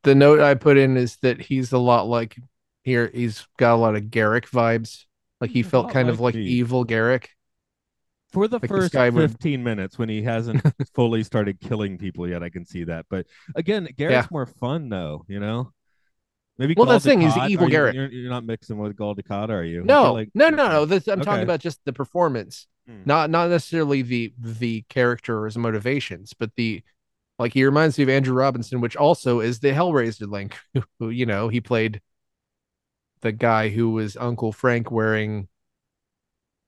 the 0.04 0.14
note 0.14 0.40
I 0.40 0.54
put 0.54 0.78
in 0.78 0.96
is 0.96 1.18
that 1.18 1.38
he's 1.38 1.72
a 1.72 1.78
lot 1.78 2.06
like 2.06 2.34
here. 2.82 3.10
He's 3.12 3.46
got 3.58 3.74
a 3.74 3.76
lot 3.76 3.94
of 3.94 4.04
Garak 4.04 4.48
vibes. 4.48 5.04
Like 5.38 5.50
he 5.50 5.62
felt 5.62 5.84
lot 5.88 5.92
kind 5.92 6.08
of 6.08 6.18
like 6.18 6.34
like 6.34 6.34
me. 6.36 6.46
evil 6.46 6.86
Garak. 6.86 7.26
For 8.32 8.48
the 8.48 8.58
Like 8.58 8.68
first 8.68 8.92
guy 8.92 9.08
would- 9.08 9.30
15 9.30 9.62
minutes 9.62 9.98
when 9.98 10.08
he 10.08 10.22
hasn't 10.22 10.62
fully 10.94 11.22
started 11.22 11.60
killing 11.60 11.96
people 11.98 12.28
yet 12.28 12.42
i 12.42 12.48
can 12.50 12.64
see 12.66 12.84
that 12.84 13.06
but 13.08 13.26
again 13.54 13.86
Garak's 13.96 14.10
Yeah. 14.10 14.26
more 14.30 14.46
fun 14.46 14.88
though 14.88 15.24
you 15.28 15.40
know 15.40 15.72
maybe 16.58 16.74
Well, 16.76 16.86
that's 16.86 17.04
the 17.04 17.10
thing, 17.10 17.20
he's 17.20 17.36
evil 17.48 17.70
you- 17.70 17.76
Garak. 17.78 17.94
you're, 17.94 18.10
you're 18.10 18.30
not 18.30 18.44
mixing 18.44 18.78
with 18.78 18.96
Gul 18.96 19.14
Dukat, 19.14 19.50
are 19.50 19.62
you 19.62 19.82
No, 19.84 20.12
like- 20.14 20.30
no, 20.34 20.48
no, 20.48 20.68
no. 20.68 20.84
This, 20.86 21.06
I'm 21.06 21.20
Okay. 21.20 21.24
talking 21.24 21.42
about 21.44 21.60
just 21.60 21.80
the 21.84 21.92
performance, 21.92 22.66
Hmm. 22.88 23.02
not 23.04 23.30
not 23.30 23.50
necessarily 23.50 24.02
the 24.02 24.32
the 24.38 24.82
character 24.88 25.38
or 25.40 25.44
his 25.46 25.56
motivations, 25.58 26.32
but 26.32 26.50
the 26.56 26.82
like 27.38 27.52
he 27.52 27.64
reminds 27.64 27.98
me 27.98 28.04
of 28.04 28.08
Andrew 28.08 28.34
Robinson, 28.34 28.80
which 28.80 28.96
also 28.96 29.40
is 29.40 29.60
the 29.60 29.68
Hellraiser 29.72 30.28
link. 30.30 30.56
Who 30.98 31.10
you 31.10 31.26
know 31.26 31.48
he 31.48 31.60
played 31.60 32.00
the 33.20 33.32
guy 33.32 33.68
who 33.70 33.90
was 33.90 34.16
Uncle 34.16 34.52
Frank 34.52 34.90
wearing 34.90 35.48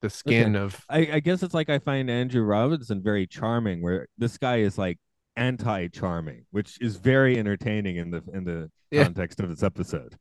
the 0.00 0.10
skin 0.10 0.54
of 0.56 0.84
I, 0.88 1.08
I 1.14 1.20
guess 1.20 1.42
it's 1.42 1.54
like 1.54 1.68
i 1.68 1.78
find 1.78 2.08
andrew 2.10 2.42
robinson 2.42 3.02
very 3.02 3.26
charming 3.26 3.82
where 3.82 4.06
this 4.16 4.38
guy 4.38 4.58
is 4.58 4.78
like 4.78 4.98
anti-charming 5.36 6.44
which 6.50 6.80
is 6.80 6.96
very 6.96 7.38
entertaining 7.38 7.96
in 7.96 8.10
the 8.10 8.22
in 8.32 8.44
the 8.44 8.70
Yeah. 8.90 9.04
context 9.04 9.38
of 9.40 9.50
this 9.50 9.62
episode 9.62 10.16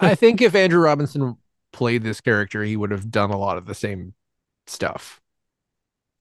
I 0.00 0.14
think 0.22 0.40
if 0.40 0.54
Andrew 0.54 0.80
Robinson 0.80 1.34
played 1.72 2.04
this 2.04 2.20
character, 2.20 2.62
he 2.62 2.76
would 2.76 2.92
have 2.92 3.10
done 3.10 3.30
a 3.30 3.36
lot 3.36 3.58
of 3.58 3.66
the 3.66 3.74
same 3.74 4.14
stuff. 4.68 5.20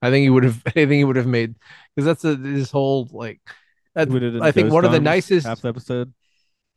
I 0.01 0.09
think 0.09 0.23
he 0.23 0.31
would 0.31 0.45
have. 0.45 0.63
I 0.65 0.71
think 0.71 0.91
he 0.93 1.03
would 1.03 1.15
have 1.15 1.27
made 1.27 1.53
because 1.95 2.05
that's 2.07 2.25
a, 2.25 2.35
his 2.37 2.71
whole 2.71 3.07
like. 3.11 3.39
that- 3.93 4.09
I 4.41 4.51
think 4.51 4.73
one 4.73 4.83
of 4.83 4.91
the 4.91 4.99
nicest. 4.99 5.45
half 5.45 5.61
the 5.61 5.69
episode 5.69 6.11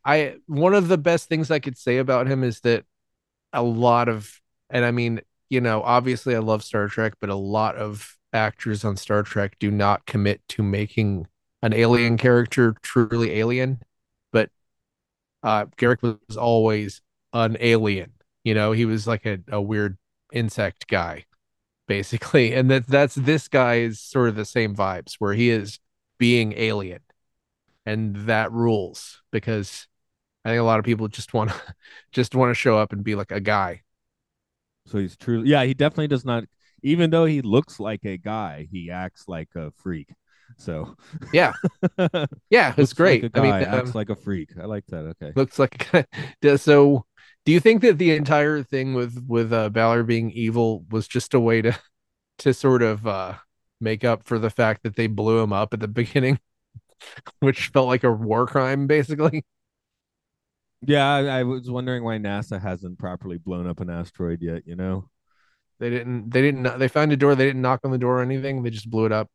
I 0.05 0.35
one 0.45 0.75
of 0.75 0.87
the 0.89 0.97
best 0.99 1.27
things 1.27 1.49
I 1.49 1.57
could 1.57 1.75
say 1.77 1.97
about 1.97 2.27
him 2.27 2.43
is 2.43 2.59
that 2.61 2.85
a 3.51 3.63
lot 3.63 4.09
of, 4.09 4.39
and 4.69 4.85
I 4.85 4.91
mean, 4.91 5.21
you 5.49 5.61
know, 5.61 5.81
obviously 5.83 6.35
I 6.35 6.39
love 6.39 6.63
Star 6.63 6.87
Trek, 6.87 7.13
but 7.19 7.29
a 7.29 7.35
lot 7.35 7.75
of 7.75 8.17
actors 8.33 8.85
on 8.85 8.97
Star 8.97 9.23
Trek 9.23 9.57
do 9.59 9.71
not 9.71 10.05
commit 10.05 10.41
to 10.49 10.63
making 10.63 11.27
an 11.61 11.73
alien 11.73 12.17
character 12.17 12.75
truly 12.81 13.31
alien. 13.39 13.81
But 14.31 14.49
uh 15.43 15.65
Garak 15.77 16.01
was 16.01 16.37
always 16.37 17.01
an 17.33 17.57
alien. 17.59 18.13
You 18.43 18.53
know, 18.53 18.71
he 18.71 18.85
was 18.85 19.07
like 19.07 19.25
a, 19.25 19.39
a 19.49 19.61
weird 19.61 19.97
insect 20.33 20.87
guy, 20.87 21.25
basically. 21.87 22.53
And 22.55 22.71
that 22.71 22.87
that's 22.87 23.15
this 23.15 23.47
guy 23.47 23.77
is 23.79 23.99
sort 24.01 24.29
of 24.29 24.35
the 24.35 24.45
same 24.45 24.75
vibes 24.75 25.15
where 25.19 25.33
he 25.33 25.49
is 25.51 25.79
being 26.19 26.53
alien. 26.57 27.01
And 27.85 28.15
that 28.27 28.51
rules 28.51 29.21
because 29.31 29.87
I 30.45 30.49
think 30.51 30.59
a 30.61 30.63
lot 30.63 30.79
of 30.79 30.85
people 30.85 31.07
just 31.09 31.33
want 31.33 31.51
to 31.51 31.75
just 32.13 32.35
want 32.35 32.51
to 32.51 32.55
show 32.55 32.77
up 32.77 32.93
and 32.93 33.03
be 33.03 33.15
like 33.15 33.31
a 33.31 33.39
guy. 33.41 33.83
So 34.89 34.97
he's 34.97 35.15
truly, 35.15 35.49
yeah, 35.49 35.63
he 35.63 35.73
definitely 35.73 36.07
does 36.07 36.25
not. 36.25 36.45
Even 36.81 37.09
though 37.09 37.25
he 37.25 37.41
looks 37.41 37.79
like 37.79 38.05
a 38.05 38.17
guy, 38.17 38.67
he 38.71 38.89
acts 38.89 39.25
like 39.27 39.49
a 39.55 39.71
freak. 39.71 40.09
So 40.57 40.95
Yeah. 41.33 41.53
Yeah, 42.49 42.73
it's 42.77 42.93
great. 42.93 43.23
Like 43.23 43.35
a 43.35 43.39
I 43.39 43.41
mean, 43.41 43.51
guy, 43.51 43.77
acts 43.77 43.89
um, 43.89 43.93
like 43.95 44.09
a 44.09 44.15
freak. 44.15 44.49
I 44.59 44.65
like 44.65 44.85
that. 44.87 45.15
Okay. 45.21 45.31
looks 45.35 45.59
like 45.59 45.93
a 45.93 46.57
so 46.57 47.05
do 47.45 47.51
you 47.51 47.59
think 47.59 47.81
that 47.81 47.97
the 47.97 48.11
entire 48.11 48.63
thing 48.63 48.93
with 48.93 49.23
with 49.27 49.53
uh 49.53 49.69
Balor 49.69 50.03
being 50.03 50.31
evil 50.31 50.85
was 50.89 51.07
just 51.07 51.33
a 51.33 51.39
way 51.39 51.61
to 51.61 51.77
to 52.39 52.53
sort 52.53 52.81
of 52.81 53.05
uh 53.05 53.35
make 53.81 54.03
up 54.03 54.23
for 54.23 54.39
the 54.39 54.49
fact 54.49 54.83
that 54.83 54.95
they 54.95 55.07
blew 55.07 55.39
him 55.39 55.53
up 55.53 55.73
at 55.73 55.79
the 55.79 55.87
beginning 55.87 56.39
which 57.39 57.67
felt 57.69 57.87
like 57.87 58.03
a 58.03 58.11
war 58.11 58.45
crime 58.45 58.87
basically 58.87 59.45
Yeah, 60.81 61.05
I, 61.07 61.39
I 61.39 61.43
was 61.43 61.69
wondering 61.69 62.03
why 62.03 62.17
NASA 62.17 62.61
hasn't 62.61 62.99
properly 62.99 63.37
blown 63.37 63.67
up 63.67 63.79
an 63.81 63.89
asteroid 63.89 64.41
yet. 64.41 64.63
You 64.65 64.75
know. 64.75 65.09
they 65.79 65.89
didn't 65.89 66.31
they 66.31 66.41
didn't 66.41 66.79
they 66.79 66.87
found 66.89 67.11
a 67.13 67.17
door 67.17 67.35
they 67.35 67.45
didn't 67.45 67.61
knock 67.63 67.81
on 67.85 67.91
the 67.91 67.97
door 67.99 68.19
or 68.19 68.23
anything 68.23 68.63
they 68.63 68.69
just 68.71 68.89
blew 68.89 69.05
it 69.05 69.11
up 69.13 69.29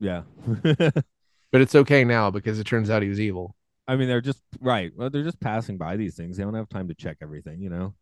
Yeah. 0.00 0.22
but 0.62 1.60
it's 1.60 1.74
okay 1.74 2.04
now 2.04 2.30
because 2.30 2.58
it 2.58 2.64
turns 2.66 2.90
out 2.90 3.02
he 3.02 3.08
was 3.08 3.20
evil 3.20 3.54
I 3.88 3.96
mean, 3.96 4.06
they're 4.06 4.20
just 4.20 4.42
right. 4.60 4.92
Well, 4.94 5.10
they're 5.10 5.24
just 5.24 5.40
passing 5.40 5.76
by 5.76 5.96
these 5.96 6.14
things. 6.14 6.36
They 6.36 6.44
don't 6.44 6.54
have 6.54 6.68
time 6.68 6.86
to 6.88 6.94
check 6.94 7.16
everything. 7.20 7.60
You 7.60 7.70
know. 7.70 7.94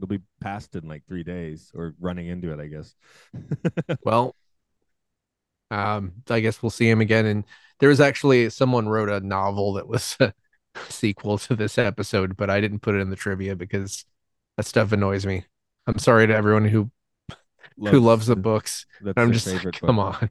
They'll 0.00 0.08
be 0.08 0.20
passed 0.40 0.74
in 0.76 0.88
like 0.88 1.04
three 1.06 1.24
days 1.24 1.70
or 1.74 1.94
running 2.00 2.28
into 2.28 2.52
it. 2.52 2.60
I 2.60 2.66
guess. 2.68 2.94
well 4.04 4.34
um 5.70 6.12
I 6.30 6.40
guess 6.40 6.62
we'll 6.62 6.70
see 6.70 6.88
him 6.88 7.00
again 7.00 7.26
and 7.26 7.44
there 7.80 7.88
was 7.88 8.00
actually 8.00 8.48
someone 8.50 8.88
wrote 8.88 9.08
a 9.10 9.20
novel 9.20 9.74
that 9.74 9.86
was 9.86 10.16
sequel 10.88 11.38
to 11.38 11.56
this 11.56 11.78
episode 11.78 12.36
but 12.36 12.50
I 12.50 12.60
didn't 12.60 12.80
put 12.80 12.94
it 12.94 13.00
in 13.00 13.10
the 13.10 13.16
trivia 13.16 13.56
because 13.56 14.04
that 14.56 14.66
stuff 14.66 14.92
annoys 14.92 15.26
me 15.26 15.44
I'm 15.86 15.98
sorry 15.98 16.26
to 16.26 16.34
everyone 16.34 16.66
who 16.66 16.90
who 17.78 18.00
loves 18.00 18.26
the 18.26 18.36
books 18.36 18.86
That's 19.00 19.16
I'm 19.16 19.32
just 19.32 19.46
like, 19.46 19.80
come 19.80 19.96
book. 19.96 20.30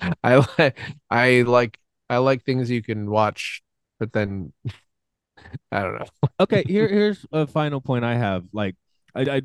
on. 0.00 0.14
I 0.22 0.44
like 0.58 0.78
I 1.10 1.42
like 1.42 1.78
I 2.08 2.18
like 2.18 2.44
things 2.44 2.70
you 2.70 2.82
can 2.82 3.10
watch, 3.10 3.62
but 3.98 4.12
then 4.12 4.52
I 5.72 5.82
don't 5.82 5.94
know. 5.98 6.06
okay 6.40 6.64
here 6.66 6.88
here's 6.88 7.24
a 7.32 7.46
final 7.46 7.80
point 7.80 8.04
i 8.04 8.14
have 8.14 8.44
like 8.52 8.76
I, 9.14 9.22
I 9.22 9.42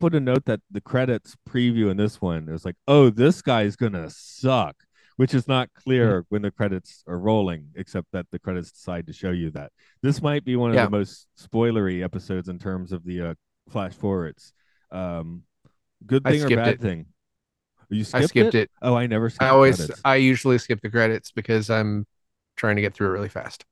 put 0.00 0.14
a 0.14 0.20
note 0.20 0.44
that 0.46 0.60
the 0.70 0.80
credits 0.80 1.36
preview 1.48 1.90
in 1.90 1.96
this 1.96 2.20
one 2.20 2.48
it 2.48 2.52
was 2.52 2.64
like 2.64 2.76
oh 2.88 3.10
this 3.10 3.42
guy's 3.42 3.76
gonna 3.76 4.08
suck 4.10 4.76
which 5.16 5.34
is 5.34 5.48
not 5.48 5.68
clear 5.74 6.24
Mm-hmm. 6.24 6.26
when 6.28 6.42
the 6.42 6.50
credits 6.50 7.02
are 7.06 7.18
rolling 7.18 7.68
except 7.74 8.08
that 8.12 8.26
the 8.30 8.38
credits 8.38 8.70
decide 8.72 9.06
to 9.06 9.12
show 9.12 9.30
you 9.30 9.50
that 9.50 9.72
this 10.02 10.22
might 10.22 10.44
be 10.44 10.56
one 10.56 10.72
of 10.72 10.76
Yeah. 10.76 10.82
the 10.82 10.88
most 10.88 11.28
spoilery 11.38 12.02
episodes 12.04 12.48
in 12.48 12.58
terms 12.58 12.92
of 12.92 13.04
the 13.04 13.20
uh, 13.30 13.34
flash 13.70 13.94
forwards 13.94 14.52
um 14.92 15.42
good 16.06 16.26
thing 16.26 16.42
or 16.42 16.50
bad 16.50 16.76
it. 16.76 16.80
thing 16.80 17.06
you 17.90 18.04
skipped 18.04 18.12
I 18.12 18.20
skipped, 18.22 18.52
skipped 18.52 18.54
it. 18.54 18.70
oh 18.82 18.94
i 18.96 19.06
never 19.06 19.30
skipped 19.30 19.40
I 19.44 19.48
always 19.48 19.76
credits. 19.76 20.04
I 20.04 20.16
usually 20.16 20.58
skip 20.58 20.80
the 20.82 20.90
credits 20.90 21.30
because 21.32 21.70
I'm 21.70 22.06
trying 22.56 22.76
to 22.76 22.82
get 22.82 22.94
through 22.94 23.08
it 23.08 23.12
really 23.12 23.28
fast. 23.28 23.64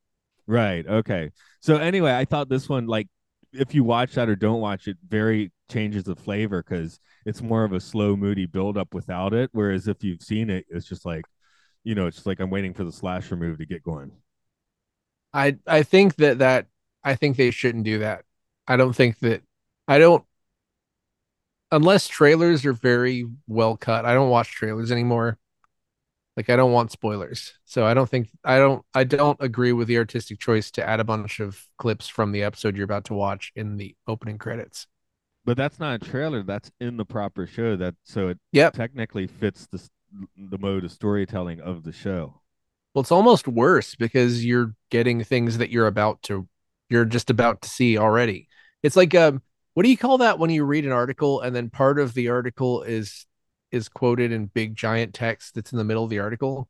Right. 0.47 0.87
Okay. 0.87 1.31
So 1.61 1.77
anyway, 1.77 2.13
I 2.13 2.25
thought 2.25 2.49
this 2.49 2.69
one, 2.69 2.87
like, 2.87 3.09
if 3.53 3.75
you 3.75 3.85
watch 3.85 4.15
that 4.15 4.29
or 4.29 4.37
don't 4.37 4.61
watch 4.61 4.89
it, 4.89 4.99
very 5.09 5.53
changes 5.71 6.05
the 6.05 6.17
flavor 6.17 6.63
because 6.63 6.99
it's 7.25 7.41
more 7.41 7.65
of 7.65 7.73
a 7.73 7.81
slow, 7.81 8.17
moody 8.17 8.47
build 8.47 8.77
up 8.77 8.93
without 8.95 9.33
it. 9.33 9.49
Whereas 9.53 9.89
if 9.89 10.03
you've 10.05 10.23
seen 10.23 10.51
it, 10.51 10.67
it's 10.69 10.87
just 10.87 11.07
like, 11.07 11.27
you 11.85 11.95
know, 11.95 12.07
it's 12.07 12.17
just 12.17 12.27
like 12.27 12.41
I'm 12.41 12.51
waiting 12.51 12.75
for 12.75 12.85
the 12.85 12.93
slasher 12.93 13.37
move 13.37 13.59
to 13.59 13.67
get 13.67 13.83
going. 13.83 14.13
I 15.33 15.59
I 15.67 15.83
think 15.83 16.17
that 16.17 16.39
that 16.39 16.67
I 17.03 17.15
think 17.15 17.37
they 17.37 17.51
shouldn't 17.51 17.85
do 17.85 17.99
that. 18.01 18.25
I 18.67 18.77
don't 18.77 18.95
think 18.95 19.19
that 19.21 19.43
I 19.89 19.99
don't 19.99 20.25
unless 21.71 22.09
trailers 22.09 22.65
are 22.65 22.73
very 22.73 23.27
well 23.47 23.77
cut. 23.77 24.05
I 24.05 24.15
don't 24.15 24.31
watch 24.31 24.51
trailers 24.53 24.93
anymore. 24.93 25.39
Like 26.37 26.51
I 26.51 26.57
don't 26.57 26.73
want 26.73 26.91
spoilers. 26.91 27.55
So 27.65 27.87
I 27.87 27.95
don't 27.95 28.09
think 28.09 28.31
I 28.45 28.59
don't 28.59 28.85
I 28.95 29.05
don't 29.05 29.39
agree 29.41 29.73
with 29.73 29.89
the 29.89 29.99
artistic 29.99 30.41
choice 30.41 30.71
to 30.73 30.89
add 30.89 31.01
a 31.01 31.05
bunch 31.05 31.41
of 31.41 31.65
clips 31.79 32.09
from 32.09 32.33
the 32.33 32.43
episode 32.43 32.77
you're 32.77 32.85
about 32.85 33.05
to 33.07 33.15
watch 33.15 33.53
in 33.57 33.77
the 33.77 33.97
opening 34.09 34.39
credits. 34.39 34.87
But 35.45 35.57
that's 35.57 35.79
not 35.79 35.95
a 36.03 36.11
trailer. 36.11 36.43
That's 36.43 36.71
in 36.81 36.97
the 36.97 37.05
proper 37.05 37.47
show. 37.47 37.77
That 37.77 37.95
so 38.05 38.29
it 38.29 38.39
Yep. 38.53 38.75
technically 38.75 39.27
fits 39.27 39.67
the 39.67 39.87
the 40.37 40.59
mode 40.59 40.85
of 40.85 40.93
storytelling 40.93 41.61
of 41.61 41.83
the 41.83 41.93
show. 41.93 42.41
Well, 42.95 43.01
it's 43.01 43.13
almost 43.13 43.49
worse 43.49 43.95
because 43.95 44.45
you're 44.45 44.75
getting 44.91 45.25
things 45.25 45.59
that 45.59 45.71
you're 45.71 45.87
about 45.87 46.23
to 46.23 46.49
you're 46.91 47.05
just 47.05 47.31
about 47.31 47.63
to 47.63 47.69
see 47.69 47.99
already. 47.99 48.49
It's 48.83 48.97
like 48.97 49.15
um 49.15 49.43
what 49.75 49.83
do 49.83 49.91
you 49.91 49.97
call 49.97 50.19
that 50.19 50.39
when 50.39 50.51
you 50.51 50.65
read 50.65 50.85
an 50.85 50.93
article 50.93 51.41
and 51.41 51.55
then 51.55 51.71
part 51.71 51.99
of 51.99 52.15
the 52.15 52.29
article 52.29 52.83
is 52.83 53.27
is 53.73 53.89
quoted 53.89 54.31
in 54.31 54.47
big 54.47 54.77
giant 54.77 55.15
text 55.15 55.55
that's 55.55 55.73
in 55.73 55.79
the 55.79 55.85
middle 55.85 56.05
of 56.05 56.11
the 56.11 56.21
article? 56.21 56.69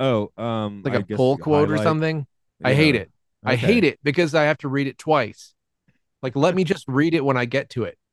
Oh, 0.00 0.32
um, 0.36 0.82
Like 0.84 0.94
a 0.94 0.98
a 0.98 1.02
pull 1.16 1.38
quote 1.38 1.70
or 1.70 1.78
something? 1.78 2.26
I 2.64 2.74
hate 2.74 2.94
it. 2.94 3.10
I 3.44 3.56
hate 3.56 3.84
it 3.84 3.98
because 4.02 4.34
I 4.34 4.44
have 4.44 4.58
to 4.58 4.68
read 4.68 4.86
it 4.86 4.98
twice. 4.98 5.54
Like 6.22 6.36
let 6.36 6.54
me 6.54 6.64
just 6.64 6.86
read 6.88 7.14
it 7.14 7.24
when 7.24 7.36
I 7.36 7.44
get 7.44 7.70
to 7.70 7.84
it. 7.84 7.98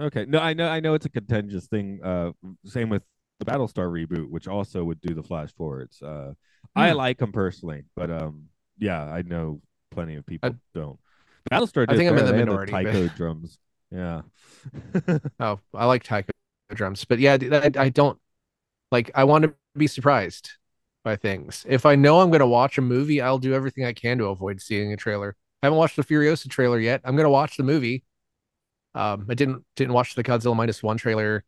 Okay. 0.00 0.24
No, 0.26 0.38
I 0.38 0.54
know 0.54 0.68
I 0.68 0.78
know 0.80 0.94
it's 0.94 1.06
a 1.06 1.10
contentious 1.10 1.66
thing. 1.66 2.00
Uh 2.02 2.30
same 2.64 2.88
with 2.88 3.02
the 3.38 3.44
Battlestar 3.44 3.88
reboot, 3.90 4.28
which 4.28 4.48
also 4.48 4.82
would 4.84 5.00
do 5.00 5.14
the 5.14 5.22
flash 5.22 5.52
forwards. 5.54 6.02
Uh 6.02 6.32
I 6.76 6.90
Hmm. 6.90 6.96
like 6.96 7.18
them 7.18 7.32
personally, 7.32 7.84
but 7.96 8.10
um 8.10 8.46
yeah, 8.78 9.02
I 9.04 9.22
know 9.22 9.60
plenty 9.90 10.16
of 10.16 10.26
people 10.26 10.50
I- 10.50 10.54
don't. 10.74 10.98
Battlestar 11.50 11.86
I 11.88 11.96
think 11.96 12.10
I'm 12.10 12.18
in 12.18 12.26
the 12.26 12.32
minority, 12.32 12.72
but- 12.72 13.14
drums. 13.16 13.58
Yeah. 13.90 14.22
Oh, 15.40 15.60
I 15.74 15.86
like 15.86 16.02
taiko 16.04 16.30
drums, 16.74 17.04
but 17.04 17.18
yeah, 17.18 17.38
I, 17.40 17.70
I 17.76 17.88
don't 17.88 18.18
like. 18.92 19.10
I 19.14 19.24
want 19.24 19.44
to 19.44 19.54
be 19.76 19.86
surprised 19.86 20.50
by 21.04 21.16
things. 21.16 21.64
If 21.68 21.86
I 21.86 21.94
know 21.94 22.20
I'm 22.20 22.28
going 22.28 22.40
to 22.40 22.46
watch 22.46 22.76
a 22.76 22.82
movie, 22.82 23.20
I'll 23.22 23.38
do 23.38 23.54
everything 23.54 23.84
I 23.86 23.92
can 23.94 24.18
to 24.18 24.26
avoid 24.26 24.60
seeing 24.60 24.92
a 24.92 24.96
trailer. 24.96 25.36
I 25.62 25.66
haven't 25.66 25.78
watched 25.78 25.96
the 25.96 26.04
Furiosa 26.04 26.48
trailer 26.50 26.78
yet. 26.78 27.00
I'm 27.04 27.16
going 27.16 27.24
to 27.24 27.30
watch 27.30 27.56
the 27.56 27.62
movie. 27.62 28.04
Um, 28.94 29.26
I 29.30 29.34
didn't 29.34 29.64
didn't 29.76 29.94
watch 29.94 30.14
the 30.14 30.24
Godzilla 30.24 30.54
minus 30.56 30.82
one 30.82 30.98
trailer. 30.98 31.44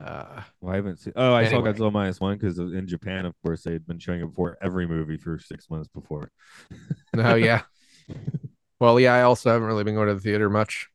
Uh, 0.00 0.42
well, 0.60 0.72
I 0.72 0.76
haven't 0.76 0.98
seen 1.00 1.12
Oh, 1.16 1.32
I 1.34 1.42
Anyway. 1.44 1.72
saw 1.74 1.86
Godzilla 1.86 1.92
minus 1.92 2.20
one 2.20 2.36
because 2.36 2.58
in 2.58 2.86
Japan, 2.86 3.26
of 3.26 3.34
course, 3.44 3.62
they'd 3.64 3.84
been 3.86 3.98
showing 3.98 4.20
it 4.20 4.26
before 4.26 4.56
every 4.62 4.86
movie 4.86 5.16
for 5.16 5.38
six 5.40 5.68
months 5.68 5.88
before. 5.88 6.30
oh 7.16 7.34
yeah. 7.34 7.62
Well, 8.80 9.00
yeah, 9.00 9.12
I 9.14 9.22
also 9.22 9.50
haven't 9.50 9.66
really 9.66 9.82
been 9.82 9.96
going 9.96 10.06
to 10.06 10.14
the 10.14 10.20
theater 10.20 10.48
much. 10.48 10.88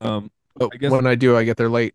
Um 0.00 0.30
I 0.58 0.76
guess- 0.78 0.90
when 0.90 1.06
I 1.06 1.14
do, 1.14 1.36
I 1.36 1.44
get 1.44 1.56
there 1.58 1.68
late. 1.68 1.94